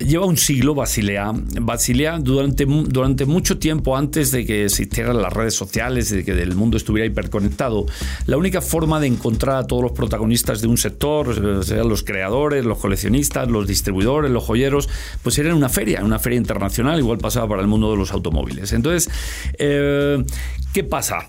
lleva 0.00 0.26
un 0.26 0.36
siglo 0.36 0.74
Basilea. 0.74 1.32
Basilea 1.60 2.18
durante, 2.18 2.64
durante 2.66 3.26
mucho 3.26 3.58
tiempo 3.58 3.96
antes 3.96 4.30
de 4.30 4.44
que 4.44 4.64
existieran 4.64 5.20
las 5.20 5.32
redes 5.32 5.54
sociales, 5.54 6.10
de 6.10 6.24
que 6.24 6.32
el 6.32 6.54
mundo 6.56 6.76
estuviera 6.76 7.06
hiperconectado, 7.06 7.86
la 8.26 8.36
única 8.36 8.60
forma 8.60 8.98
de 9.00 9.06
encontrar 9.06 9.56
a 9.56 9.66
todos 9.66 9.82
los 9.82 9.92
protagonistas 9.92 10.60
de 10.60 10.68
un 10.68 10.78
sector, 10.78 11.64
sean 11.64 11.88
los 11.88 12.02
creadores, 12.02 12.64
los 12.64 12.78
coleccionistas, 12.78 13.48
los 13.48 13.66
distribuidores, 13.66 14.30
los 14.30 14.44
joyeros, 14.44 14.88
pues 15.22 15.38
era 15.38 15.50
en 15.50 15.56
una 15.56 15.68
feria, 15.68 16.02
una 16.04 16.18
feria 16.18 16.38
internacional, 16.38 16.98
igual 16.98 17.18
pasaba 17.18 17.48
para 17.48 17.62
el 17.62 17.68
mundo 17.68 17.90
de 17.90 17.96
los 17.96 18.12
automóviles. 18.12 18.72
Entonces, 18.72 19.10
eh, 19.58 20.24
¿qué 20.72 20.84
pasa? 20.84 21.26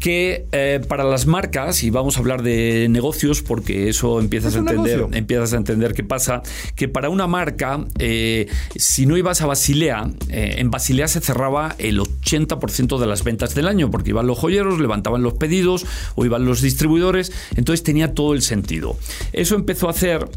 Que 0.00 0.46
eh, 0.52 0.80
para 0.88 1.04
las 1.04 1.26
marcas, 1.26 1.84
y 1.84 1.90
vamos 1.90 2.16
a 2.16 2.20
hablar 2.20 2.42
de 2.42 2.88
negocios 2.88 3.42
porque 3.42 3.90
eso 3.90 4.18
empiezas, 4.18 4.56
a 4.56 4.60
entender, 4.60 5.06
empiezas 5.12 5.52
a 5.52 5.56
entender 5.58 5.92
qué 5.92 6.02
pasa, 6.02 6.42
que 6.74 6.88
para 6.88 7.10
una 7.10 7.26
marca, 7.26 7.84
eh, 7.98 8.48
si 8.74 9.04
no 9.04 9.18
ibas 9.18 9.42
a 9.42 9.46
Basilea, 9.46 10.10
eh, 10.30 10.54
en 10.56 10.70
Basilea 10.70 11.06
se 11.06 11.20
cerraba 11.20 11.76
el 11.78 12.00
80% 12.00 12.98
de 12.98 13.06
las 13.06 13.22
ventas 13.24 13.54
del 13.54 13.68
año, 13.68 13.90
porque 13.90 14.10
iban 14.10 14.26
los 14.26 14.38
joyeros, 14.38 14.80
levantaban 14.80 15.22
los 15.22 15.34
pedidos 15.34 15.84
o 16.14 16.24
iban 16.24 16.46
los 16.46 16.62
distribuidores, 16.62 17.30
entonces 17.54 17.82
tenía 17.82 18.14
todo 18.14 18.32
el 18.32 18.40
sentido. 18.40 18.96
Eso 19.34 19.54
empezó 19.54 19.88
a 19.88 19.90
hacer 19.90 20.28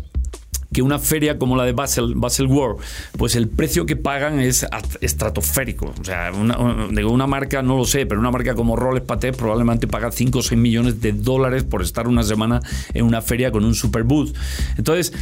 que 0.74 0.82
una 0.82 1.00
feria 1.00 1.38
como 1.38 1.56
la 1.56 1.66
de 1.66 1.72
Basel, 1.72 2.14
Basel 2.16 2.48
World, 2.48 2.80
pues 3.18 3.36
el 3.36 3.48
precio 3.48 3.86
que 3.86 3.96
pagan 3.96 4.40
es 4.40 4.66
estratosférico. 5.02 5.94
O 6.00 6.04
sea, 6.04 6.32
una, 6.34 6.58
una 6.58 7.28
marca, 7.28 7.62
no 7.62 7.78
lo 7.78 7.86
sé, 7.86 8.06
pero 8.06 8.20
una 8.20 8.32
marca 8.32 8.56
como 8.56 8.76
Rolex 8.76 9.06
Patek 9.06 9.36
probablemente 9.36 9.88
paga 9.88 10.12
5 10.12 10.40
o 10.40 10.42
6 10.42 10.60
millones 10.60 11.02
de 11.02 11.14
dólares 11.14 11.64
por 11.64 11.82
estar 11.82 12.08
una 12.08 12.24
semana 12.24 12.62
en 12.94 13.06
una 13.06 13.22
feria 13.22 13.52
con 13.52 13.64
un 13.64 13.76
super 13.76 14.04
booth. 14.04 14.36
Entonces, 14.78 15.14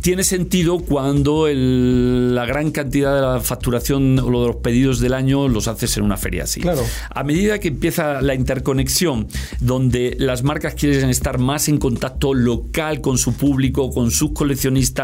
tiene 0.00 0.24
sentido 0.24 0.80
cuando 0.80 1.46
la 1.48 2.44
gran 2.46 2.70
cantidad 2.70 3.14
de 3.14 3.20
la 3.20 3.40
facturación 3.40 4.18
o 4.18 4.24
de 4.24 4.46
los 4.48 4.56
pedidos 4.56 5.00
del 5.00 5.14
año 5.14 5.48
los 5.48 5.68
haces 5.68 5.96
en 5.96 6.04
una 6.04 6.16
feria 6.16 6.44
así. 6.44 6.60
Claro. 6.60 6.82
A 7.10 7.22
medida 7.22 7.58
que 7.58 7.68
empieza 7.68 8.20
la 8.22 8.34
interconexión, 8.34 9.28
donde 9.60 10.16
las 10.18 10.42
marcas 10.42 10.74
quieren 10.74 11.10
estar 11.10 11.38
más 11.38 11.68
en 11.68 11.78
contacto 11.78 12.34
local 12.34 13.00
con 13.00 13.18
su 13.18 13.34
público, 13.34 13.90
con 13.90 14.10
sus 14.10 14.32
coleccionistas, 14.32 14.95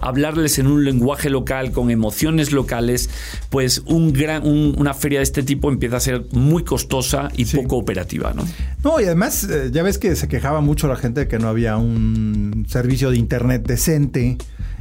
hablarles 0.00 0.58
en 0.58 0.66
un 0.66 0.84
lenguaje 0.84 1.30
local, 1.30 1.72
con 1.72 1.90
emociones 1.90 2.52
locales, 2.52 3.10
pues 3.50 3.82
un 3.86 4.12
gran, 4.12 4.46
una 4.46 4.94
feria 4.94 5.20
de 5.20 5.24
este 5.24 5.42
tipo 5.42 5.70
empieza 5.70 5.96
a 5.96 6.00
ser 6.00 6.26
muy 6.32 6.64
costosa 6.64 7.30
y 7.36 7.44
poco 7.44 7.76
operativa. 7.76 8.32
¿no? 8.34 8.44
no, 8.84 9.00
y 9.00 9.04
además 9.04 9.44
eh, 9.44 9.70
ya 9.72 9.82
ves 9.82 9.98
que 9.98 10.16
se 10.16 10.28
quejaba 10.28 10.60
mucho 10.60 10.88
la 10.88 10.96
gente 10.96 11.20
de 11.20 11.28
que 11.28 11.38
no 11.38 11.48
había 11.48 11.76
un 11.76 12.66
servicio 12.68 13.10
de 13.10 13.18
Internet 13.18 13.66
decente 13.66 14.36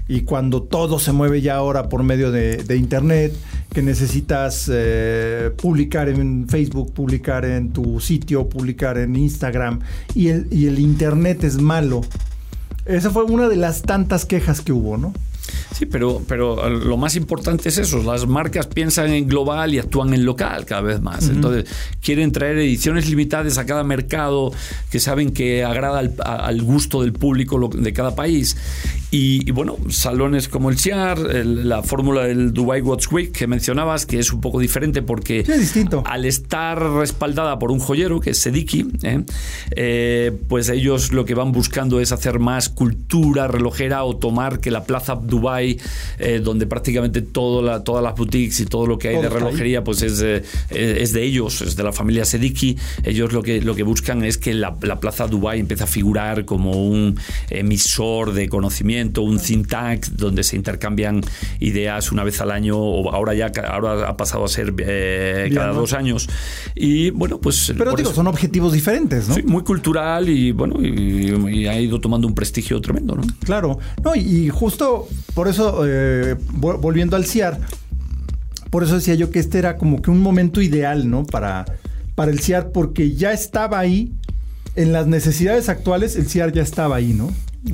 y 0.10 0.22
cuando 0.22 0.64
todo 0.64 0.98
se 0.98 1.12
mueve 1.12 1.40
ya 1.40 1.56
ahora 1.56 1.88
por 1.88 2.02
medio 2.04 2.32
de, 2.32 2.76
Internet, 2.76 3.32
que 3.72 3.84
necesitas 3.84 4.68
eh, 4.74 5.52
publicar 5.56 6.10
en 6.10 6.50
Facebook, 6.50 6.94
publicar 6.94 7.46
en 7.46 7.72
tu 7.72 8.00
sitio, 8.00 8.50
publicar 8.50 8.98
en 8.98 9.16
Instagram, 9.16 9.80
y 10.16 10.30
el, 10.30 10.48
y 10.50 10.66
el 10.66 10.80
Internet 10.80 11.44
es 11.44 11.62
malo, 11.62 12.02
esa 12.90 13.12
fue 13.12 13.24
una 13.24 13.48
de 13.48 13.56
las 13.56 13.84
tantas 13.84 14.26
quejas 14.26 14.62
que 14.62 14.74
hubo, 14.74 14.98
¿no? 14.98 15.14
Sí, 15.76 15.86
pero, 15.86 16.22
pero 16.28 16.70
lo 16.70 16.98
más 16.98 17.16
importante 17.16 17.70
es 17.70 17.78
eso. 17.78 18.04
Las 18.04 18.28
marcas 18.28 18.68
piensan 18.68 19.12
en 19.12 19.28
global 19.28 19.74
y 19.74 19.80
actúan 19.80 20.14
en 20.14 20.26
local 20.26 20.66
cada 20.66 20.82
vez 20.82 21.02
más. 21.02 21.30
Entonces, 21.30 21.66
quieren 22.02 22.32
traer 22.32 22.58
ediciones 22.58 23.10
limitadas 23.10 23.58
a 23.58 23.66
cada 23.66 23.84
mercado 23.84 24.52
que 24.92 25.00
saben 25.00 25.32
que 25.32 25.64
agrada 25.64 26.00
al, 26.00 26.62
gusto 26.62 27.02
del 27.02 27.14
público 27.14 27.70
de 27.74 27.94
cada 27.94 28.16
país. 28.16 28.58
Y, 29.12 29.50
bueno, 29.52 29.78
salones 29.90 30.48
como 30.48 30.70
el 30.70 30.78
CIAR, 30.78 31.18
la 31.20 31.82
fórmula 31.82 32.26
del 32.26 32.54
Dubai 32.54 32.82
Watch 32.82 33.12
Week 33.12 33.32
que 33.32 33.48
mencionabas, 33.48 34.06
que 34.06 34.20
es 34.20 34.32
un 34.32 34.40
poco 34.40 34.60
diferente 34.60 35.02
porque 35.02 35.44
distinto. 35.44 36.04
al 36.06 36.26
estar 36.26 36.80
respaldada 36.80 37.58
por 37.58 37.72
un 37.72 37.80
joyero, 37.80 38.20
que 38.20 38.32
es 38.32 38.40
Sediki, 38.40 38.86
¿eh? 39.02 39.24
Eh, 39.72 40.32
pues 40.48 40.70
ellos 40.70 41.12
lo 41.12 41.26
que 41.26 41.34
van 41.34 41.52
buscando 41.52 42.00
es 42.00 42.12
hacer 42.12 42.38
más 42.38 42.70
cultura 42.70 43.48
relojera 43.48 44.04
o 44.04 44.16
tomar 44.16 44.60
que 44.60 44.70
la 44.70 44.84
plaza 44.84 45.16
Dubai, 45.16 45.49
eh, 45.58 46.42
donde 46.44 46.68
prácticamente 46.68 47.22
todo 47.22 47.62
la, 47.62 47.84
todas 47.84 48.04
las 48.04 48.16
boutiques 48.16 48.60
y 48.60 48.66
todo 48.66 48.86
lo 48.86 48.98
que 48.98 49.10
hay 49.10 49.22
de 49.22 49.30
relojería, 49.30 49.84
pues 49.84 50.02
es, 50.02 50.22
es 50.70 51.14
de 51.14 51.24
ellos, 51.24 51.62
es 51.62 51.76
de 51.76 51.84
la 51.84 51.92
familia 51.92 52.26
Sediki. 52.26 52.78
Ellos 53.04 53.34
lo 53.34 53.42
que, 53.42 53.62
lo 53.62 53.76
que 53.76 53.84
buscan 53.84 54.24
es 54.24 54.38
que 54.38 54.54
la, 54.54 54.78
la 54.82 55.00
plaza 55.00 55.28
Dubai 55.28 55.60
empiece 55.60 55.84
a 55.84 55.88
figurar 55.88 56.46
como 56.46 56.72
un 56.72 57.20
emisor 57.50 58.34
de 58.34 58.50
conocimiento 58.50 59.22
un 59.22 59.40
think 59.40 59.68
tank 59.68 60.06
donde 60.08 60.44
se 60.44 60.56
intercambian 60.56 61.22
ideas 61.60 62.12
una 62.12 62.24
vez 62.24 62.42
al 62.42 62.52
año 62.52 62.78
o 62.78 63.12
ahora 63.12 63.34
ya 63.34 63.52
ahora 63.68 64.08
ha 64.08 64.18
pasado 64.18 64.46
a 64.46 64.48
ser 64.48 64.74
eh, 64.80 65.50
cada 65.54 65.74
dos 65.74 65.94
años. 65.94 66.28
Y 66.76 67.10
bueno 67.12 67.40
pues 67.40 67.74
pero 67.78 67.94
digo 67.94 68.14
son 68.14 68.28
objetivos 68.28 68.74
diferentes 68.74 69.28
no 69.28 69.36
sí, 69.36 69.44
muy 69.44 69.64
cultural 69.64 70.30
y 70.30 70.52
bueno 70.52 70.80
y, 70.82 71.68
ha 71.68 71.80
ido 71.80 72.00
tomando 72.00 72.28
un 72.28 72.36
prestigio 72.36 72.80
tremendo 72.82 73.16
no 73.16 73.24
claro. 73.44 73.80
No 74.04 74.16
y 74.16 74.50
justo 74.50 75.08
por 75.40 75.48
eso 75.48 75.84
eh, 75.88 76.36
volviendo 76.52 77.16
al 77.16 77.24
CIAR 77.24 77.62
por 78.70 78.84
eso 78.84 78.96
decía 78.96 79.16
yo 79.16 79.32
que 79.32 79.40
este 79.40 79.58
era 79.58 79.78
como 79.78 80.02
que 80.02 80.12
un 80.12 80.20
momento 80.20 80.62
ideal 80.62 81.10
no 81.10 81.26
para 81.26 81.64
para 82.14 82.30
el 82.30 82.42
CIAR 82.42 82.74
porque 82.74 83.16
ya 83.16 83.32
estaba 83.32 83.80
ahí 83.80 84.12
en 84.76 84.92
las 84.92 85.08
necesidades 85.08 85.70
actuales 85.70 86.18
el 86.18 86.28
CIAR 86.28 86.52
ya 86.52 86.62
estaba 86.62 86.98
ahí 86.98 87.14
no 87.14 87.32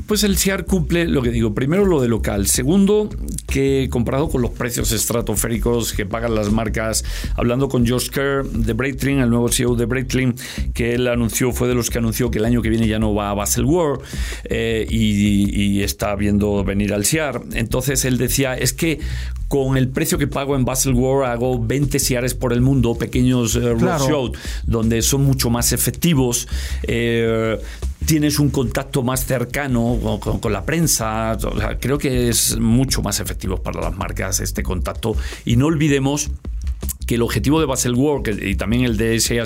pues 0.07 0.23
el 0.23 0.37
CIAR 0.37 0.65
cumple 0.65 1.07
lo 1.07 1.21
que 1.21 1.29
digo. 1.29 1.53
Primero, 1.53 1.85
lo 1.85 2.01
de 2.01 2.07
local. 2.07 2.47
Segundo, 2.47 3.09
que 3.47 3.87
comparado 3.91 4.29
con 4.29 4.41
los 4.41 4.51
precios 4.51 4.91
estratosféricos 4.91 5.93
que 5.93 6.05
pagan 6.05 6.33
las 6.33 6.51
marcas, 6.51 7.03
hablando 7.35 7.69
con 7.69 7.87
Josh 7.87 8.09
Kerr 8.09 8.45
de 8.45 8.73
Breitling, 8.73 9.19
el 9.19 9.29
nuevo 9.29 9.49
CEO 9.49 9.75
de 9.75 9.85
Breitling, 9.85 10.35
que 10.73 10.95
él 10.95 11.07
anunció, 11.07 11.51
fue 11.51 11.67
de 11.67 11.75
los 11.75 11.89
que 11.89 11.99
anunció 11.99 12.31
que 12.31 12.39
el 12.39 12.45
año 12.45 12.61
que 12.61 12.69
viene 12.69 12.87
ya 12.87 12.99
no 12.99 13.13
va 13.13 13.29
a 13.29 13.33
Basel 13.33 13.65
World 13.65 14.01
eh, 14.45 14.87
y, 14.89 15.83
está 15.85 16.15
viendo 16.15 16.63
venir 16.63 16.93
al 16.93 17.05
CIAR. 17.05 17.41
Entonces 17.53 18.05
él 18.05 18.17
decía, 18.17 18.55
es 18.55 18.73
que 18.73 18.99
con 19.47 19.77
el 19.77 19.89
precio 19.89 20.17
que 20.17 20.25
pago 20.25 20.55
en 20.55 20.65
Basel 20.65 20.93
World 20.93 21.29
hago 21.29 21.63
20 21.63 21.99
CIARes 21.99 22.33
por 22.33 22.53
el 22.53 22.61
mundo, 22.61 22.95
pequeños 22.95 23.55
eh, 23.55 23.73
roadshows, 23.73 24.31
donde 24.65 25.01
son 25.03 25.23
mucho 25.23 25.49
más 25.51 25.73
efectivos. 25.73 26.47
Eh, 26.87 27.57
tienes 28.05 28.39
un 28.39 28.49
contacto 28.49 29.03
más 29.03 29.25
cercano 29.25 30.19
con, 30.41 30.53
la 30.53 30.63
prensa. 30.63 31.37
creo 31.79 31.97
que 31.97 32.29
es 32.29 32.57
mucho 32.59 33.01
más 33.01 33.19
efectivo 33.19 33.57
para 33.57 33.81
las 33.81 33.97
marcas 33.97 34.39
este 34.39 34.63
contacto. 34.63 35.15
Y 35.43 35.55
no 35.57 35.67
olvidemos 35.67 36.31
que 37.05 37.15
el 37.15 37.21
objetivo 37.21 37.59
de 37.59 37.65
Basel 37.65 37.93
World 37.93 38.43
y 38.43 38.55
también 38.55 38.83
el 38.83 38.97
de 38.97 39.19
SEA 39.19 39.45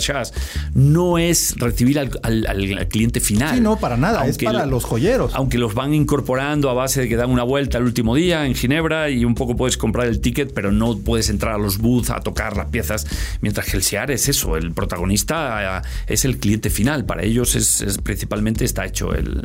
no 0.74 1.18
es 1.18 1.56
recibir 1.58 2.00
al, 2.00 2.88
cliente 2.90 3.20
final. 3.20 3.56
Sí, 3.56 3.62
no, 3.62 3.78
para 3.78 3.98
nada, 3.98 4.26
es 4.28 4.38
para 4.38 4.66
los 4.66 4.86
joyeros. 4.86 5.34
Aunque 5.36 5.58
los 5.58 5.74
van 5.74 5.94
incorporando 5.94 6.70
a 6.70 6.74
base 6.74 7.02
de 7.02 7.10
que 7.10 7.16
dan 7.16 7.30
una 7.30 7.44
vuelta 7.44 7.78
el 7.78 7.84
último 7.84 8.16
día 8.16 8.46
en 8.46 8.56
Ginebra 8.56 9.10
y 9.10 9.26
un 9.26 9.36
poco 9.36 9.56
puedes 9.56 9.78
comprar 9.78 10.08
el 10.08 10.22
ticket, 10.22 10.54
pero 10.54 10.72
no 10.72 10.98
puedes 10.98 11.30
entrar 11.30 11.56
a 11.56 11.58
los 11.58 11.78
booths 11.78 12.10
a 12.10 12.20
tocar 12.22 12.56
las 12.56 12.68
piezas, 12.68 13.06
mientras 13.42 13.68
que 13.68 13.78
el 13.78 13.84
SEAR 13.84 14.12
es 14.12 14.30
eso, 14.30 14.56
el 14.56 14.72
protagonista 14.72 15.80
eh, 15.80 15.88
es 16.08 16.26
el 16.26 16.38
cliente 16.38 16.70
final. 16.70 17.06
Para 17.06 17.24
ellos 17.24 17.56
es, 17.56 18.00
principalmente 18.04 18.66
está 18.66 18.86
hecho 18.86 19.14
el, 19.14 19.44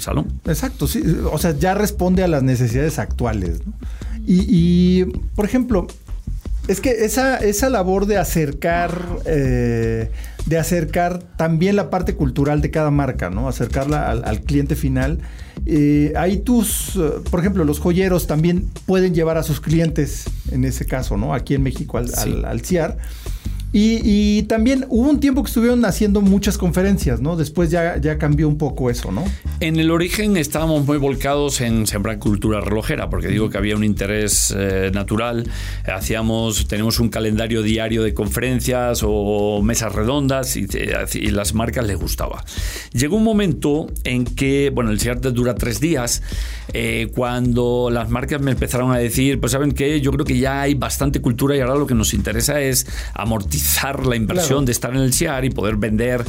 salón. 0.00 0.40
Exacto, 0.46 0.86
sí, 0.86 1.02
o 1.30 1.38
sea, 1.38 1.56
ya 1.56 1.74
responde 1.74 2.22
a 2.22 2.28
las 2.28 2.42
necesidades 2.42 2.98
actuales. 2.98 3.60
y, 4.26 5.04
por 5.34 5.44
ejemplo, 5.44 5.86
es 6.68 6.80
que 6.80 7.04
esa, 7.04 7.38
esa 7.38 7.70
labor 7.70 8.06
de 8.06 8.18
acercar, 8.18 9.20
eh, 9.24 10.10
de 10.46 10.58
acercar 10.58 11.22
también 11.36 11.76
la 11.76 11.90
parte 11.90 12.14
cultural 12.14 12.60
de 12.60 12.70
cada 12.70 12.90
marca, 12.90 13.30
¿no? 13.30 13.48
Acercarla 13.48 14.10
al, 14.10 14.40
cliente 14.42 14.76
final. 14.76 15.18
Eh, 15.66 16.12
ahí 16.16 16.38
tus, 16.38 16.96
eh, 16.96 17.20
por 17.30 17.40
ejemplo, 17.40 17.64
los 17.64 17.80
joyeros 17.80 18.26
también 18.26 18.68
pueden 18.86 19.14
llevar 19.14 19.38
a 19.38 19.42
sus 19.42 19.60
clientes, 19.60 20.24
en 20.50 20.64
ese 20.64 20.86
caso, 20.86 21.16
¿no? 21.16 21.34
Aquí 21.34 21.54
en 21.54 21.62
México 21.62 21.98
al, 21.98 22.10
al, 22.16 22.44
al 22.44 22.60
CIAR 22.60 22.98
y, 23.74 24.42
también 24.42 24.84
hubo 24.90 25.08
un 25.08 25.18
tiempo 25.18 25.42
que 25.42 25.48
estuvieron 25.48 25.84
haciendo 25.86 26.20
muchas 26.20 26.58
conferencias, 26.58 27.22
¿no? 27.22 27.36
Después 27.36 27.70
ya, 27.70 27.96
ya 27.96 28.18
cambió 28.18 28.46
un 28.46 28.58
poco 28.58 28.90
eso, 28.90 29.10
¿no? 29.10 29.24
En 29.60 29.76
el 29.76 29.90
origen 29.90 30.36
estábamos 30.36 30.84
muy 30.84 30.98
volcados 30.98 31.62
en 31.62 31.86
sembrar 31.86 32.18
cultura 32.18 32.60
relojera, 32.60 33.08
porque 33.08 33.28
digo 33.28 33.48
que 33.48 33.56
había 33.56 33.74
un 33.74 33.84
interés 33.84 34.54
eh, 34.54 34.90
natural. 34.92 35.48
Hacíamos, 35.86 36.68
tenemos 36.68 37.00
un 37.00 37.08
calendario 37.08 37.62
diario 37.62 38.02
de 38.02 38.12
conferencias 38.12 39.00
o 39.04 39.62
mesas 39.62 39.94
redondas 39.94 40.56
y, 40.56 40.66
y 41.14 41.30
las 41.30 41.54
marcas 41.54 41.86
les 41.86 41.96
gustaba. 41.96 42.44
Llegó 42.92 43.16
un 43.16 43.24
momento 43.24 43.86
en 44.04 44.26
que, 44.26 44.70
bueno, 44.74 44.90
el 44.90 45.00
CIARTE 45.00 45.30
dura 45.30 45.54
tres 45.54 45.80
días, 45.80 46.22
eh, 46.74 47.10
cuando 47.14 47.88
las 47.90 48.10
marcas 48.10 48.40
me 48.42 48.50
empezaron 48.50 48.92
a 48.92 48.98
decir, 48.98 49.40
pues 49.40 49.52
saben 49.52 49.72
que 49.72 50.00
yo 50.02 50.10
creo 50.12 50.26
que 50.26 50.38
ya 50.38 50.60
hay 50.60 50.74
bastante 50.74 51.22
cultura 51.22 51.56
y 51.56 51.60
ahora 51.60 51.76
lo 51.76 51.86
que 51.86 51.94
nos 51.94 52.12
interesa 52.12 52.60
es 52.60 52.86
amortizar 53.14 53.61
la 54.06 54.16
inversión 54.16 54.64
de 54.64 54.72
estar 54.72 54.92
en 54.94 55.00
el 55.00 55.12
CIAR 55.12 55.44
y 55.44 55.50
poder 55.50 55.76
vender, 55.76 56.24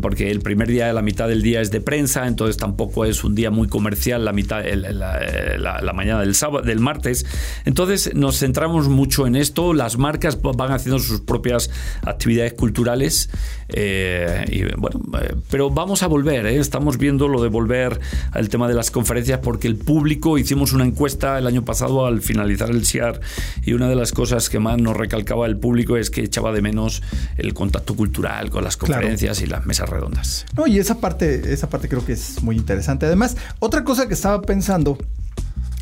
porque 0.00 0.30
el 0.30 0.40
primer 0.40 0.68
día, 0.68 0.92
la 0.92 1.02
mitad 1.02 1.28
del 1.28 1.42
día 1.42 1.60
es 1.60 1.70
de 1.70 1.80
prensa, 1.80 2.26
entonces 2.26 2.56
tampoco 2.56 3.04
es 3.04 3.24
un 3.24 3.34
día 3.34 3.50
muy 3.50 3.68
comercial 3.68 4.24
la 4.24 4.32
mitad, 4.32 4.62
la, 4.64 5.92
mañana 5.94 6.20
del 6.20 6.34
sábado, 6.34 6.64
del 6.64 6.80
martes. 6.80 7.24
Entonces 7.64 8.14
nos 8.14 8.38
centramos 8.38 8.88
mucho 8.88 9.26
en 9.26 9.36
esto. 9.36 9.72
Las 9.72 9.96
marcas 9.96 10.40
van 10.40 10.72
haciendo 10.72 10.98
sus 10.98 11.20
propias 11.20 11.70
actividades 12.02 12.54
culturales. 12.54 13.30
Eh, 13.68 14.44
y 14.50 14.62
bueno, 14.76 15.00
eh, 15.20 15.34
pero 15.50 15.70
vamos 15.70 16.02
a 16.02 16.06
volver, 16.06 16.46
¿eh? 16.46 16.58
estamos 16.58 16.98
viendo 16.98 17.28
lo 17.28 17.42
de 17.42 17.48
volver 17.48 17.98
al 18.32 18.48
tema 18.50 18.68
de 18.68 18.74
las 18.74 18.90
conferencias 18.90 19.40
porque 19.42 19.68
el 19.68 19.76
público, 19.76 20.36
hicimos 20.36 20.72
una 20.74 20.84
encuesta 20.84 21.38
el 21.38 21.46
año 21.46 21.64
pasado 21.64 22.06
al 22.06 22.20
finalizar 22.20 22.70
el 22.70 22.84
CIAR 22.84 23.20
y 23.64 23.72
una 23.72 23.88
de 23.88 23.96
las 23.96 24.12
cosas 24.12 24.50
que 24.50 24.58
más 24.58 24.78
nos 24.78 24.96
recalcaba 24.96 25.46
el 25.46 25.56
público 25.56 25.96
es 25.96 26.10
que 26.10 26.20
echaba 26.20 26.52
de 26.54 26.62
menos 26.62 27.02
el 27.36 27.52
contacto 27.52 27.94
cultural 27.94 28.50
con 28.50 28.64
las 28.64 28.76
conferencias 28.76 29.40
y 29.42 29.46
las 29.46 29.66
mesas 29.66 29.88
redondas. 29.88 30.46
No, 30.56 30.66
y 30.66 30.78
esa 30.78 31.00
parte, 31.00 31.52
esa 31.52 31.68
parte 31.68 31.88
creo 31.88 32.04
que 32.04 32.12
es 32.12 32.42
muy 32.42 32.56
interesante. 32.56 33.06
Además, 33.06 33.36
otra 33.58 33.84
cosa 33.84 34.08
que 34.08 34.14
estaba 34.14 34.40
pensando 34.42 34.96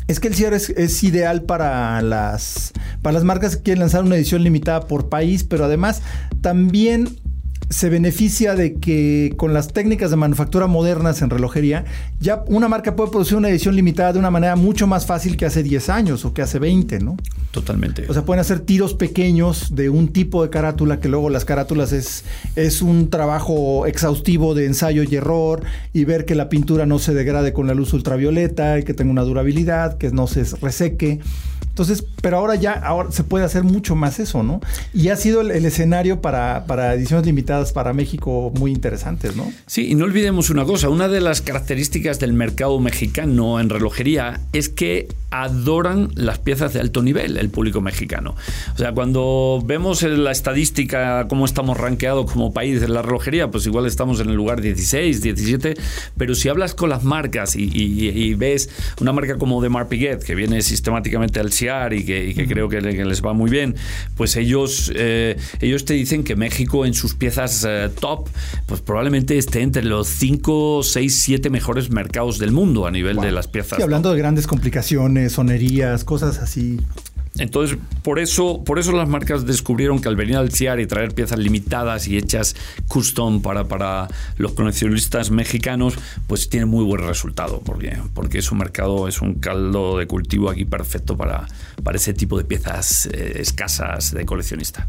es 0.07 0.19
que 0.19 0.27
el 0.27 0.35
cierre 0.35 0.57
es, 0.57 1.03
ideal 1.03 1.43
para 1.43 2.01
las, 2.01 2.73
para 3.01 3.13
las 3.13 3.23
marcas 3.23 3.55
que 3.55 3.63
quieren 3.63 3.79
lanzar 3.79 4.03
una 4.03 4.15
edición 4.15 4.43
limitada 4.43 4.87
por 4.87 5.09
país, 5.09 5.43
pero 5.43 5.65
además 5.65 6.01
también 6.41 7.17
se 7.69 7.89
beneficia 7.89 8.55
de 8.55 8.75
que 8.75 9.33
con 9.37 9.53
las 9.53 9.69
técnicas 9.69 10.11
de 10.11 10.15
manufactura 10.15 10.67
modernas 10.67 11.21
en 11.21 11.29
relojería, 11.29 11.85
ya 12.19 12.43
una 12.47 12.67
marca 12.67 12.95
puede 12.95 13.11
producir 13.11 13.37
una 13.37 13.49
edición 13.49 13.75
limitada 13.75 14.13
de 14.13 14.19
una 14.19 14.31
manera 14.31 14.55
mucho 14.55 14.87
más 14.87 15.05
fácil 15.05 15.37
que 15.37 15.45
hace 15.45 15.63
10 15.63 15.89
años 15.89 16.25
o 16.25 16.33
que 16.33 16.41
hace 16.41 16.59
20, 16.59 16.99
¿no? 16.99 17.17
Totalmente. 17.51 18.05
O 18.09 18.13
sea, 18.13 18.23
pueden 18.23 18.41
hacer 18.41 18.61
tiros 18.61 18.95
pequeños 18.95 19.75
de 19.75 19.89
un 19.89 20.07
tipo 20.07 20.43
de 20.43 20.49
carátula, 20.49 20.99
que 20.99 21.07
luego 21.07 21.29
las 21.29 21.45
carátulas 21.45 21.91
es, 21.91 22.25
es 22.55 22.81
un 22.81 23.11
trabajo 23.11 23.85
exhaustivo 23.85 24.55
de 24.55 24.65
ensayo 24.65 25.03
y 25.03 25.15
error, 25.15 25.63
y 25.93 26.05
ver 26.05 26.25
que 26.25 26.33
la 26.33 26.49
pintura 26.49 26.87
no 26.87 26.97
se 26.97 27.13
degrade 27.13 27.53
con 27.53 27.67
la 27.67 27.75
luz 27.75 27.93
ultravioleta, 27.93 28.79
y 28.79 28.83
que 28.83 28.95
tenga 28.95 29.11
una 29.11 29.21
durabilidad, 29.21 29.97
que 29.99 30.09
no 30.09 30.25
se 30.25 30.43
reseque. 30.61 31.19
Entonces, 31.73 32.05
pero 32.21 32.37
ahora 32.37 32.53
ya 32.53 32.73
ahora 32.73 33.11
se 33.11 33.23
puede 33.23 33.45
hacer 33.45 33.63
mucho 33.63 33.95
más 33.95 34.19
eso, 34.19 34.43
¿no? 34.43 34.61
Y 34.93 35.09
ha 35.09 35.15
sido 35.15 35.41
el, 35.41 35.65
escenario 35.65 36.21
para, 36.21 36.65
para, 36.67 36.93
ediciones 36.93 37.25
limitadas 37.25 37.52
para 37.73 37.93
México 37.93 38.51
muy 38.57 38.71
interesantes, 38.71 39.35
¿no? 39.35 39.51
Sí, 39.67 39.91
y 39.91 39.95
no 39.95 40.05
olvidemos 40.05 40.49
una 40.49 40.65
cosa, 40.65 40.89
una 40.89 41.07
de 41.07 41.21
las 41.21 41.41
características 41.41 42.19
del 42.19 42.33
mercado 42.33 42.79
mexicano 42.79 43.59
en 43.59 43.69
relojería 43.69 44.41
es 44.53 44.69
que 44.69 45.07
adoran 45.33 46.11
las 46.13 46.37
piezas 46.37 46.73
de 46.73 46.79
alto 46.79 47.01
nivel, 47.01 47.37
el 47.37 47.49
público 47.49 47.81
mexicano. 47.81 48.35
O 48.75 48.77
sea, 48.77 48.93
cuando 48.93 49.63
vemos 49.65 50.03
la 50.03 50.31
estadística, 50.31 51.27
cómo 51.27 51.45
estamos 51.45 51.77
rankeados 51.77 52.31
como 52.31 52.53
país 52.53 52.83
en 52.83 52.93
la 52.93 53.01
relojería, 53.01 53.49
pues 53.49 53.65
igual 53.65 53.87
estamos 53.87 54.19
en 54.19 54.29
el 54.29 54.35
lugar 54.35 54.61
16, 54.61 55.21
17, 55.21 55.73
pero 56.17 56.35
si 56.35 56.49
hablas 56.49 56.75
con 56.75 56.89
las 56.89 57.03
marcas 57.03 57.55
y, 57.55 58.33
ves 58.35 58.69
una 58.99 59.11
marca 59.11 59.37
como 59.37 59.61
de 59.61 59.69
Mar 59.69 59.87
Piguet, 59.87 60.23
que 60.23 60.35
viene 60.35 60.61
sistemáticamente 60.61 61.39
al 61.39 61.51
y 61.93 62.03
que, 62.03 62.45
creo 62.47 62.69
que, 62.69 62.81
les 62.81 63.23
va 63.23 63.33
muy 63.33 63.49
bien, 63.49 63.75
pues 64.15 64.35
ellos, 64.35 64.91
eh, 64.95 65.37
ellos 65.61 65.85
te 65.85 65.93
dicen 65.93 66.23
que 66.23 66.35
México 66.35 66.85
en 66.85 66.93
sus 66.93 67.15
piezas 67.15 67.32
eh, 67.37 67.89
top, 67.99 68.29
pues 68.65 68.81
probablemente 68.81 69.37
esté 69.37 69.61
entre 69.61 69.83
los 69.83 70.07
5, 70.07 70.81
6, 70.83 71.21
7 71.23 71.49
mejores 71.49 71.89
mercados 71.89 72.39
del 72.39 72.51
mundo 72.51 72.85
a 72.85 72.91
nivel 72.91 73.17
de 73.17 73.31
las 73.31 73.47
piezas. 73.47 73.77
Sí, 73.77 73.83
hablando 73.83 74.11
de 74.11 74.17
grandes 74.17 74.47
complicaciones, 74.47 75.33
sonerías, 75.33 76.03
cosas 76.03 76.39
así. 76.39 76.79
Entonces, 77.39 77.79
por 78.03 78.19
eso, 78.19 78.63
por 78.63 78.77
eso 78.77 78.91
las 78.91 79.09
marcas 79.09 79.45
descubrieron 79.45 79.99
que 79.99 80.07
al 80.07 80.15
venir 80.15 80.37
al 80.37 80.51
CIAR 80.51 80.79
y 80.79 80.85
traer 80.85 81.15
piezas 81.15 81.39
limitadas 81.39 82.07
y 82.07 82.17
hechas 82.17 82.55
custom 82.87 83.41
para, 83.41 83.67
para 83.67 84.07
los 84.37 84.51
coleccionistas 84.51 85.31
mexicanos, 85.31 85.95
pues 86.27 86.49
tiene 86.49 86.67
muy 86.67 86.83
buen 86.83 87.01
resultado, 87.01 87.61
porque, 87.65 87.97
porque 88.13 88.43
su 88.43 88.53
mercado 88.53 89.07
es 89.07 89.19
un 89.21 89.35
caldo 89.35 89.97
de 89.97 90.05
cultivo 90.05 90.49
aquí 90.51 90.65
perfecto 90.65 91.17
para, 91.17 91.47
para 91.83 91.97
ese 91.97 92.13
tipo 92.13 92.37
de 92.37 92.43
piezas 92.43 93.07
eh, 93.07 93.37
escasas 93.39 94.11
de 94.11 94.25
coleccionista. 94.25 94.87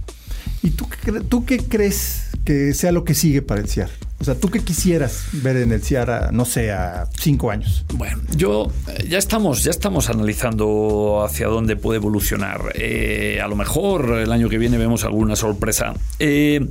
¿Y 0.62 0.70
tú, 0.70 0.86
tú 1.28 1.47
qué 1.47 1.59
crees 1.59 2.28
que 2.45 2.74
sea 2.74 2.92
lo 2.92 3.05
que 3.05 3.14
sigue 3.14 3.42
para 3.42 3.61
el 3.61 3.68
CIAR? 3.68 3.90
O 4.20 4.24
sea, 4.24 4.36
¿tú 4.36 4.49
qué 4.49 4.61
quisieras 4.61 5.26
ver 5.32 5.57
en 5.57 5.72
el 5.72 5.82
Ciara, 5.82 6.30
no 6.32 6.47
sé, 6.47 6.72
a 6.72 7.09
cinco 7.18 7.51
años? 7.51 7.84
Bueno, 7.92 8.22
yo 8.34 8.72
eh, 8.88 9.07
ya 9.09 9.18
estamos, 9.18 9.64
ya 9.64 9.70
estamos 9.70 10.09
analizando 10.09 11.22
hacia 11.22 11.49
dónde 11.49 11.76
puede 11.76 11.99
evolucionar. 11.99 12.72
Eh, 12.74 13.40
a 13.42 13.49
lo 13.49 13.57
mejor 13.57 14.18
el 14.18 14.32
año 14.32 14.49
que 14.49 14.57
viene 14.57 14.78
vemos 14.78 15.05
alguna 15.05 15.36
sorpresa. 15.36 15.92
Eh, 16.20 16.66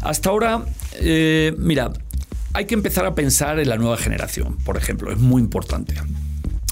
hasta 0.00 0.30
ahora, 0.30 0.64
mira, 1.58 1.92
hay 2.54 2.64
que 2.64 2.74
empezar 2.74 3.04
a 3.04 3.14
pensar 3.14 3.58
en 3.58 3.68
la 3.68 3.76
nueva 3.76 3.98
generación, 3.98 4.56
por 4.64 4.78
ejemplo, 4.78 5.12
es 5.12 5.18
muy 5.18 5.42
importante. 5.42 5.94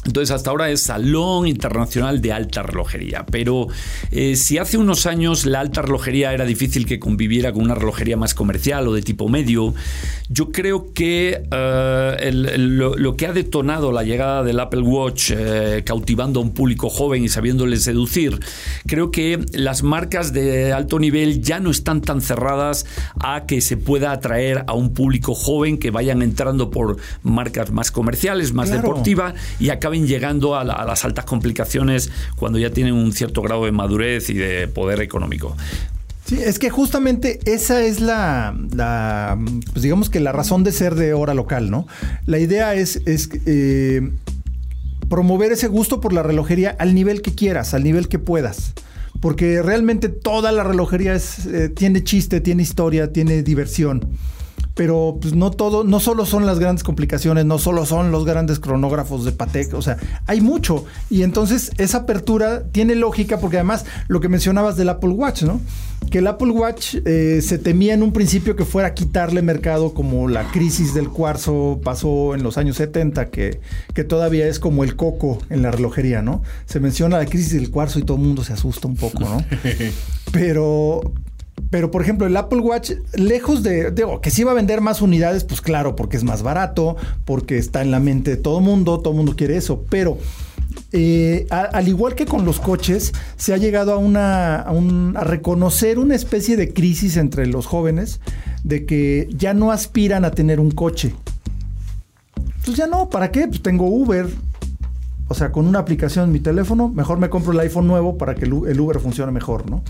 Entonces 0.04 0.34
hasta 0.34 0.50
ahora 0.50 0.68
es 0.70 0.82
Salón 0.82 1.46
Internacional 1.46 2.20
de 2.20 2.32
Alta 2.32 2.62
Relojería, 2.64 3.24
pero 3.30 3.68
eh, 4.10 4.34
si 4.34 4.58
hace 4.58 4.76
unos 4.76 5.06
años 5.06 5.46
la 5.46 5.60
alta 5.60 5.80
relojería 5.80 6.32
era 6.32 6.44
difícil 6.44 6.86
que 6.86 6.98
conviviera 6.98 7.52
con 7.52 7.62
una 7.62 7.76
relojería 7.76 8.16
más 8.16 8.34
comercial 8.34 8.88
o 8.88 8.94
de 8.94 9.02
tipo 9.02 9.28
medio, 9.28 9.74
yo 10.28 10.50
creo 10.50 10.92
que 10.92 11.42
eh, 11.52 12.32
lo, 12.32 13.16
que 13.16 13.26
ha 13.26 13.32
detonado 13.32 13.92
la 13.92 14.02
llegada 14.02 14.42
del 14.42 14.58
Apple 14.58 14.80
Watch 14.80 15.30
eh, 15.30 15.82
cautivando 15.86 16.40
a 16.40 16.42
un 16.42 16.50
público 16.50 16.90
joven 16.90 17.22
y 17.22 17.28
sabiéndole 17.28 17.76
seducir, 17.76 18.40
creo 18.86 19.12
que 19.12 19.38
las 19.52 19.84
marcas 19.84 20.32
de 20.32 20.72
alto 20.72 20.98
nivel 20.98 21.42
ya 21.42 21.60
no 21.60 21.70
están 21.70 22.00
tan 22.00 22.22
cerradas 22.22 22.86
a 23.20 23.46
que 23.46 23.60
se 23.60 23.76
pueda 23.76 24.10
atraer 24.10 24.64
a 24.66 24.72
un 24.72 24.94
público 24.94 25.34
joven 25.34 25.78
que 25.78 25.92
vayan 25.92 26.22
entrando 26.22 26.70
por 26.70 26.96
marcas 27.22 27.70
más 27.70 27.92
comerciales, 27.92 28.52
más 28.52 28.70
deportivas 28.70 29.34
y 29.60 29.70
acaben 29.70 29.91
llegando 30.00 30.56
a, 30.56 30.64
las 30.64 31.04
altas 31.04 31.24
complicaciones 31.24 32.10
cuando 32.36 32.58
ya 32.58 32.70
tienen 32.70 32.94
un 32.94 33.12
cierto 33.12 33.42
grado 33.42 33.64
de 33.64 33.72
madurez 33.72 34.30
y 34.30 34.34
de 34.34 34.68
poder 34.68 35.00
económico. 35.00 35.56
Sí, 36.26 36.38
es 36.42 36.58
que 36.58 36.70
justamente 36.70 37.40
esa 37.44 37.82
es 37.84 38.00
la, 38.00 38.54
pues 39.72 39.82
digamos 39.82 40.08
que 40.08 40.20
la 40.20 40.32
razón 40.32 40.64
de 40.64 40.72
ser 40.72 40.94
de 40.94 41.14
hora 41.14 41.34
local, 41.34 41.70
¿no? 41.70 41.86
La 42.26 42.38
idea 42.38 42.74
es, 42.74 43.02
es 43.06 43.28
eh, 43.46 44.10
promover 45.08 45.52
ese 45.52 45.68
gusto 45.68 46.00
por 46.00 46.12
la 46.12 46.22
relojería 46.22 46.74
al 46.78 46.94
nivel 46.94 47.22
que 47.22 47.34
quieras, 47.34 47.74
al 47.74 47.84
nivel 47.84 48.08
que 48.08 48.18
puedas. 48.18 48.72
Porque 49.20 49.62
realmente 49.62 50.08
toda 50.08 50.52
la 50.52 50.64
relojería 50.64 51.14
eh, 51.14 51.68
tiene 51.68 52.02
chiste, 52.02 52.40
tiene 52.40 52.62
historia, 52.62 53.12
tiene 53.12 53.42
diversión 53.42 54.08
pero 54.74 55.18
pues 55.20 55.34
no 55.34 55.50
todo, 55.50 55.84
no 55.84 56.00
solo 56.00 56.24
son 56.24 56.46
las 56.46 56.58
grandes 56.58 56.82
complicaciones, 56.82 57.44
no 57.44 57.58
solo 57.58 57.84
son 57.84 58.10
los 58.10 58.24
grandes 58.24 58.58
cronógrafos 58.58 59.24
de 59.24 59.32
Patek, 59.32 59.74
o 59.74 59.82
sea, 59.82 59.98
hay 60.26 60.40
mucho. 60.40 60.84
Y 61.10 61.22
entonces 61.22 61.72
esa 61.78 61.98
apertura 61.98 62.64
tiene 62.72 62.94
lógica 62.94 63.38
porque 63.38 63.56
además 63.56 63.84
lo 64.08 64.20
que 64.20 64.28
mencionabas 64.28 64.76
del 64.76 64.88
Apple 64.88 65.10
Watch, 65.10 65.42
¿no? 65.42 65.60
Que 66.10 66.18
el 66.18 66.26
Apple 66.26 66.50
Watch 66.50 66.96
eh, 67.04 67.40
se 67.42 67.58
temía 67.58 67.94
en 67.94 68.02
un 68.02 68.12
principio 68.12 68.56
que 68.56 68.64
fuera 68.64 68.88
a 68.88 68.94
quitarle 68.94 69.40
mercado 69.40 69.94
como 69.94 70.28
la 70.28 70.50
crisis 70.50 70.94
del 70.94 71.08
cuarzo 71.08 71.80
pasó 71.84 72.34
en 72.34 72.42
los 72.42 72.58
años 72.58 72.76
70, 72.76 73.30
que, 73.30 73.60
que 73.94 74.04
todavía 74.04 74.46
es 74.46 74.58
como 74.58 74.84
el 74.84 74.96
coco 74.96 75.38
en 75.48 75.62
la 75.62 75.70
relojería, 75.70 76.22
¿no? 76.22 76.42
Se 76.66 76.80
menciona 76.80 77.18
la 77.18 77.26
crisis 77.26 77.52
del 77.52 77.70
cuarzo 77.70 77.98
y 77.98 78.02
todo 78.02 78.16
el 78.16 78.24
mundo 78.24 78.42
se 78.42 78.52
asusta 78.52 78.88
un 78.88 78.96
poco, 78.96 79.20
¿no? 79.20 79.44
Pero, 80.32 81.12
pero, 81.72 81.90
por 81.90 82.02
ejemplo, 82.02 82.26
el 82.26 82.36
Apple 82.36 82.60
Watch, 82.60 82.90
lejos 83.14 83.62
de, 83.62 83.92
digo, 83.92 84.20
que 84.20 84.28
sí 84.28 84.44
va 84.44 84.50
a 84.50 84.54
vender 84.54 84.82
más 84.82 85.00
unidades, 85.00 85.42
pues 85.42 85.62
claro, 85.62 85.96
porque 85.96 86.18
es 86.18 86.22
más 86.22 86.42
barato, 86.42 86.96
porque 87.24 87.56
está 87.56 87.80
en 87.80 87.90
la 87.90 87.98
mente 87.98 88.32
de 88.32 88.36
todo 88.36 88.60
mundo, 88.60 89.00
todo 89.00 89.14
mundo 89.14 89.34
quiere 89.36 89.56
eso, 89.56 89.82
pero 89.88 90.18
eh, 90.92 91.46
al 91.48 91.88
igual 91.88 92.14
que 92.14 92.26
con 92.26 92.44
los 92.44 92.60
coches, 92.60 93.14
se 93.36 93.54
ha 93.54 93.56
llegado 93.56 93.94
a, 93.94 93.96
una, 93.96 94.56
a, 94.56 95.24
reconocer 95.24 95.98
una 95.98 96.14
especie 96.14 96.58
de 96.58 96.74
crisis 96.74 97.16
entre 97.16 97.46
los 97.46 97.64
jóvenes 97.64 98.20
de 98.64 98.84
que 98.84 99.30
ya 99.34 99.54
no 99.54 99.72
aspiran 99.72 100.26
a 100.26 100.30
tener 100.30 100.60
un 100.60 100.72
coche. 100.72 101.14
Pues 102.66 102.76
ya 102.76 102.86
no, 102.86 103.08
¿para 103.08 103.30
qué? 103.30 103.48
Pues 103.48 103.62
tengo 103.62 103.86
Uber. 103.86 104.28
O 105.28 105.34
sea, 105.34 105.50
con 105.52 105.66
una 105.66 105.78
aplicación 105.78 106.26
en 106.26 106.32
mi 106.32 106.40
teléfono, 106.40 106.90
mejor 106.90 107.16
me 107.16 107.30
compro 107.30 107.52
el 107.52 107.60
iPhone 107.60 107.86
nuevo 107.86 108.18
para 108.18 108.34
que 108.34 108.44
el 108.44 108.78
Uber 108.78 109.00
funcione 109.00 109.32
mejor, 109.32 109.70
¿no? 109.70 109.82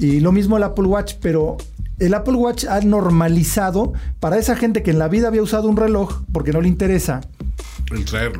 Y 0.00 0.20
lo 0.20 0.32
mismo 0.32 0.56
el 0.56 0.62
Apple 0.62 0.86
Watch, 0.86 1.14
pero 1.20 1.56
el 1.98 2.14
Apple 2.14 2.34
Watch 2.34 2.64
ha 2.64 2.80
normalizado 2.80 3.92
para 4.18 4.38
esa 4.38 4.56
gente 4.56 4.82
que 4.82 4.90
en 4.90 4.98
la 4.98 5.08
vida 5.08 5.28
había 5.28 5.42
usado 5.42 5.68
un 5.68 5.76
reloj 5.76 6.22
porque 6.32 6.52
no 6.52 6.60
le 6.60 6.68
interesa 6.68 7.20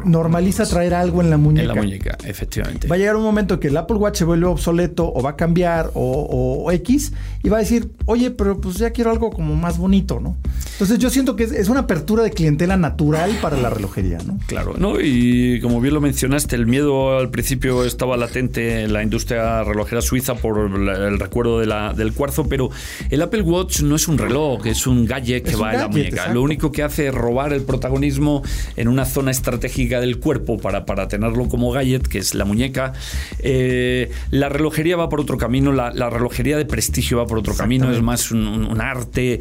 Normaliza 0.04 0.64
traer 0.64 0.94
algo 0.94 1.20
en 1.20 1.30
la 1.30 1.36
muñeca. 1.36 1.62
En 1.62 1.68
la 1.68 1.74
muñeca, 1.74 2.18
efectivamente. 2.24 2.86
Va 2.86 2.94
a 2.94 2.98
llegar 2.98 3.16
un 3.16 3.22
momento 3.22 3.58
que 3.58 3.68
el 3.68 3.76
Apple 3.76 3.96
Watch 3.96 4.18
se 4.18 4.24
vuelve 4.24 4.46
obsoleto 4.46 5.12
o 5.12 5.22
va 5.22 5.30
a 5.30 5.36
cambiar 5.36 5.90
o, 5.94 6.70
X 6.70 7.12
y 7.42 7.48
va 7.48 7.56
a 7.56 7.60
decir, 7.60 7.90
oye, 8.06 8.30
pero 8.30 8.60
pues 8.60 8.76
ya 8.76 8.90
quiero 8.90 9.10
algo 9.10 9.30
como 9.30 9.56
más 9.56 9.78
bonito, 9.78 10.20
¿no? 10.20 10.36
Entonces 10.80 10.98
yo 10.98 11.10
siento 11.10 11.36
que 11.36 11.44
es, 11.44 11.68
una 11.68 11.80
apertura 11.80 12.22
de 12.22 12.30
clientela 12.30 12.74
natural 12.78 13.36
para 13.42 13.58
la 13.58 13.68
relojería, 13.68 14.16
¿no? 14.24 14.38
Claro, 14.46 14.76
¿no? 14.78 14.98
Y 14.98 15.60
como 15.60 15.78
bien 15.78 15.92
lo 15.92 16.00
mencionaste, 16.00 16.56
el 16.56 16.66
miedo 16.66 17.18
al 17.18 17.28
principio 17.28 17.84
estaba 17.84 18.16
latente 18.16 18.84
en 18.84 18.94
la 18.94 19.02
industria 19.02 19.62
relojera 19.62 20.00
suiza 20.00 20.36
por 20.36 20.58
el 20.58 21.18
recuerdo 21.18 21.60
de 21.60 21.66
la, 21.66 21.92
del 21.92 22.14
cuarzo, 22.14 22.48
pero 22.48 22.70
el 23.10 23.20
Apple 23.20 23.42
Watch 23.42 23.82
no 23.82 23.94
es 23.94 24.08
un 24.08 24.16
reloj, 24.16 24.66
es 24.66 24.86
un 24.86 25.04
gadget 25.04 25.50
que 25.50 25.54
va 25.54 25.74
en 25.74 25.80
la 25.80 25.88
muñeca. 25.88 26.32
Lo 26.32 26.40
único 26.40 26.72
que 26.72 26.82
hace 26.82 27.08
es 27.08 27.14
robar 27.14 27.52
el 27.52 27.60
protagonismo 27.60 28.42
en 28.76 28.88
una 28.88 29.04
zona 29.04 29.32
estratégica 29.32 30.00
del 30.00 30.18
cuerpo 30.18 30.56
para, 30.56 30.86
para 30.86 31.08
tenerlo 31.08 31.46
como 31.50 31.72
gadget, 31.72 32.08
que 32.08 32.16
es 32.16 32.34
la 32.34 32.46
muñeca. 32.46 32.94
Eh, 33.40 34.10
la 34.30 34.48
relojería 34.48 34.96
va 34.96 35.10
por 35.10 35.20
otro 35.20 35.36
camino, 35.36 35.72
la, 35.72 35.90
relojería 36.08 36.56
de 36.56 36.64
prestigio 36.64 37.18
va 37.18 37.26
por 37.26 37.36
otro 37.36 37.54
camino, 37.54 37.92
es 37.92 38.00
más 38.00 38.30
un, 38.30 38.80
arte, 38.80 39.40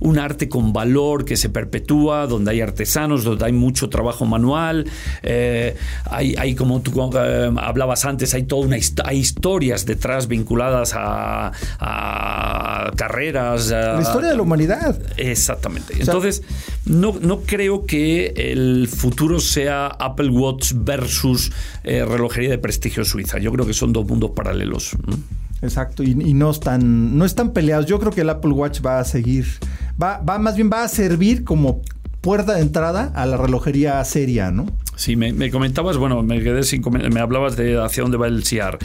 un 0.00 0.18
arte 0.18 0.29
arte 0.30 0.48
con 0.48 0.72
valor 0.72 1.24
que 1.24 1.36
se 1.36 1.48
perpetúa, 1.48 2.26
donde 2.26 2.52
hay 2.52 2.60
artesanos, 2.60 3.24
donde 3.24 3.44
hay 3.44 3.52
mucho 3.52 3.88
trabajo 3.88 4.24
manual, 4.26 4.86
eh, 5.22 5.76
hay, 6.04 6.34
hay, 6.38 6.54
como 6.54 6.80
tú 6.80 6.92
eh, 7.14 7.52
hablabas 7.58 8.04
antes, 8.04 8.34
hay 8.34 8.44
toda 8.44 8.66
una 8.66 8.76
hay 9.04 9.18
historias 9.18 9.86
detrás 9.86 10.28
vinculadas 10.28 10.92
a, 10.94 11.52
carreras. 12.96 13.70
la 13.70 14.00
historia 14.00 14.30
de 14.30 14.36
la 14.36 14.42
humanidad. 14.42 14.98
Exactamente. 15.16 15.94
Entonces, 15.98 16.42
no, 16.84 17.14
no 17.20 17.40
creo 17.40 17.84
que 17.86 18.32
el 18.36 18.88
futuro 18.88 19.40
sea 19.40 19.86
Apple 19.86 20.30
Watch 20.30 20.72
versus 20.74 21.52
eh, 21.84 22.04
relojería 22.04 22.50
de 22.50 22.58
prestigio 22.58 23.04
suiza. 23.04 23.38
Yo 23.38 23.52
creo 23.52 23.66
que 23.66 23.74
son 23.74 23.92
dos 23.92 24.06
mundos 24.06 24.30
paralelos. 24.34 24.96
Exacto, 25.62 26.02
y, 26.02 26.14
no 26.14 26.50
están, 26.50 27.18
no 27.18 27.24
están 27.24 27.52
peleados. 27.52 27.86
Yo 27.86 27.98
creo 28.00 28.12
que 28.12 28.22
el 28.22 28.30
Apple 28.30 28.52
Watch 28.52 28.80
va 28.84 28.98
a 28.98 29.04
seguir, 29.04 29.46
va, 30.00 30.18
va 30.18 30.38
más 30.38 30.56
bien 30.56 30.70
va 30.72 30.84
a 30.84 30.88
servir 30.88 31.44
como 31.44 31.82
puerta 32.20 32.54
de 32.54 32.62
entrada 32.62 33.12
a 33.14 33.26
la 33.26 33.36
relojería 33.36 34.02
seria, 34.04 34.50
¿no? 34.50 34.66
Sí, 35.00 35.16
me, 35.16 35.50
comentabas, 35.50 35.96
bueno, 35.96 36.22
me 36.22 36.42
quedé 36.42 36.62
sin 36.62 36.82
me 36.92 37.20
hablabas 37.20 37.56
de 37.56 37.82
hacia 37.82 38.02
dónde 38.02 38.18
va 38.18 38.26
el 38.26 38.42
CR. 38.42 38.76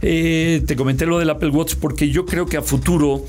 Eh, 0.00 0.62
te 0.64 0.76
comenté 0.76 1.06
lo 1.06 1.18
del 1.18 1.28
Apple 1.28 1.48
Watch 1.48 1.74
porque 1.80 2.08
yo 2.08 2.24
creo 2.24 2.46
que 2.46 2.56
a 2.56 2.62
futuro 2.62 3.24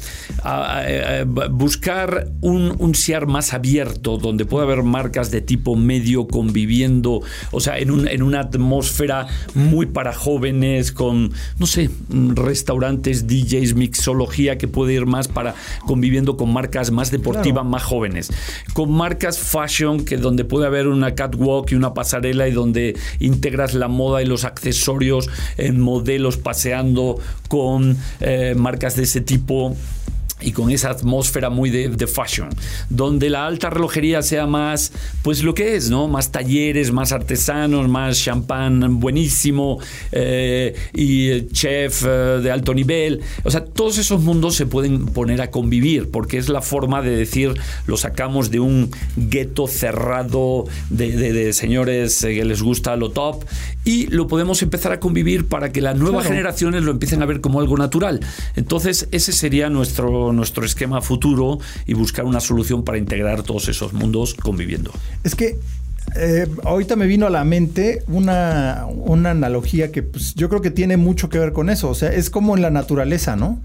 buscar 1.50 2.28
un, 2.42 2.76
un 2.78 2.94
más 3.26 3.56
abierto, 3.56 4.20
donde 4.20 4.46
pueda 4.46 4.66
haber 4.66 4.84
marcas 4.84 5.32
de 5.32 5.42
tipo 5.42 5.76
medio 5.76 6.28
conviviendo, 6.28 7.22
o 7.50 7.60
sea, 7.60 7.80
en, 7.80 7.90
un, 7.90 8.08
en 8.08 8.22
una 8.22 8.42
atmósfera 8.42 9.26
muy 9.56 9.88
para 9.88 10.14
jóvenes, 10.14 10.92
con, 10.92 11.32
no 11.58 11.66
sé, 11.66 11.90
restaurantes, 12.10 13.26
DJs, 13.26 13.74
mixología, 13.74 14.60
que 14.60 14.68
puede 14.68 14.94
ir 14.94 15.08
más 15.08 15.28
para 15.28 15.56
conviviendo 15.88 16.38
con 16.38 16.54
marcas 16.54 16.92
más 16.92 17.10
deportivas, 17.10 17.66
más 17.66 17.82
jóvenes, 17.82 18.32
con 18.74 18.92
marcas 18.92 19.40
fashion, 19.48 20.04
que 20.06 20.18
donde 20.18 20.46
puede 20.46 20.68
haber 20.68 20.88
una 20.88 21.16
catwalk 21.16 21.72
y 21.72 21.76
una 21.76 21.94
pasarela 21.94 22.48
y 22.48 22.52
donde 22.52 22.98
integras 23.20 23.74
la 23.74 23.88
moda 23.88 24.22
y 24.22 24.26
los 24.26 24.44
accesorios 24.44 25.30
en 25.58 25.80
modelos 25.80 26.38
paseando 26.38 27.20
con 27.48 27.98
eh, 28.20 28.56
marcas 28.56 28.96
de 28.96 29.04
ese 29.04 29.22
tipo 29.22 29.76
y 30.40 30.52
con 30.52 30.70
esa 30.70 30.92
atmósfera 30.92 31.50
muy 31.50 31.70
de, 31.70 32.08
fashion, 32.08 32.50
donde 32.90 33.30
la 33.30 33.46
alta 33.48 33.70
relojería 33.70 34.22
sea 34.22 34.46
más, 34.46 34.92
pues 35.24 35.44
lo 35.44 35.54
que 35.54 35.76
es, 35.76 35.90
¿no? 35.90 36.08
Más 36.08 36.32
talleres, 36.32 36.92
más 36.92 37.12
artesanos, 37.12 37.90
más 37.90 38.20
champán 38.20 39.00
buenísimo 39.00 39.80
eh, 40.12 40.76
y 40.94 41.48
chef 41.48 42.04
eh, 42.06 42.40
de 42.42 42.52
alto 42.52 42.74
nivel. 42.74 43.22
O 43.44 43.52
sea, 43.52 43.66
todos 43.66 43.98
esos 43.98 44.22
mundos 44.22 44.56
se 44.56 44.68
pueden 44.68 45.08
poner 45.08 45.42
a 45.42 45.50
convivir, 45.50 46.12
porque 46.12 46.38
es 46.38 46.50
la 46.50 46.62
forma 46.62 47.02
de 47.02 47.16
decir, 47.16 47.56
lo 47.88 47.98
sacamos 47.98 48.52
de 48.52 48.60
un 48.60 48.92
gueto 49.16 49.68
cerrado 49.68 50.66
de, 50.90 51.52
señores 51.54 52.20
que 52.22 52.46
les 52.46 52.62
gusta 52.62 52.96
lo 52.96 53.10
top 53.10 53.44
y 53.84 54.08
lo 54.08 54.28
podemos 54.28 54.62
empezar 54.62 54.92
a 54.92 55.00
convivir 55.00 55.48
para 55.48 55.72
que 55.72 55.82
las 55.82 55.98
nuevas 55.98 56.28
generaciones 56.28 56.84
lo 56.84 56.92
empiecen 56.92 57.22
a 57.22 57.26
ver 57.26 57.42
como 57.42 57.60
algo 57.60 57.78
natural. 57.78 58.20
Entonces, 58.56 59.08
ese 59.12 59.32
sería 59.32 59.70
nuestro 59.70 60.27
nuestro, 60.34 60.66
esquema 60.66 61.02
futuro 61.02 61.60
y 61.86 61.94
buscar 61.94 62.26
una 62.26 62.40
solución 62.40 62.84
para 62.84 62.98
integrar 62.98 63.44
todos 63.44 63.68
esos 63.70 63.94
mundos 63.94 64.34
conviviendo. 64.34 64.92
Es 65.24 65.36
que 65.36 65.58
eh, 66.16 66.48
ahorita 66.64 66.96
me 66.96 67.06
vino 67.06 67.28
a 67.28 67.30
la 67.30 67.44
mente 67.44 68.04
una, 68.08 68.86
una 68.88 69.32
analogía 69.32 69.92
que 69.92 70.04
pues, 70.04 70.36
yo 70.36 70.50
creo 70.50 70.62
que 70.62 70.72
tiene 70.72 70.98
mucho 70.98 71.30
que 71.30 71.40
ver 71.40 71.54
con 71.54 71.70
eso. 71.70 71.90
O 71.90 71.96
sea, 71.96 72.12
es 72.12 72.30
como 72.30 72.56
en 72.56 72.62
la 72.62 72.70
naturaleza, 72.70 73.36
¿no? 73.36 73.62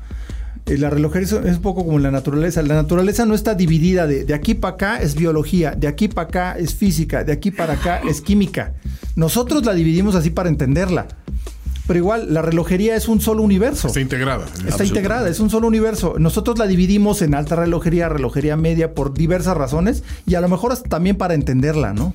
Eh, 0.66 0.78
la 0.78 0.90
relojería 0.90 1.26
es 1.26 1.56
un 1.56 1.62
poco 1.62 1.84
como 1.84 1.96
en 1.96 2.04
la 2.04 2.10
naturaleza. 2.10 2.62
La 2.62 2.74
naturaleza 2.74 3.26
no 3.26 3.34
está 3.34 3.54
dividida 3.54 4.06
de, 4.06 4.24
de 4.24 4.34
aquí 4.34 4.54
para 4.54 4.74
acá 4.74 4.96
es 5.02 5.14
biología, 5.14 5.72
de 5.72 5.88
aquí 5.88 6.08
para 6.08 6.28
acá 6.28 6.56
es 6.58 6.74
física, 6.74 7.24
de 7.24 7.32
aquí 7.32 7.50
para 7.50 7.74
acá 7.74 8.00
es 8.08 8.20
química. 8.20 8.74
Nosotros 9.16 9.64
la 9.64 9.74
dividimos 9.74 10.14
así 10.14 10.30
para 10.30 10.48
entenderla. 10.48 11.08
Pero 11.86 11.98
igual, 11.98 12.32
la 12.32 12.42
relojería 12.42 12.94
es 12.94 13.08
un 13.08 13.20
solo 13.20 13.42
universo. 13.42 13.88
Está 13.88 14.00
integrada. 14.00 14.46
Está 14.66 14.84
integrada, 14.84 15.28
es 15.28 15.40
un 15.40 15.50
solo 15.50 15.66
universo. 15.66 16.14
Nosotros 16.18 16.58
la 16.58 16.66
dividimos 16.66 17.22
en 17.22 17.34
alta 17.34 17.56
relojería, 17.56 18.08
relojería 18.08 18.56
media, 18.56 18.94
por 18.94 19.14
diversas 19.14 19.56
razones 19.56 20.04
y 20.26 20.36
a 20.36 20.40
lo 20.40 20.48
mejor 20.48 20.76
también 20.82 21.16
para 21.16 21.34
entenderla, 21.34 21.92
¿no? 21.92 22.14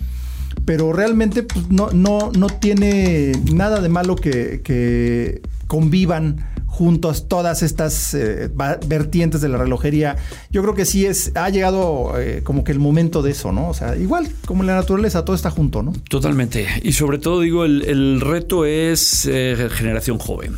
Pero 0.65 0.93
realmente 0.93 1.43
pues, 1.43 1.70
no, 1.70 1.91
no, 1.91 2.32
no 2.32 2.47
tiene 2.47 3.34
nada 3.53 3.82
de 3.82 3.89
malo 3.89 4.15
que, 4.15 4.61
que 4.63 5.41
convivan 5.68 6.45
juntos 6.78 7.28
todas 7.28 7.63
estas 7.63 8.13
eh, 8.13 8.51
vertientes 8.86 9.41
de 9.41 9.49
la 9.49 9.57
relojería. 9.57 10.15
Yo 10.51 10.61
creo 10.61 10.75
que 10.75 10.86
sí 10.86 11.07
es, 11.07 11.32
ha 11.36 11.49
llegado 11.49 12.13
eh, 12.19 12.41
como 12.43 12.63
que 12.63 12.71
el 12.71 12.80
momento 12.80 13.23
de 13.23 13.32
eso, 13.32 13.51
¿no? 13.51 13.67
O 13.69 13.73
sea, 13.73 13.97
igual 13.97 14.30
como 14.45 14.61
la 14.61 14.75
naturaleza, 14.75 15.25
todo 15.25 15.36
está 15.36 15.49
junto, 15.49 15.82
¿no? 15.82 15.93
Totalmente. 16.07 16.67
Y 16.84 16.93
sobre 16.93 17.17
todo, 17.17 17.41
digo, 17.41 17.65
el, 17.65 18.21
reto 18.21 18.65
es 18.65 19.25
eh, 19.25 19.69
generación 19.71 20.19
joven. 20.19 20.55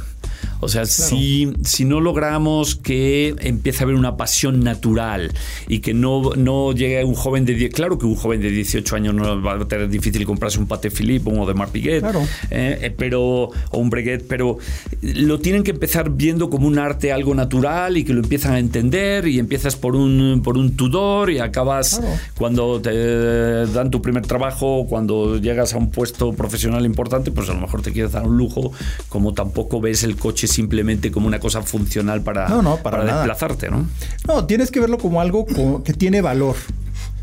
O 0.62 0.68
sea, 0.68 0.86
si, 0.86 1.54
si 1.64 1.86
no 1.86 2.02
logramos 2.02 2.76
que 2.76 3.36
empiece 3.40 3.84
a 3.84 3.86
haber 3.86 3.96
una 3.96 4.18
pasión 4.18 4.60
natural 4.62 5.32
y 5.68 5.80
que 5.80 5.94
no, 5.94 6.32
no 6.36 6.74
llegue 6.74 7.04
un 7.06 7.16
joven 7.16 7.46
de 7.46 7.54
10, 7.54 7.74
claro 7.74 7.98
que 7.98 8.06
un 8.06 8.16
joven 8.16 8.42
de 8.42 8.52
18 8.52 8.96
años 8.96 9.14
no 9.14 9.42
va 9.42 9.54
a 9.54 9.68
tener 9.68 9.90
difícil 9.90 10.26
comprarse 10.26 10.60
un 10.60 10.68
Pate 10.68 10.92
Philippe 10.92 11.32
o 11.34 11.46
de 11.46 11.54
Marpiguet, 11.54 12.02
claro. 12.02 12.22
Eh, 12.52 12.78
eh, 12.82 12.94
pero, 12.96 13.24
o 13.24 13.78
un 13.78 13.90
Breguet, 13.90 14.26
pero 14.28 14.58
lo 15.02 15.40
tienen 15.40 15.64
que 15.64 15.72
empezar 15.72 16.10
viendo 16.10 16.50
como 16.50 16.68
un 16.68 16.78
arte 16.78 17.14
algo 17.14 17.34
natural 17.34 17.98
y 17.98 18.04
que 18.04 18.14
lo 18.14 18.22
empiezan 18.22 18.54
a 18.54 18.60
entender 18.60 19.28
y 19.28 19.40
empiezas 19.40 19.76
por 19.76 19.96
un, 19.96 20.42
por 20.44 20.58
un 20.58 20.76
Tudor 20.76 21.32
y 21.32 21.40
acabas 21.40 22.02
cuando 22.38 22.82
te 22.82 23.66
dan 23.68 23.92
tu 23.92 24.02
primer 24.02 24.26
trabajo, 24.26 24.86
cuando 24.88 25.38
llegas 25.38 25.74
a 25.74 25.78
un 25.78 25.90
puesto 25.90 26.34
profesional 26.34 26.86
importante, 26.86 27.32
pues 27.32 27.50
a 27.50 27.54
lo 27.54 27.62
mejor 27.62 27.82
te 27.82 27.92
quieres 27.92 28.12
dar 28.12 28.28
un 28.28 28.38
lujo, 28.38 28.72
como 29.08 29.34
tampoco 29.34 29.80
ves 29.80 30.04
el 30.04 30.16
coche 30.16 30.49
simplemente 30.50 31.12
como 31.12 31.28
una 31.28 31.40
cosa 31.40 31.62
funcional 31.62 32.22
para, 32.22 32.48
para, 32.82 33.04
desplazarte, 33.04 33.70
¿no? 33.70 33.88
No, 34.28 34.46
tienes 34.46 34.72
que 34.72 34.80
verlo 34.80 34.98
como 34.98 35.22
algo 35.22 35.46
que 35.84 35.94
tiene 35.94 36.22
valor 36.22 36.56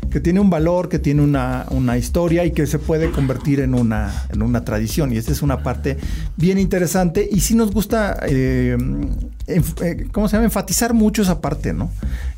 que 0.09 0.19
tiene 0.19 0.39
un 0.39 0.49
valor, 0.49 0.89
que 0.89 0.99
tiene 0.99 1.21
una, 1.21 1.97
historia 1.97 2.45
y 2.45 2.51
que 2.51 2.67
se 2.67 2.79
puede 2.79 3.11
convertir 3.11 3.59
en 3.59 3.73
una, 3.73 4.25
en 4.31 4.41
una 4.41 4.63
tradición. 4.63 5.11
Y 5.13 5.17
esta 5.17 5.31
es 5.31 5.41
una 5.41 5.63
parte 5.63 5.97
bien 6.35 6.57
interesante. 6.57 7.27
Y 7.29 7.41
sí 7.41 7.55
nos 7.55 7.71
gusta, 7.71 8.17
eh, 8.27 8.77
eh, 9.47 10.07
¿cómo 10.11 10.27
se 10.27 10.33
llama? 10.35 10.45
Enfatizar 10.45 10.93
mucho 10.93 11.21
esa 11.21 11.41
parte, 11.41 11.73
¿no? 11.73 11.91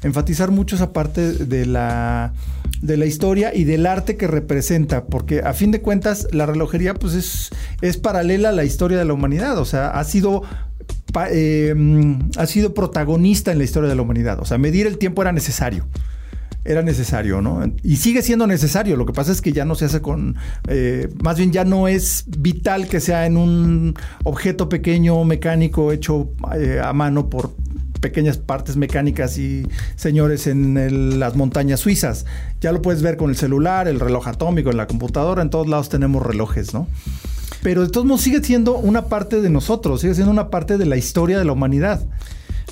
Enfatizar 0.03 0.51
mucho 0.51 0.75
esa 0.75 0.93
parte 0.93 1.33
de 1.33 1.65
la, 1.65 2.33
de 2.81 2.97
la 2.97 3.05
historia 3.05 3.53
y 3.53 3.65
del 3.65 3.85
arte 3.85 4.17
que 4.17 4.27
representa. 4.27 5.05
Porque 5.05 5.41
a 5.41 5.53
fin 5.53 5.71
de 5.71 5.81
cuentas, 5.81 6.27
la 6.31 6.45
relojería, 6.45 6.93
pues 6.93 7.13
es, 7.13 7.49
es 7.81 7.97
paralela 7.97 8.49
a 8.49 8.53
la 8.53 8.63
historia 8.63 8.97
de 8.97 9.05
la 9.05 9.13
humanidad. 9.13 9.57
O 9.57 9.65
sea, 9.65 9.91
ha 9.91 10.03
sido 10.03 10.43
eh, 11.31 11.73
ha 12.37 12.45
sido 12.45 12.73
protagonista 12.73 13.51
en 13.51 13.57
la 13.57 13.63
historia 13.63 13.89
de 13.89 13.95
la 13.95 14.01
humanidad. 14.01 14.39
O 14.39 14.45
sea, 14.45 14.57
medir 14.57 14.87
el 14.87 14.97
tiempo 14.97 15.21
era 15.21 15.31
necesario. 15.31 15.85
Era 16.65 16.81
necesario, 16.81 17.41
¿no? 17.41 17.63
Y 17.83 17.95
sigue 17.95 18.21
siendo 18.21 18.45
necesario. 18.45 18.97
Lo 18.97 19.05
que 19.05 19.13
pasa 19.13 19.31
es 19.31 19.41
que 19.41 19.53
ya 19.53 19.65
no 19.65 19.75
se 19.75 19.85
hace 19.85 20.01
con. 20.01 20.35
Eh, 20.67 21.09
más 21.23 21.37
bien 21.37 21.51
ya 21.51 21.63
no 21.63 21.87
es 21.87 22.25
vital 22.27 22.87
que 22.87 22.99
sea 22.99 23.25
en 23.25 23.37
un 23.37 23.95
objeto 24.23 24.67
pequeño, 24.67 25.23
mecánico, 25.23 25.91
hecho 25.91 26.29
eh, 26.55 26.81
a 26.83 26.91
mano 26.93 27.29
por 27.29 27.55
pequeñas 28.01 28.37
partes 28.37 28.77
mecánicas 28.77 29.37
y 29.37 29.67
señores 29.95 30.47
en 30.47 31.19
las 31.19 31.35
montañas 31.35 31.79
suizas. 31.79 32.25
Ya 32.61 32.71
lo 32.71 32.81
puedes 32.81 33.01
ver 33.01 33.17
con 33.17 33.29
el 33.29 33.35
celular, 33.35 33.87
el 33.87 33.99
reloj 33.99 34.27
atómico, 34.27 34.69
en 34.69 34.77
la 34.77 34.87
computadora, 34.87 35.41
en 35.41 35.49
todos 35.49 35.67
lados 35.67 35.89
tenemos 35.89 36.25
relojes, 36.25 36.73
¿no? 36.73 36.87
Pero 37.61 37.81
de 37.81 37.89
todos 37.89 38.05
modos 38.05 38.21
sigue 38.21 38.43
siendo 38.43 38.75
una 38.75 39.05
parte 39.05 39.41
de 39.41 39.49
nosotros, 39.49 40.01
sigue 40.01 40.15
siendo 40.15 40.31
una 40.31 40.49
parte 40.49 40.77
de 40.77 40.85
la 40.85 40.97
historia 40.97 41.37
de 41.37 41.45
la 41.45 41.53
humanidad. 41.53 42.01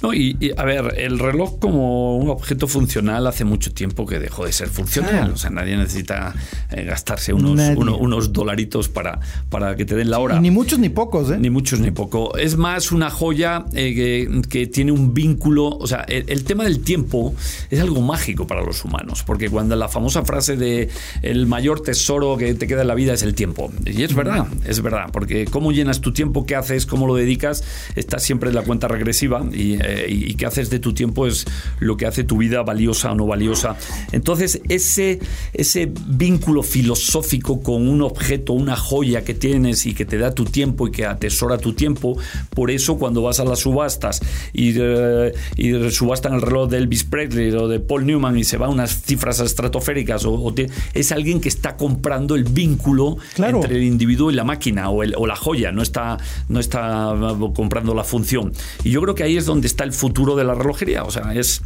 No, 0.02 0.14
y, 0.14 0.54
a 0.58 0.64
ver, 0.64 0.96
el 0.98 1.20
reloj 1.20 1.60
como 1.60 2.18
un 2.18 2.30
objeto 2.30 2.68
funcional 2.68 3.26
hace 3.28 3.46
mucho 3.46 3.74
tiempo 3.74 4.06
que 4.06 4.20
dejó 4.20 4.46
de 4.46 4.52
ser 4.52 4.70
funcional. 4.70 5.32
O 5.32 5.38
sea, 5.38 5.50
nadie 5.50 5.76
necesita 5.78 6.34
eh, 6.72 6.84
gastarse 6.84 7.34
unos, 7.34 7.60
unos 7.78 8.34
dolaritos 8.34 8.90
para, 8.90 9.20
para 9.50 9.76
que 9.76 9.86
te 9.86 9.96
den 9.96 10.10
la 10.10 10.20
hora. 10.20 10.40
ni 10.40 10.52
muchos 10.52 10.80
ni 10.80 10.90
pocos, 10.90 11.32
¿eh? 11.32 11.38
Ni 11.40 11.50
muchos 11.50 11.80
ni 11.80 11.92
poco. 11.92 12.38
Es 12.38 12.58
más 12.58 12.92
una 12.92 13.10
joya 13.10 13.66
eh, 13.74 14.28
que, 14.50 14.68
tiene 14.68 14.92
un 14.92 15.14
vínculo. 15.14 15.70
O 15.70 15.88
sea, 15.88 16.02
el, 16.08 16.44
tema 16.44 16.64
del 16.64 16.80
tiempo 16.80 17.34
es 17.70 17.80
algo 17.80 18.02
mágico 18.02 18.46
para 18.46 18.62
los 18.62 18.84
humanos. 18.86 19.24
Porque 19.24 19.50
cuando 19.50 19.76
la 19.76 19.88
famosa 19.88 20.24
frase 20.24 20.56
de 20.58 20.90
el 21.22 21.48
mayor 21.48 21.82
tesoro 21.82 22.38
que 22.38 22.54
te 22.54 22.68
queda 22.68 22.82
en 22.82 22.88
la 22.88 22.96
vida 22.96 23.14
es 23.14 23.24
el 23.24 23.34
tiempo. 23.34 23.72
Y 23.86 24.04
es 24.04 24.14
verdad, 24.14 24.48
es 24.66 24.82
verdad. 24.82 25.10
Porque 25.12 25.46
cómo 25.46 25.72
llenas 25.72 26.02
tu 26.02 26.12
tiempo, 26.14 26.46
qué 26.46 26.56
haces, 26.56 26.86
cómo 26.86 27.08
lo 27.08 27.16
dedicas, 27.16 27.64
está 27.96 28.20
siempre 28.20 28.50
en 28.50 28.56
la 28.56 28.62
cuenta 28.62 28.88
regresiva. 28.88 29.44
Y 29.52 29.78
eh, 29.88 30.08
y, 30.10 30.34
qué 30.34 30.46
haces 30.46 30.70
de 30.70 30.80
tu 30.80 30.94
tiempo 30.94 31.28
es 31.28 31.46
lo 31.80 31.96
que 31.96 32.06
hace 32.06 32.24
tu 32.24 32.38
vida 32.38 32.62
valiosa 32.62 33.12
o 33.12 33.16
no 33.16 33.26
valiosa. 33.26 33.78
Entonces, 34.12 34.62
ese, 34.68 35.20
ese 35.54 35.92
vínculo 36.08 36.62
filosófico 36.62 37.62
con 37.62 37.88
un 37.88 38.02
objeto, 38.02 38.54
una 38.54 38.76
joya 38.76 39.24
que 39.24 39.34
tienes 39.34 39.86
y 39.86 39.94
que 39.94 40.06
te 40.06 40.18
da 40.18 40.34
tu 40.34 40.46
tiempo 40.46 40.88
y 40.88 40.92
que 40.92 41.06
atesora 41.06 41.58
tu 41.58 41.74
tiempo, 41.74 42.18
por 42.54 42.70
eso 42.70 42.98
cuando 42.98 43.22
vas 43.22 43.40
a 43.40 43.46
las 43.46 43.60
subastas 43.60 44.22
y, 44.54 44.74
eh, 44.78 45.34
y 45.56 45.90
subastan 45.90 46.34
el 46.34 46.42
reloj 46.42 46.70
de 46.70 46.78
Elvis 46.78 47.04
Presley 47.04 47.52
o 47.52 47.68
de 47.68 47.80
Paul 47.80 48.06
Newman 48.06 48.38
y 48.38 48.44
se 48.44 48.58
va 48.58 48.68
a 48.68 48.70
unas 48.70 49.02
cifras 49.04 49.40
estratosféricas, 49.40 50.26
o, 50.26 50.54
es 50.94 51.12
alguien 51.12 51.40
que 51.40 51.50
está 51.50 51.78
comprando 51.78 52.36
el 52.36 52.44
vínculo 52.44 53.18
entre 53.38 53.78
el 53.78 53.84
individuo 53.84 54.32
y 54.32 54.36
la 54.36 54.44
máquina 54.44 54.90
o, 54.90 54.98
o 54.98 55.28
la 55.28 55.36
joya, 55.36 55.72
no 55.72 55.82
está, 55.82 56.18
no 56.50 56.60
está 56.60 57.14
comprando 57.56 57.94
la 57.94 58.04
función. 58.04 58.52
Y 58.84 58.92
yo 58.92 59.02
creo 59.02 59.16
que 59.16 59.24
ahí 59.24 59.38
es 59.38 59.46
donde 59.46 59.68
está 59.68 59.77
el 59.84 59.94
futuro 59.94 60.36
de 60.36 60.44
la 60.44 60.54
relojería. 60.54 61.04
O 61.04 61.12
sea, 61.12 61.34
es 61.34 61.62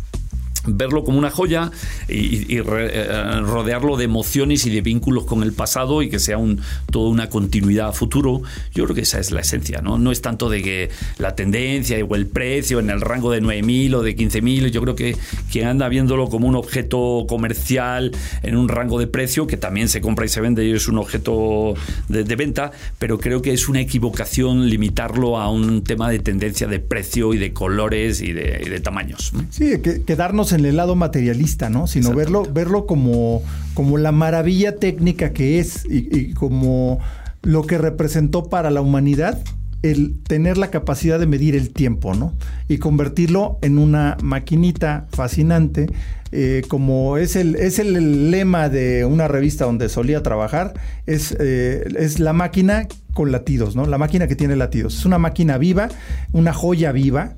verlo 0.65 1.03
como 1.03 1.17
una 1.17 1.31
joya 1.31 1.71
y, 2.07 2.57
eh, 2.57 2.63
rodearlo 2.63 3.97
de 3.97 4.05
emociones 4.05 4.65
y 4.65 4.69
de 4.69 4.81
vínculos 4.81 5.25
con 5.25 5.43
el 5.43 5.53
pasado 5.53 6.01
y 6.01 6.09
que 6.09 6.19
sea 6.19 6.37
un, 6.37 6.61
toda 6.91 7.09
una 7.09 7.29
continuidad 7.29 7.89
a 7.89 7.93
futuro, 7.93 8.41
yo 8.73 8.83
creo 8.85 8.95
que 8.95 9.01
esa 9.01 9.19
es 9.19 9.31
la 9.31 9.41
esencia, 9.41 9.81
¿no? 9.81 9.97
No 9.97 10.11
es 10.11 10.21
tanto 10.21 10.49
de 10.49 10.61
que 10.61 10.89
la 11.17 11.35
tendencia 11.35 11.97
o 12.03 12.15
el 12.15 12.27
precio 12.27 12.79
en 12.79 12.89
el 12.89 13.01
rango 13.01 13.31
de 13.31 13.41
9.000 13.41 13.95
o 13.95 14.01
de 14.03 14.15
15.000, 14.15 14.71
yo 14.71 14.81
creo 14.81 14.95
que 14.95 15.17
quien 15.51 15.67
anda 15.67 15.89
viéndolo 15.89 16.29
como 16.29 16.47
un 16.47 16.55
objeto 16.55 17.25
comercial 17.27 18.11
en 18.43 18.55
un 18.55 18.69
rango 18.69 18.99
de 18.99 19.07
precio, 19.07 19.47
que 19.47 19.57
también 19.57 19.89
se 19.89 20.01
compra 20.01 20.25
y 20.25 20.29
se 20.29 20.41
vende 20.41 20.65
y 20.65 20.71
es 20.71 20.87
un 20.87 20.97
objeto 20.97 21.73
de, 22.07 22.35
venta, 22.35 22.71
pero 22.99 23.19
creo 23.19 23.41
que 23.41 23.53
es 23.53 23.67
una 23.67 23.81
equivocación 23.81 24.69
limitarlo 24.69 25.39
a 25.39 25.49
un 25.49 25.83
tema 25.83 26.09
de 26.09 26.19
tendencia 26.19 26.67
de 26.67 26.79
precio 26.79 27.33
y 27.33 27.37
de 27.37 27.53
colores 27.53 28.21
y 28.21 28.33
de, 28.33 28.79
tamaños. 28.81 29.31
Sí, 29.51 29.79
que, 29.81 30.03
quedarnos 30.03 30.50
en 30.51 30.65
el 30.65 30.77
lado 30.77 30.95
materialista, 30.95 31.69
¿no? 31.69 31.87
Sino 31.87 32.13
verlo, 32.13 32.43
verlo 32.51 32.85
como, 32.85 33.41
como 33.73 33.97
la 33.97 34.11
maravilla 34.11 34.75
técnica 34.75 35.33
que 35.33 35.59
es 35.59 35.85
y, 35.89 36.33
como 36.33 36.99
lo 37.41 37.63
que 37.63 37.77
representó 37.77 38.49
para 38.49 38.69
la 38.69 38.81
humanidad 38.81 39.39
el 39.81 40.19
tener 40.21 40.57
la 40.57 40.69
capacidad 40.69 41.19
de 41.19 41.25
medir 41.25 41.55
el 41.55 41.71
tiempo, 41.71 42.13
¿no? 42.13 42.35
Y 42.67 42.77
convertirlo 42.77 43.57
en 43.61 43.79
una 43.79 44.15
maquinita 44.21 45.07
fascinante, 45.11 45.87
eh, 46.31 46.61
como 46.67 47.17
es 47.17 47.35
el, 47.35 47.55
es 47.55 47.79
el 47.79 48.29
lema 48.29 48.69
de 48.69 49.05
una 49.05 49.27
revista 49.27 49.65
donde 49.65 49.89
solía 49.89 50.21
trabajar, 50.21 50.73
es, 51.07 51.35
eh, 51.39 51.83
es 51.97 52.19
la 52.19 52.33
máquina 52.33 52.87
con 53.13 53.31
latidos, 53.31 53.75
¿no? 53.75 53.85
La 53.85 53.97
máquina 53.97 54.27
que 54.27 54.35
tiene 54.35 54.55
latidos. 54.55 54.99
Es 54.99 55.05
una 55.05 55.17
máquina 55.17 55.57
viva, 55.57 55.89
una 56.31 56.53
joya 56.53 56.91
viva, 56.91 57.33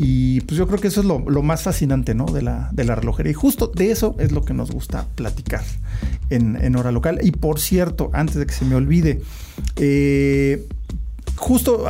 y 0.00 0.42
pues 0.42 0.56
yo 0.56 0.68
creo 0.68 0.78
que 0.78 0.86
eso 0.86 1.00
es 1.00 1.06
lo, 1.08 1.42
más 1.42 1.64
fascinante, 1.64 2.14
¿no? 2.14 2.26
De 2.26 2.40
la, 2.40 2.68
de 2.70 2.84
la 2.84 2.94
relojería. 2.94 3.32
Y 3.32 3.34
justo 3.34 3.66
de 3.66 3.90
eso 3.90 4.14
es 4.20 4.30
lo 4.30 4.44
que 4.44 4.54
nos 4.54 4.70
gusta 4.70 5.08
platicar 5.16 5.64
en, 6.30 6.54
en 6.54 6.76
hora 6.76 6.92
local. 6.92 7.18
Y 7.20 7.32
por 7.32 7.58
cierto, 7.58 8.08
antes 8.12 8.36
de 8.36 8.46
que 8.46 8.52
se 8.52 8.64
me 8.64 8.76
olvide, 8.76 9.22
eh, 9.74 10.68
justo 11.34 11.88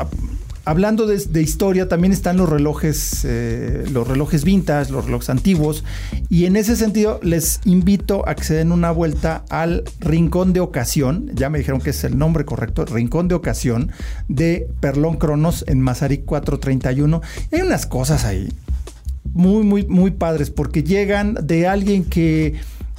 hablando 0.69 1.07
de, 1.07 1.41
historia, 1.41 1.89
también 1.89 2.13
están 2.13 2.37
los 2.37 2.47
relojes, 2.47 3.25
eh, 3.25 3.85
los 3.91 4.07
relojes 4.07 4.45
vintage, 4.45 4.93
los 4.93 5.07
relojes 5.07 5.31
antiguos. 5.31 5.83
Y 6.29 6.45
en 6.45 6.57
ese 6.57 6.77
sentido, 6.77 7.21
les 7.23 7.61
invito 7.65 8.29
a 8.29 8.35
que 8.35 8.45
se 8.45 8.53
den 8.53 8.71
una 8.71 8.91
vuelta 8.91 9.47
al 9.49 9.85
Rincón 9.99 10.53
de 10.53 10.61
Ocasión. 10.61 11.31
Ya 11.33 11.49
me 11.49 11.57
dijeron 11.57 11.81
que 11.81 11.91
es 11.91 12.05
el 12.05 12.19
nombre 12.19 12.45
correcto, 12.45 12.85
Rincón 12.85 13.29
de 13.29 13.35
Ocasión 13.35 13.93
de 14.29 14.69
Perlón 14.81 15.17
Cronos 15.17 15.65
en 15.69 15.81
Mazarik 15.81 16.27
431. 16.27 17.23
hay 17.51 17.63
unas 17.63 17.87
cosas 17.87 18.27
ahí 18.27 18.53
muy, 19.33 19.65
muy, 19.65 19.87
muy 19.87 20.11
padres, 20.11 20.51
porque 20.51 20.83
llegan 20.83 21.35
de 21.43 21.67
alguien 21.67 22.05
que 22.05 22.57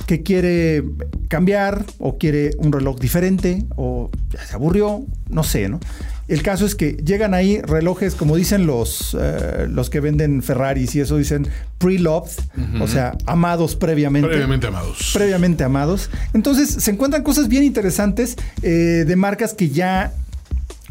que 0.07 0.23
quiere 0.23 0.83
cambiar 1.27 1.85
o 1.99 2.17
quiere 2.17 2.51
un 2.57 2.71
reloj 2.71 2.97
diferente 2.99 3.65
o 3.75 4.09
ya 4.29 4.43
se 4.43 4.55
aburrió, 4.55 5.03
no 5.27 5.43
sé, 5.43 5.69
¿no? 5.69 5.79
El 6.29 6.43
caso 6.43 6.65
es 6.65 6.75
que 6.75 6.91
llegan 7.03 7.33
ahí 7.33 7.59
relojes, 7.61 8.13
como 8.13 8.35
dicen 8.35 8.67
los, 8.67 9.17
eh, 9.19 9.67
los 9.67 9.89
que 9.89 9.99
venden 9.99 10.43
Ferraris 10.43 10.95
y 10.95 10.99
eso 10.99 11.17
dicen 11.17 11.47
pre-loved, 11.79 12.31
o 12.79 12.87
sea, 12.87 13.17
amados 13.25 13.75
previamente. 13.75 14.29
Previamente 14.29 14.67
amados. 14.67 15.11
Previamente 15.13 15.63
amados. 15.63 16.09
Entonces 16.33 16.69
se 16.69 16.91
encuentran 16.91 17.23
cosas 17.23 17.47
bien 17.47 17.63
interesantes 17.63 18.35
eh, 18.61 19.05
de 19.07 19.15
marcas 19.15 19.55
que 19.55 19.69
ya 19.69 20.13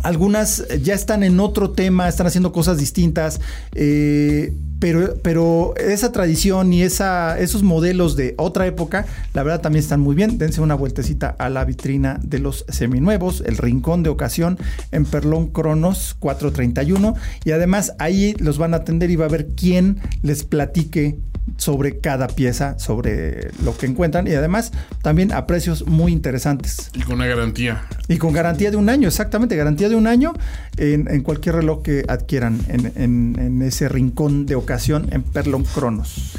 algunas 0.02 0.64
ya 0.82 0.94
están 0.94 1.22
en 1.22 1.40
otro 1.40 1.70
tema, 1.70 2.08
están 2.08 2.26
haciendo 2.26 2.52
cosas 2.52 2.78
distintas. 2.78 3.40
Eh, 3.74 4.52
pero, 4.80 5.16
pero 5.22 5.74
esa 5.76 6.12
tradición 6.12 6.72
y 6.72 6.82
esa, 6.82 7.38
esos 7.38 7.64
modelos 7.64 8.14
de 8.14 8.34
otra 8.38 8.66
época, 8.66 9.06
la 9.34 9.42
verdad 9.42 9.60
también 9.60 9.82
están 9.82 10.00
muy 10.00 10.14
bien. 10.14 10.38
Dense 10.38 10.60
una 10.60 10.76
vueltecita 10.76 11.34
a 11.38 11.48
la 11.48 11.64
vitrina 11.64 12.20
de 12.22 12.38
los 12.38 12.64
seminuevos, 12.68 13.42
el 13.44 13.56
rincón 13.56 14.04
de 14.04 14.10
ocasión 14.10 14.56
en 14.92 15.04
Perlón 15.04 15.48
Cronos 15.48 16.14
431. 16.20 17.14
Y 17.44 17.50
además 17.50 17.94
ahí 17.98 18.34
los 18.38 18.58
van 18.58 18.74
a 18.74 18.78
atender 18.78 19.10
y 19.10 19.16
va 19.16 19.24
a 19.24 19.28
ver 19.28 19.48
quién 19.56 19.98
les 20.22 20.44
platique 20.44 21.18
sobre 21.58 21.98
cada 21.98 22.28
pieza, 22.28 22.78
sobre 22.78 23.50
lo 23.62 23.76
que 23.76 23.86
encuentran 23.86 24.26
y 24.26 24.32
además 24.32 24.72
también 25.02 25.32
a 25.32 25.46
precios 25.46 25.86
muy 25.86 26.12
interesantes. 26.12 26.90
Y 26.94 27.02
con 27.02 27.16
una 27.16 27.26
garantía. 27.26 27.84
Y 28.06 28.16
con 28.16 28.32
garantía 28.32 28.70
de 28.70 28.76
un 28.76 28.88
año, 28.88 29.08
exactamente, 29.08 29.56
garantía 29.56 29.88
de 29.88 29.96
un 29.96 30.06
año 30.06 30.32
en, 30.76 31.22
cualquier 31.22 31.56
reloj 31.56 31.82
que 31.82 32.04
adquieran 32.08 32.60
en, 32.68 33.60
ese 33.62 33.88
rincón 33.88 34.46
de 34.46 34.54
ocasión 34.54 35.08
en 35.10 35.22
Perlon 35.22 35.64
Cronos. 35.64 36.38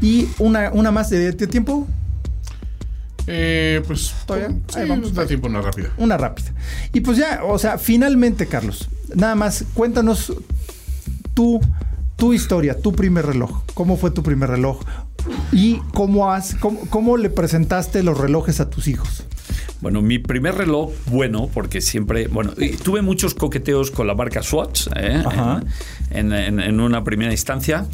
Y 0.00 0.28
una, 0.38 0.70
una 0.72 0.90
más 0.90 1.10
de, 1.10 1.32
tiempo. 1.34 1.86
Eh, 3.26 3.82
pues 3.86 4.14
todavía 4.24 4.56
vamos, 4.88 5.12
da 5.12 5.26
tiempo 5.26 5.48
una 5.48 5.60
rápida. 5.60 5.90
Una 5.98 6.16
rápida. 6.16 6.52
Y 6.94 7.00
pues 7.00 7.18
ya, 7.18 7.44
o 7.44 7.58
sea, 7.58 7.76
finalmente, 7.76 8.46
Carlos, 8.46 8.88
nada 9.14 9.34
más 9.34 9.66
cuéntanos 9.74 10.32
tú 11.34 11.60
tu 12.18 12.32
historia, 12.34 12.76
tu 12.76 12.92
primer 12.92 13.24
reloj. 13.24 13.62
¿Cómo 13.74 13.96
fue 13.96 14.10
tu 14.10 14.24
primer 14.24 14.50
reloj? 14.50 14.80
¿Y 15.52 15.76
cómo, 15.94 16.32
has, 16.32 16.56
cómo, 16.90 17.16
le 17.16 17.30
presentaste 17.30 18.02
los 18.02 18.18
relojes 18.18 18.58
a 18.60 18.68
tus 18.68 18.88
hijos? 18.88 19.22
Bueno, 19.80 20.02
mi 20.02 20.18
primer 20.18 20.56
reloj, 20.56 20.90
bueno, 21.06 21.48
porque 21.54 21.80
siempre, 21.80 22.26
bueno, 22.26 22.52
tuve 22.82 23.02
muchos 23.02 23.34
coqueteos 23.34 23.92
con 23.92 24.08
la 24.08 24.14
marca 24.14 24.42
Swatch 24.42 24.88
¿eh? 24.96 25.22
en, 26.10 26.80
una 26.80 27.04
primera 27.04 27.30
instancia, 27.30 27.86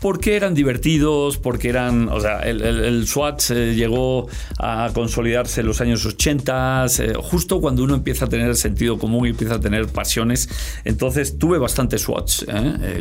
porque 0.00 0.36
eran 0.36 0.54
divertidos, 0.54 1.38
porque 1.38 1.68
eran, 1.68 2.08
o 2.08 2.20
sea, 2.20 2.40
el, 2.40 3.06
Swatch 3.06 3.50
eh, 3.50 3.74
llegó 3.74 4.28
a 4.58 4.90
consolidarse 4.92 5.60
en 5.60 5.66
los 5.66 5.80
años 5.80 6.04
80, 6.04 6.86
eh, 6.98 7.12
justo 7.16 7.60
cuando 7.60 7.82
uno 7.82 7.94
empieza 7.94 8.26
a 8.26 8.28
tener 8.28 8.54
sentido 8.56 8.98
común 8.98 9.26
y 9.26 9.30
empieza 9.30 9.54
a 9.54 9.60
tener 9.60 9.86
pasiones. 9.88 10.48
Entonces 10.84 11.38
tuve 11.38 11.58
bastante 11.58 11.98
Swatch, 11.98 12.44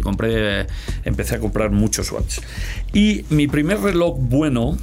compré, 0.02 0.68
empecé 1.04 1.36
a 1.36 1.39
comprar 1.39 1.72
muchos 1.72 2.08
Swatch. 2.08 2.39
Y 2.93 3.26
mi 3.30 3.48
primer 3.48 3.80
reloj 3.80 4.18
bueno 4.20 4.78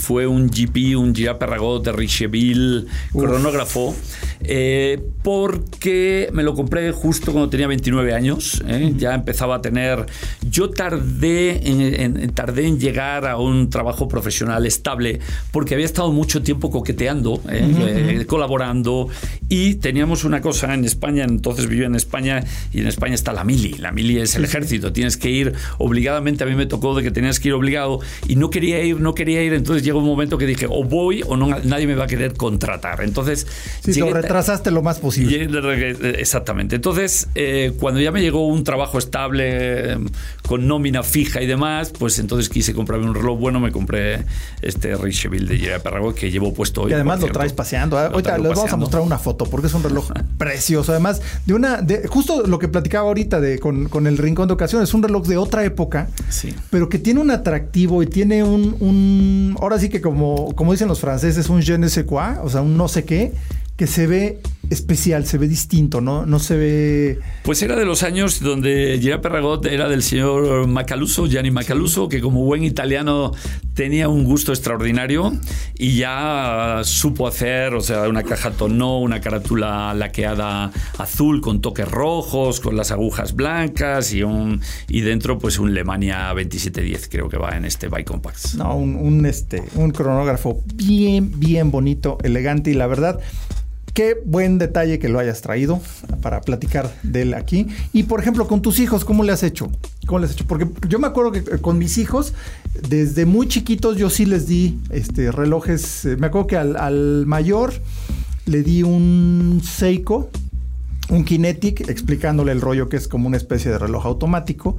fue 0.00 0.26
un 0.26 0.48
GP, 0.48 0.96
un 0.96 1.14
Gira 1.14 1.38
Perragot 1.38 1.84
de 1.84 1.92
Richeville 1.92 2.86
cronógrafo, 3.12 3.94
eh, 4.42 4.98
porque 5.22 6.30
me 6.32 6.42
lo 6.42 6.54
compré 6.54 6.90
justo 6.92 7.32
cuando 7.32 7.50
tenía 7.50 7.66
29 7.66 8.14
años. 8.14 8.62
¿eh? 8.66 8.94
Ya 8.96 9.14
empezaba 9.14 9.56
a 9.56 9.62
tener. 9.62 10.06
Yo 10.48 10.70
tardé 10.70 11.68
en, 11.68 12.32
tardé 12.32 12.66
en 12.66 12.80
llegar 12.80 13.26
a 13.26 13.36
un 13.36 13.68
trabajo 13.68 14.08
profesional 14.08 14.64
estable 14.66 15.20
porque 15.52 15.74
había 15.74 15.86
estado 15.86 16.10
mucho 16.12 16.42
tiempo 16.42 16.70
coqueteando, 16.70 17.42
¿eh? 17.50 18.24
colaborando 18.26 19.08
y 19.48 19.74
teníamos 19.74 20.24
una 20.24 20.40
cosa 20.40 20.72
en 20.72 20.84
España. 20.84 21.24
Entonces 21.24 21.68
vivía 21.68 21.86
en 21.86 21.94
España 21.94 22.42
y 22.72 22.80
en 22.80 22.86
España 22.86 23.14
está 23.14 23.32
la 23.32 23.44
mili. 23.44 23.74
La 23.74 23.92
mili 23.92 24.18
es 24.18 24.34
el 24.36 24.44
ejército. 24.44 24.92
Tienes 24.92 25.16
que 25.18 25.30
ir 25.30 25.52
obligadamente. 25.78 26.44
A 26.44 26.46
mí 26.46 26.54
me 26.54 26.66
tocó 26.66 26.94
de 26.94 27.02
que 27.02 27.10
tenías 27.10 27.38
que 27.38 27.48
ir 27.48 27.54
obligado 27.54 28.00
y 28.26 28.36
no 28.36 28.48
quería 28.48 28.82
ir, 28.82 29.00
no 29.00 29.14
quería 29.14 29.42
ir. 29.42 29.52
Entonces 29.52 29.82
llegó 29.90 30.00
un 30.00 30.06
momento 30.06 30.38
que 30.38 30.46
dije, 30.46 30.66
o 30.68 30.84
voy 30.84 31.22
o 31.26 31.36
no, 31.36 31.48
nadie 31.64 31.86
me 31.86 31.94
va 31.94 32.04
a 32.04 32.06
querer 32.06 32.34
contratar. 32.34 33.02
Entonces... 33.02 33.46
Sí, 33.82 34.00
lo 34.00 34.12
retrasaste 34.12 34.70
lo 34.70 34.82
más 34.82 34.98
posible. 34.98 35.48
Exactamente. 36.18 36.76
Entonces, 36.76 37.28
eh, 37.34 37.72
cuando 37.78 38.00
ya 38.00 38.12
me 38.12 38.20
llegó 38.20 38.46
un 38.46 38.64
trabajo 38.64 38.98
estable, 38.98 39.98
con 40.46 40.66
nómina 40.66 41.02
fija 41.02 41.42
y 41.42 41.46
demás, 41.46 41.92
pues 41.96 42.18
entonces 42.18 42.48
quise 42.48 42.74
comprarme 42.74 43.06
un 43.06 43.14
reloj 43.14 43.38
bueno, 43.38 43.60
me 43.60 43.72
compré 43.72 44.24
este 44.62 44.96
Richeville 44.96 45.46
de 45.46 45.58
Gira 45.58 45.78
Perrago 45.78 46.14
que 46.14 46.30
llevo 46.30 46.52
puesto 46.52 46.82
hoy. 46.82 46.90
Y 46.90 46.94
además 46.94 47.20
lo 47.20 47.28
traes 47.28 47.52
paseando. 47.52 47.98
¿eh? 47.98 48.06
Ahorita 48.12 48.38
les 48.38 48.54
vamos 48.54 48.72
a 48.72 48.76
mostrar 48.76 49.02
una 49.02 49.18
foto 49.18 49.46
porque 49.46 49.66
es 49.66 49.74
un 49.74 49.82
reloj 49.82 50.10
precioso. 50.38 50.92
Además, 50.92 51.20
de 51.46 51.54
una, 51.54 51.82
de, 51.82 52.06
justo 52.08 52.46
lo 52.46 52.58
que 52.58 52.68
platicaba 52.68 53.08
ahorita 53.08 53.40
de, 53.40 53.58
con, 53.58 53.88
con 53.88 54.06
el 54.06 54.18
rincón 54.18 54.48
de 54.48 54.54
ocasión, 54.54 54.82
es 54.82 54.94
un 54.94 55.02
reloj 55.02 55.26
de 55.26 55.36
otra 55.36 55.64
época, 55.64 56.08
sí. 56.28 56.54
pero 56.70 56.88
que 56.88 56.98
tiene 56.98 57.20
un 57.20 57.30
atractivo 57.30 58.02
y 58.02 58.06
tiene 58.06 58.42
un, 58.42 58.76
un 58.80 59.56
ahora 59.70 59.80
sí 59.80 59.88
que 59.88 60.00
como, 60.00 60.52
como 60.56 60.72
dicen 60.72 60.88
los 60.88 60.98
franceses, 60.98 61.48
un 61.48 61.62
je 61.62 61.78
ne 61.78 61.88
sais 61.88 62.04
quoi, 62.04 62.38
o 62.42 62.48
sea, 62.48 62.60
un 62.60 62.76
no 62.76 62.88
sé 62.88 63.04
qué, 63.04 63.32
que 63.80 63.86
se 63.86 64.06
ve 64.06 64.40
especial, 64.68 65.24
se 65.24 65.38
ve 65.38 65.48
distinto, 65.48 66.02
¿no? 66.02 66.26
No 66.26 66.38
se 66.38 66.54
ve... 66.54 67.20
Pues 67.44 67.62
era 67.62 67.76
de 67.76 67.86
los 67.86 68.02
años 68.02 68.40
donde 68.40 68.98
Gerard 69.00 69.22
Perragot 69.22 69.64
era 69.64 69.88
del 69.88 70.02
señor 70.02 70.66
Macaluso, 70.66 71.26
Gianni 71.26 71.50
Macaluso, 71.50 72.06
que 72.06 72.20
como 72.20 72.44
buen 72.44 72.62
italiano 72.62 73.32
tenía 73.72 74.10
un 74.10 74.24
gusto 74.24 74.52
extraordinario 74.52 75.32
y 75.78 75.96
ya 75.96 76.82
supo 76.84 77.26
hacer, 77.26 77.72
o 77.72 77.80
sea, 77.80 78.06
una 78.06 78.22
caja 78.22 78.50
tonó, 78.50 79.00
una 79.00 79.22
carátula 79.22 79.94
laqueada 79.94 80.70
azul 80.98 81.40
con 81.40 81.62
toques 81.62 81.88
rojos, 81.88 82.60
con 82.60 82.76
las 82.76 82.90
agujas 82.90 83.34
blancas 83.34 84.12
y 84.12 84.22
un 84.24 84.60
y 84.88 85.00
dentro 85.00 85.38
pues 85.38 85.58
un 85.58 85.72
Lemania 85.72 86.26
2710 86.34 87.08
creo 87.08 87.30
que 87.30 87.38
va 87.38 87.56
en 87.56 87.64
este 87.64 87.88
Bike 87.88 88.08
Compact. 88.08 88.56
No, 88.56 88.76
un, 88.76 88.94
un, 88.94 89.24
este, 89.24 89.64
un 89.74 89.90
cronógrafo 89.90 90.60
bien, 90.74 91.40
bien 91.40 91.70
bonito, 91.70 92.18
elegante 92.22 92.70
y 92.70 92.74
la 92.74 92.86
verdad 92.86 93.18
Qué 93.94 94.20
buen 94.24 94.58
detalle 94.58 94.98
que 94.98 95.08
lo 95.08 95.18
hayas 95.18 95.40
traído 95.40 95.80
para 96.22 96.40
platicar 96.42 96.94
de 97.02 97.22
él 97.22 97.34
aquí. 97.34 97.66
Y 97.92 98.04
por 98.04 98.20
ejemplo, 98.20 98.46
con 98.46 98.62
tus 98.62 98.78
hijos, 98.78 99.04
¿cómo 99.04 99.24
le 99.24 99.32
has 99.32 99.42
hecho? 99.42 99.70
¿Cómo 100.06 100.20
le 100.20 100.26
has 100.26 100.32
hecho? 100.32 100.46
Porque 100.46 100.68
yo 100.88 100.98
me 100.98 101.08
acuerdo 101.08 101.32
que 101.32 101.42
con 101.58 101.78
mis 101.78 101.98
hijos, 101.98 102.32
desde 102.88 103.26
muy 103.26 103.48
chiquitos, 103.48 103.96
yo 103.96 104.08
sí 104.08 104.26
les 104.26 104.46
di 104.46 104.78
este, 104.90 105.32
relojes. 105.32 106.04
Eh, 106.04 106.16
me 106.16 106.28
acuerdo 106.28 106.46
que 106.46 106.56
al, 106.56 107.26
mayor 107.26 107.72
le 108.46 108.62
di 108.62 108.82
un 108.84 109.60
Seiko, 109.64 110.30
un 111.08 111.24
Kinetic, 111.24 111.88
explicándole 111.88 112.52
el 112.52 112.60
rollo 112.60 112.88
que 112.88 112.96
es 112.96 113.08
como 113.08 113.26
una 113.26 113.36
especie 113.36 113.72
de 113.72 113.78
reloj 113.78 114.06
automático. 114.06 114.78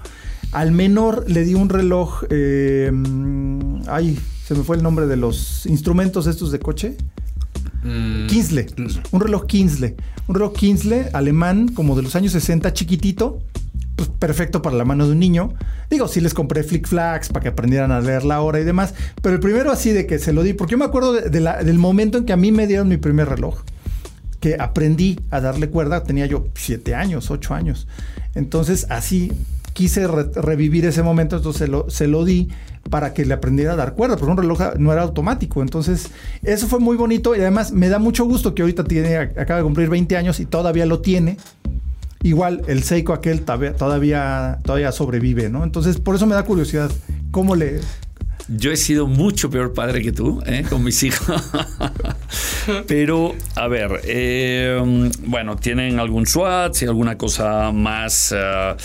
Al 0.53 0.71
menor 0.71 1.29
le 1.29 1.43
di 1.43 1.53
un 1.53 1.67
reloj. 1.67 2.23
Eh, 2.29 2.91
ay, 3.87 4.17
se 4.45 4.55
me 4.55 4.63
fue 4.63 4.77
el 4.77 4.83
nombre 4.83 5.07
de 5.07 5.17
los 5.17 5.65
instrumentos 5.65 6.27
estos 6.27 6.51
de 6.51 6.59
coche. 6.59 6.95
Mm. 7.83 8.27
Un 9.11 9.21
reloj 9.21 9.45
Kinsley. 9.45 9.95
Un 10.27 10.35
reloj 10.35 10.53
Kinsley 10.53 11.05
alemán, 11.13 11.69
como 11.69 11.95
de 11.95 12.03
los 12.03 12.15
años 12.15 12.31
60, 12.31 12.73
chiquitito. 12.73 13.39
Pues 13.95 14.09
perfecto 14.09 14.61
para 14.61 14.75
la 14.75 14.85
mano 14.85 15.05
de 15.05 15.13
un 15.13 15.19
niño. 15.19 15.53
Digo, 15.89 16.07
sí 16.07 16.21
les 16.21 16.33
compré 16.33 16.63
flick 16.63 16.87
flags 16.87 17.29
para 17.29 17.43
que 17.43 17.49
aprendieran 17.49 17.91
a 17.91 18.01
leer 18.01 18.23
la 18.23 18.41
hora 18.41 18.59
y 18.59 18.63
demás. 18.63 18.93
Pero 19.21 19.35
el 19.35 19.41
primero 19.41 19.71
así 19.71 19.91
de 19.91 20.07
que 20.07 20.19
se 20.19 20.33
lo 20.33 20.43
di, 20.43 20.53
porque 20.53 20.71
yo 20.71 20.77
me 20.77 20.85
acuerdo 20.85 21.13
del 21.13 21.77
momento 21.77 22.17
en 22.17 22.25
que 22.25 22.33
a 22.33 22.37
mí 22.37 22.51
me 22.51 22.67
dieron 22.67 22.87
mi 22.87 22.97
primer 22.97 23.29
reloj. 23.29 23.61
Que 24.39 24.55
aprendí 24.59 25.19
a 25.29 25.39
darle 25.39 25.69
cuerda, 25.69 26.03
tenía 26.03 26.25
yo 26.25 26.47
siete 26.55 26.95
años, 26.95 27.29
ocho 27.29 27.53
años. 27.53 27.87
Entonces 28.33 28.87
así 28.89 29.31
quise 29.73 30.07
revivir 30.07 30.85
ese 30.85 31.03
momento, 31.03 31.37
entonces 31.37 31.69
lo, 31.69 31.89
se 31.89 32.07
lo 32.07 32.25
di 32.25 32.49
para 32.89 33.13
que 33.13 33.25
le 33.25 33.33
aprendiera 33.33 33.73
a 33.73 33.75
dar 33.75 33.93
cuerda, 33.93 34.17
porque 34.17 34.31
un 34.31 34.37
reloj 34.37 34.59
no 34.77 34.91
era 34.91 35.03
automático. 35.03 35.61
Entonces, 35.61 36.09
eso 36.43 36.67
fue 36.67 36.79
muy 36.79 36.97
bonito 36.97 37.35
y 37.35 37.41
además 37.41 37.71
me 37.71 37.89
da 37.89 37.99
mucho 37.99 38.25
gusto 38.25 38.55
que 38.55 38.63
ahorita 38.63 38.83
tiene, 38.83 39.15
acaba 39.17 39.57
de 39.57 39.63
cumplir 39.63 39.89
20 39.89 40.17
años 40.17 40.39
y 40.39 40.45
todavía 40.45 40.85
lo 40.85 40.99
tiene. 40.99 41.37
Igual 42.23 42.61
el 42.67 42.83
Seiko 42.83 43.13
aquel 43.13 43.41
todavía, 43.41 44.59
todavía 44.63 44.91
sobrevive, 44.91 45.49
¿no? 45.49 45.63
Entonces, 45.63 45.97
por 45.97 46.15
eso 46.15 46.27
me 46.27 46.35
da 46.35 46.43
curiosidad 46.43 46.91
cómo 47.31 47.55
le, 47.55 47.79
yo 48.57 48.71
he 48.71 48.77
sido 48.77 49.07
mucho 49.07 49.49
peor 49.49 49.73
padre 49.73 50.01
que 50.01 50.11
tú, 50.11 50.41
¿eh? 50.45 50.63
con 50.69 50.83
mis 50.83 51.03
hijos. 51.03 51.41
Pero, 52.87 53.35
a 53.55 53.67
ver, 53.67 54.01
eh, 54.03 55.09
bueno, 55.25 55.55
tienen 55.55 55.99
algún 55.99 56.25
SWAT, 56.25 56.73
si 56.73 56.85
alguna 56.85 57.17
cosa 57.17 57.71
más 57.71 58.33
eh, 58.37 58.75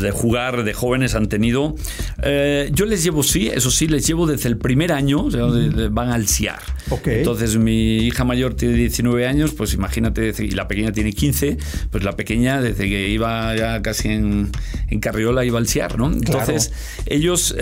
de 0.00 0.10
jugar 0.10 0.64
de 0.64 0.74
jóvenes 0.74 1.14
han 1.14 1.28
tenido. 1.28 1.74
yo 2.22 2.86
les 2.86 3.02
llevo, 3.02 3.22
sí, 3.22 3.48
eso 3.48 3.70
sí, 3.70 3.88
les 3.88 4.06
llevo 4.06 4.26
desde 4.26 4.48
el 4.48 4.56
primer 4.56 4.92
año, 4.92 5.24
o 5.24 5.30
sea, 5.30 5.46
van 5.90 6.10
al 6.10 6.28
CIAR. 6.28 6.60
Entonces, 7.06 7.56
mi 7.56 7.98
hija 7.98 8.24
mayor 8.24 8.54
tiene 8.54 8.74
19 8.74 9.26
años, 9.26 9.52
pues 9.52 9.74
imagínate, 9.74 10.32
y 10.38 10.50
la 10.50 10.68
pequeña 10.68 10.92
tiene 10.92 11.12
15, 11.12 11.56
pues 11.90 12.04
la 12.04 12.16
pequeña, 12.16 12.60
desde 12.60 12.88
que 12.88 13.08
iba 13.08 13.54
ya 13.56 13.82
casi 13.82 14.08
en, 14.08 14.50
en 14.88 15.00
carriola, 15.00 15.44
iba 15.44 15.58
al 15.58 15.66
CIAR, 15.66 15.98
¿no? 15.98 16.12
Entonces, 16.12 16.72
ellos 17.06 17.54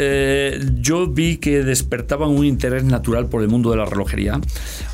yo 0.88 1.06
vi 1.06 1.36
que 1.36 1.62
despertaban 1.64 2.30
un 2.30 2.46
interés 2.46 2.82
natural 2.82 3.26
por 3.26 3.42
el 3.42 3.48
mundo 3.48 3.70
de 3.70 3.76
la 3.76 3.84
relojería. 3.84 4.40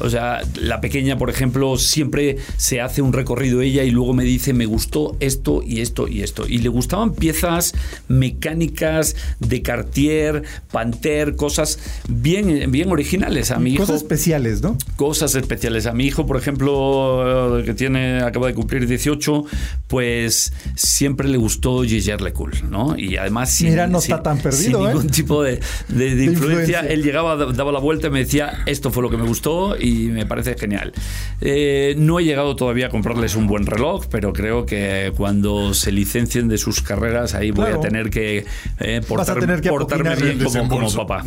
O 0.01 0.11
sea, 0.11 0.41
la 0.61 0.81
pequeña, 0.81 1.17
por 1.17 1.31
ejemplo, 1.31 1.79
siempre 1.79 2.39
se 2.57 2.81
hace 2.81 3.01
un 3.01 3.13
recorrido 3.13 3.61
ella 3.61 3.85
y 3.85 3.93
luego 3.93 4.13
me 4.13 4.25
dice, 4.25 4.55
me 4.55 4.67
gustó 4.67 5.17
esto 5.21 5.63
y 5.65 5.83
esto 5.83 6.09
y 6.09 6.23
esto. 6.23 6.49
Y 6.49 6.59
le 6.59 6.69
gustaban 6.69 7.13
piezas 7.13 7.75
mecánicas 8.09 9.15
de 9.39 9.63
Cartier, 9.63 10.43
Panther, 10.73 11.37
cosas 11.37 11.79
bien, 12.09 12.73
bien 12.73 12.91
originales 12.91 13.53
a 13.53 13.61
mi 13.61 13.75
hijo. 13.75 13.85
Cosas 13.85 13.99
especiales, 13.99 14.63
¿no? 14.63 14.77
Cosas 14.97 15.37
especiales. 15.37 15.87
A 15.87 15.93
mi 15.93 16.07
hijo, 16.07 16.27
por 16.27 16.39
ejemplo, 16.39 17.63
que 17.65 17.73
tiene, 17.73 18.21
acaba 18.23 18.49
de 18.49 18.55
cumplir 18.55 18.89
18, 18.89 19.45
pues 19.87 20.53
siempre 20.75 21.29
le 21.29 21.37
gustó 21.37 21.85
Gilles 21.85 22.19
Cool, 22.33 22.53
¿no? 22.69 22.99
Y 22.99 23.17
además 23.17 23.61
Mira, 23.63 23.87
no 23.87 23.99
está 23.99 24.25
tan 24.25 24.39
perdido, 24.39 24.81
sin 24.81 24.89
¿eh? 24.89 24.93
ningún 24.93 25.07
tipo 25.09 25.41
de, 25.45 25.61
de, 25.89 26.25
influencia. 26.25 26.81
Él 26.81 27.03
llegaba, 27.03 27.37
daba 27.37 27.73
la 27.73 27.79
vuelta 27.79 28.09
y 28.09 28.11
me 28.11 28.21
decía, 28.21 28.63
esto 28.67 28.91
fue 28.91 29.03
lo 29.03 29.11
que 29.11 29.17
me 29.17 29.27
gustó 29.27 29.77
y 29.79 30.09
me 30.09 30.27
parece 30.27 30.57
genial. 30.57 30.93
Eh, 31.41 31.95
no 31.99 32.19
he 32.21 32.25
llegado 32.25 32.57
todavía 32.57 32.87
a 32.87 32.91
comprarles 32.91 33.35
un 33.35 33.47
buen 33.47 33.67
reloj, 33.67 34.07
pero 34.11 34.33
creo 34.33 34.67
que 34.67 35.13
cuando 35.17 35.75
se 35.75 35.93
licencien 35.93 36.49
de 36.49 36.59
sus 36.59 36.81
carreras, 36.83 37.35
ahí 37.35 37.51
voy 37.51 37.71
a 37.71 37.81
tener 37.81 38.11
que, 38.11 38.45
eh, 38.81 39.01
portarme 39.07 40.17
bien 40.17 40.39
como, 40.69 40.93
papá. 40.93 41.25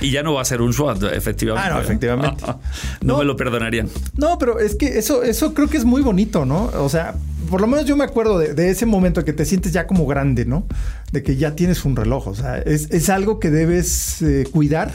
Y 0.00 0.10
ya 0.10 0.22
no 0.22 0.34
va 0.34 0.42
a 0.42 0.44
ser 0.44 0.60
un 0.60 0.72
SWAT, 0.72 1.02
efectivamente. 1.12 1.68
Ah, 1.70 1.74
no, 1.74 1.80
efectivamente. 1.80 2.44
no, 3.02 3.18
me 3.18 3.24
lo 3.24 3.36
perdonarían. 3.36 3.88
No, 4.16 4.38
pero 4.38 4.58
es 4.58 4.74
que 4.76 4.98
eso, 4.98 5.22
eso 5.22 5.54
creo 5.54 5.68
que 5.68 5.76
es 5.76 5.84
muy 5.84 6.02
bonito, 6.02 6.44
¿no? 6.44 6.70
O 6.74 6.88
sea, 6.88 7.14
por 7.52 7.60
lo 7.60 7.66
menos 7.66 7.84
yo 7.84 7.98
me 7.98 8.04
acuerdo 8.04 8.38
de, 8.38 8.70
ese 8.70 8.86
momento 8.86 9.26
que 9.26 9.34
te 9.34 9.44
sientes 9.44 9.74
ya 9.74 9.86
como 9.86 10.06
grande, 10.06 10.46
¿no? 10.46 10.64
De 11.12 11.22
que 11.22 11.36
ya 11.36 11.54
tienes 11.54 11.84
un 11.84 11.96
reloj. 11.96 12.28
O 12.28 12.34
sea, 12.34 12.56
es, 12.56 13.10
algo 13.10 13.40
que 13.40 13.50
debes 13.50 14.22
eh, 14.22 14.48
cuidar, 14.50 14.90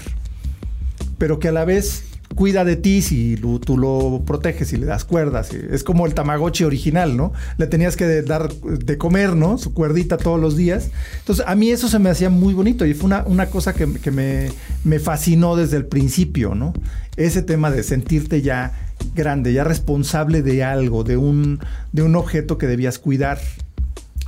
pero 1.20 1.38
que 1.38 1.50
a 1.50 1.52
la 1.52 1.66
vez 1.66 2.04
cuida 2.34 2.66
de 2.66 2.76
ti 2.76 3.04
si 3.04 3.38
tú 3.64 3.78
lo 3.78 4.24
proteges 4.26 4.74
y 4.74 4.78
le 4.78 4.88
das 4.88 5.06
cuerdas. 5.06 5.54
Es 5.54 5.84
como 5.84 6.08
el 6.08 6.16
Tamagotchi 6.16 6.64
original, 6.64 7.16
¿no? 7.16 7.32
Le 7.60 7.68
tenías 7.68 7.96
que 7.96 8.24
dar 8.24 8.52
de 8.52 8.98
comer, 8.98 9.36
¿no? 9.36 9.60
Su 9.60 9.76
cuerdita 9.76 10.18
todos 10.18 10.42
los 10.42 10.58
días. 10.58 10.90
Entonces, 11.20 11.46
a 11.48 11.54
mí 11.54 11.70
eso 11.70 11.88
se 11.88 12.00
me 12.00 12.10
hacía 12.10 12.32
muy 12.32 12.56
bonito 12.56 12.88
y 12.88 12.96
fue 12.96 13.06
una, 13.06 13.24
una 13.28 13.52
cosa 13.52 13.74
que, 13.74 13.86
me, 13.86 14.50
me, 14.84 14.98
fascinó 14.98 15.56
desde 15.56 15.78
el 15.78 15.86
principio, 15.86 16.56
¿no? 16.56 16.74
Ese 17.18 17.44
tema 17.44 17.70
de 17.70 17.84
sentirte 17.84 18.42
ya 18.42 18.87
grande, 19.16 19.54
ya 19.54 19.64
responsable 19.64 20.42
de 20.42 20.64
algo, 20.64 21.04
de 21.04 21.18
un, 21.18 21.60
de 21.92 22.04
un 22.04 22.16
objeto 22.16 22.58
que 22.58 22.68
debías 22.68 23.00
cuidar. 23.00 23.40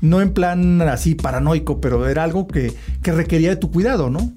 No 0.02 0.22
en 0.22 0.32
plan 0.32 0.82
así 0.82 1.16
paranoico, 1.16 1.82
pero 1.82 2.08
era 2.08 2.24
algo 2.24 2.48
que, 2.48 2.74
que 3.02 3.12
requería 3.12 3.50
de 3.50 3.58
tu 3.58 3.72
cuidado, 3.72 4.10
¿no? 4.10 4.32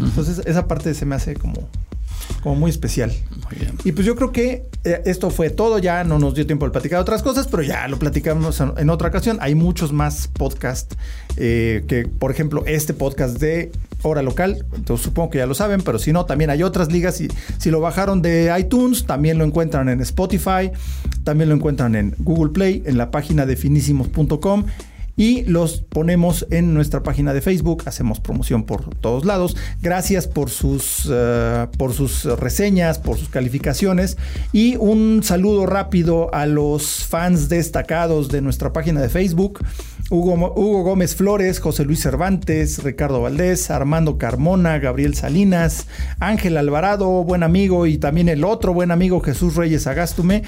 Entonces 0.00 0.40
esa 0.46 0.66
parte 0.66 0.94
se 0.94 1.04
me 1.04 1.14
hace 1.14 1.34
como, 1.34 1.68
como 2.42 2.54
muy 2.56 2.70
especial. 2.70 3.12
Y 3.84 3.92
pues 3.92 4.06
yo 4.06 4.14
creo 4.16 4.32
que 4.32 4.66
eh, 4.84 5.02
esto 5.04 5.30
fue 5.30 5.50
todo. 5.50 5.78
Ya 5.78 6.04
no 6.04 6.18
nos 6.18 6.34
dio 6.34 6.46
tiempo 6.46 6.64
de 6.64 6.72
platicar 6.72 7.00
otras 7.00 7.22
cosas, 7.22 7.48
pero 7.48 7.62
ya 7.62 7.86
lo 7.88 7.98
platicamos 7.98 8.60
en, 8.60 8.90
otra 8.90 9.08
ocasión. 9.08 9.38
Hay 9.40 9.54
muchos 9.54 9.92
más 9.92 10.28
podcasts 10.28 10.96
eh, 11.36 11.84
que, 11.88 12.06
por 12.06 12.30
ejemplo, 12.30 12.64
este 12.66 12.94
podcast 12.94 13.38
de 13.38 13.72
Hora 14.02 14.22
Local. 14.22 14.64
Entonces 14.74 15.04
supongo 15.04 15.30
que 15.30 15.38
ya 15.38 15.46
lo 15.46 15.54
saben, 15.54 15.82
pero 15.82 15.98
si 15.98 16.12
no, 16.12 16.26
también 16.26 16.50
hay 16.50 16.62
otras 16.62 16.90
ligas. 16.92 17.20
Y 17.20 17.28
si 17.58 17.70
lo 17.70 17.80
bajaron 17.80 18.22
de 18.22 18.54
iTunes, 18.58 19.04
también 19.04 19.38
lo 19.38 19.44
encuentran 19.44 19.88
en 19.88 20.00
Spotify, 20.00 20.70
también 21.24 21.48
lo 21.48 21.54
encuentran 21.54 21.94
en 21.94 22.14
Google 22.18 22.52
Play, 22.52 22.82
en 22.86 22.98
la 22.98 23.10
página 23.10 23.46
de 23.46 23.56
finísimos.com 23.56 24.64
y 25.16 25.42
los 25.44 25.82
ponemos 25.82 26.46
en 26.50 26.74
nuestra 26.74 27.02
página 27.02 27.32
de 27.34 27.40
Facebook. 27.40 27.84
Hacemos 27.86 28.20
promoción 28.20 28.64
por 28.64 28.94
todos 28.96 29.24
lados. 29.24 29.56
Gracias 29.82 30.26
por 30.26 30.50
sus, 30.50 31.08
eh, 31.10 31.66
por 31.76 31.92
sus 31.92 32.24
reseñas, 32.24 32.98
por 32.98 33.18
sus 33.18 33.28
calificaciones 33.28 34.16
y 34.52 34.76
un 34.76 35.22
saludo 35.22 35.66
rápido 35.66 36.32
a 36.34 36.46
los 36.46 37.04
fans 37.04 37.48
destacados 37.48 38.28
de 38.28 38.40
nuestra 38.40 38.72
página 38.72 39.00
de 39.00 39.08
Facebook. 39.08 39.60
Hugo, 40.10 40.34
Hugo, 40.56 40.82
Gómez 40.82 41.14
Flores, 41.14 41.60
José 41.60 41.84
Luis 41.84 42.00
Cervantes, 42.02 42.82
Ricardo 42.82 43.22
Valdés, 43.22 43.70
Armando 43.70 44.18
Carmona, 44.18 44.78
Gabriel 44.80 45.14
Salinas, 45.14 45.86
Ángel 46.18 46.56
Alvarado, 46.56 47.22
buen 47.22 47.44
amigo, 47.44 47.86
y 47.86 47.96
también 47.96 48.28
el 48.28 48.42
otro 48.42 48.74
buen 48.74 48.90
amigo 48.90 49.20
Jesús 49.20 49.54
Reyes 49.54 49.86
Agástume. 49.86 50.42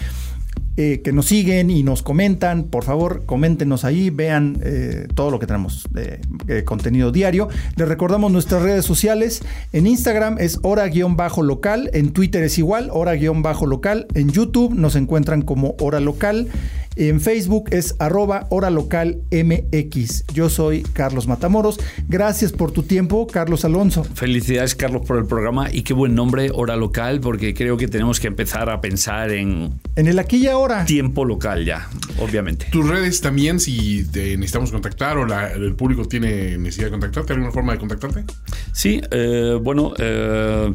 Eh, 0.79 1.03
que 1.05 1.13
nos 1.13 1.27
siguen 1.27 1.71
y 1.71 1.83
nos 1.83 2.03
comentan, 2.03 2.65
por 2.65 2.85
favor, 2.85 3.27
coméntenos 3.27 3.85
ahí, 3.85 4.09
vean 4.09 4.59
eh, 4.63 5.07
todo 5.15 5.31
lo 5.31 5.39
que 5.39 5.47
tenemos 5.47 5.87
de 5.91 6.65
contenido 6.65 7.13
diario. 7.13 7.49
Les 7.77 7.87
recordamos 7.87 8.33
nuestras 8.33 8.63
redes 8.63 8.87
sociales. 8.87 9.43
En 9.73 9.87
Instagram 9.87 10.39
es 10.39 10.59
hora-local, 10.63 11.91
en 11.93 12.13
Twitter 12.13 12.43
es 12.43 12.59
igual, 12.59 12.89
hora-local, 12.91 14.07
en 14.15 14.31
YouTube 14.31 14.75
nos 14.75 14.97
encuentran 14.97 15.43
como 15.43 15.75
hora 15.79 16.01
local 16.01 16.49
En 16.97 17.21
Facebook 17.21 17.69
es 17.71 17.95
arroba 17.99 18.47
hora 18.51 18.69
local 18.71 19.23
MX. 19.31 20.25
Yo 20.35 20.51
soy 20.51 20.83
Carlos 20.83 21.27
Matamoros. 21.27 21.81
Gracias 22.09 22.53
por 22.53 22.73
tu 22.73 22.83
tiempo, 22.83 23.27
Carlos 23.27 23.65
Alonso. 23.65 24.05
Felicidades, 24.05 24.75
Carlos, 24.75 25.07
por 25.07 25.17
el 25.17 25.25
programa 25.27 25.73
y 25.73 25.81
qué 25.83 25.95
buen 25.95 26.15
nombre, 26.15 26.51
hora 26.53 26.77
local, 26.77 27.21
porque 27.21 27.55
creo 27.55 27.79
que 27.79 27.89
tenemos 27.89 28.21
que 28.21 28.27
empezar 28.27 28.69
a 28.69 28.83
pensar 28.83 29.31
en... 29.31 29.81
En 29.97 30.07
el 30.07 30.19
aquí 30.19 30.37
y 30.37 30.49
ahora. 30.49 30.85
Tiempo 30.85 31.25
local 31.25 31.65
ya, 31.65 31.89
obviamente. 32.19 32.67
Tus 32.71 32.87
redes 32.87 33.23
también, 33.23 33.59
si 33.59 34.05
te 34.05 34.37
necesitamos 34.37 34.71
contactar 34.71 35.17
o 35.17 35.27
el 35.27 35.75
público 35.75 36.05
tiene 36.07 36.59
necesidad 36.59 36.89
de 36.89 36.93
contactarte, 36.93 37.33
¿alguna 37.33 37.53
forma 37.53 37.73
de 37.73 37.79
contactarte? 37.79 38.25
Sí, 38.73 39.01
eh, 39.11 39.59
bueno, 39.63 39.95
eh, 39.99 40.75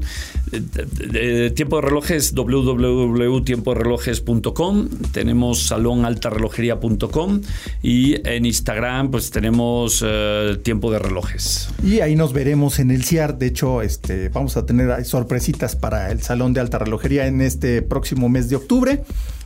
tiempo 1.56 1.76
de 1.78 1.82
relojes 1.84 2.34
www.tiemporelojes.com. 2.34 4.90
Tenemos 5.12 5.72
salonaltarelojería.com 6.08 7.42
y 7.82 8.28
en 8.28 8.46
Instagram 8.46 9.12
pues 9.12 9.32
tenemos 9.32 10.04
eh, 10.06 10.58
tiempo 10.64 10.92
de 10.92 11.00
relojes. 11.00 11.70
Y 11.84 12.00
ahí 12.00 12.16
nos 12.16 12.34
veremos 12.34 12.80
en 12.80 12.92
el 12.92 13.04
CIAR. 13.04 13.38
De 13.38 13.48
hecho, 13.48 13.82
este, 13.82 14.30
vamos 14.30 14.58
a 14.58 14.66
tener 14.66 15.06
sorpresitas 15.06 15.76
para 15.76 16.12
el 16.12 16.22
Salón 16.22 16.54
de 16.54 16.62
Alta 16.62 16.80
Relojería 16.80 17.28
en 17.28 17.42
este 17.42 17.82
próximo 17.82 18.30
mes 18.30 18.50
de 18.50 18.56
octubre. 18.56 19.04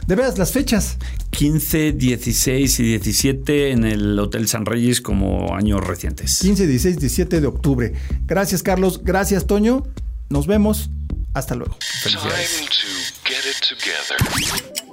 De 0.08 0.16
veras, 0.16 0.38
las 0.38 0.52
fechas. 0.52 0.98
15, 1.32 1.94
16 1.94 2.80
y 2.80 2.84
17 2.84 3.72
en 3.72 3.86
el 3.86 4.20
Hotel 4.20 4.48
San 4.48 4.66
Reyes 4.66 5.00
como 5.00 5.56
años 5.56 5.86
recientes. 5.86 6.40
15, 6.40 6.68
16, 6.68 7.00
17 7.00 7.42
de 7.42 7.48
octubre. 7.48 7.94
Gracias, 8.26 8.64
Carlos. 8.64 9.02
Gracias, 9.04 9.46
Toño. 9.46 9.84
Nos 10.30 10.48
vemos. 10.48 10.90
Hasta 11.34 11.56
luego. 11.56 11.78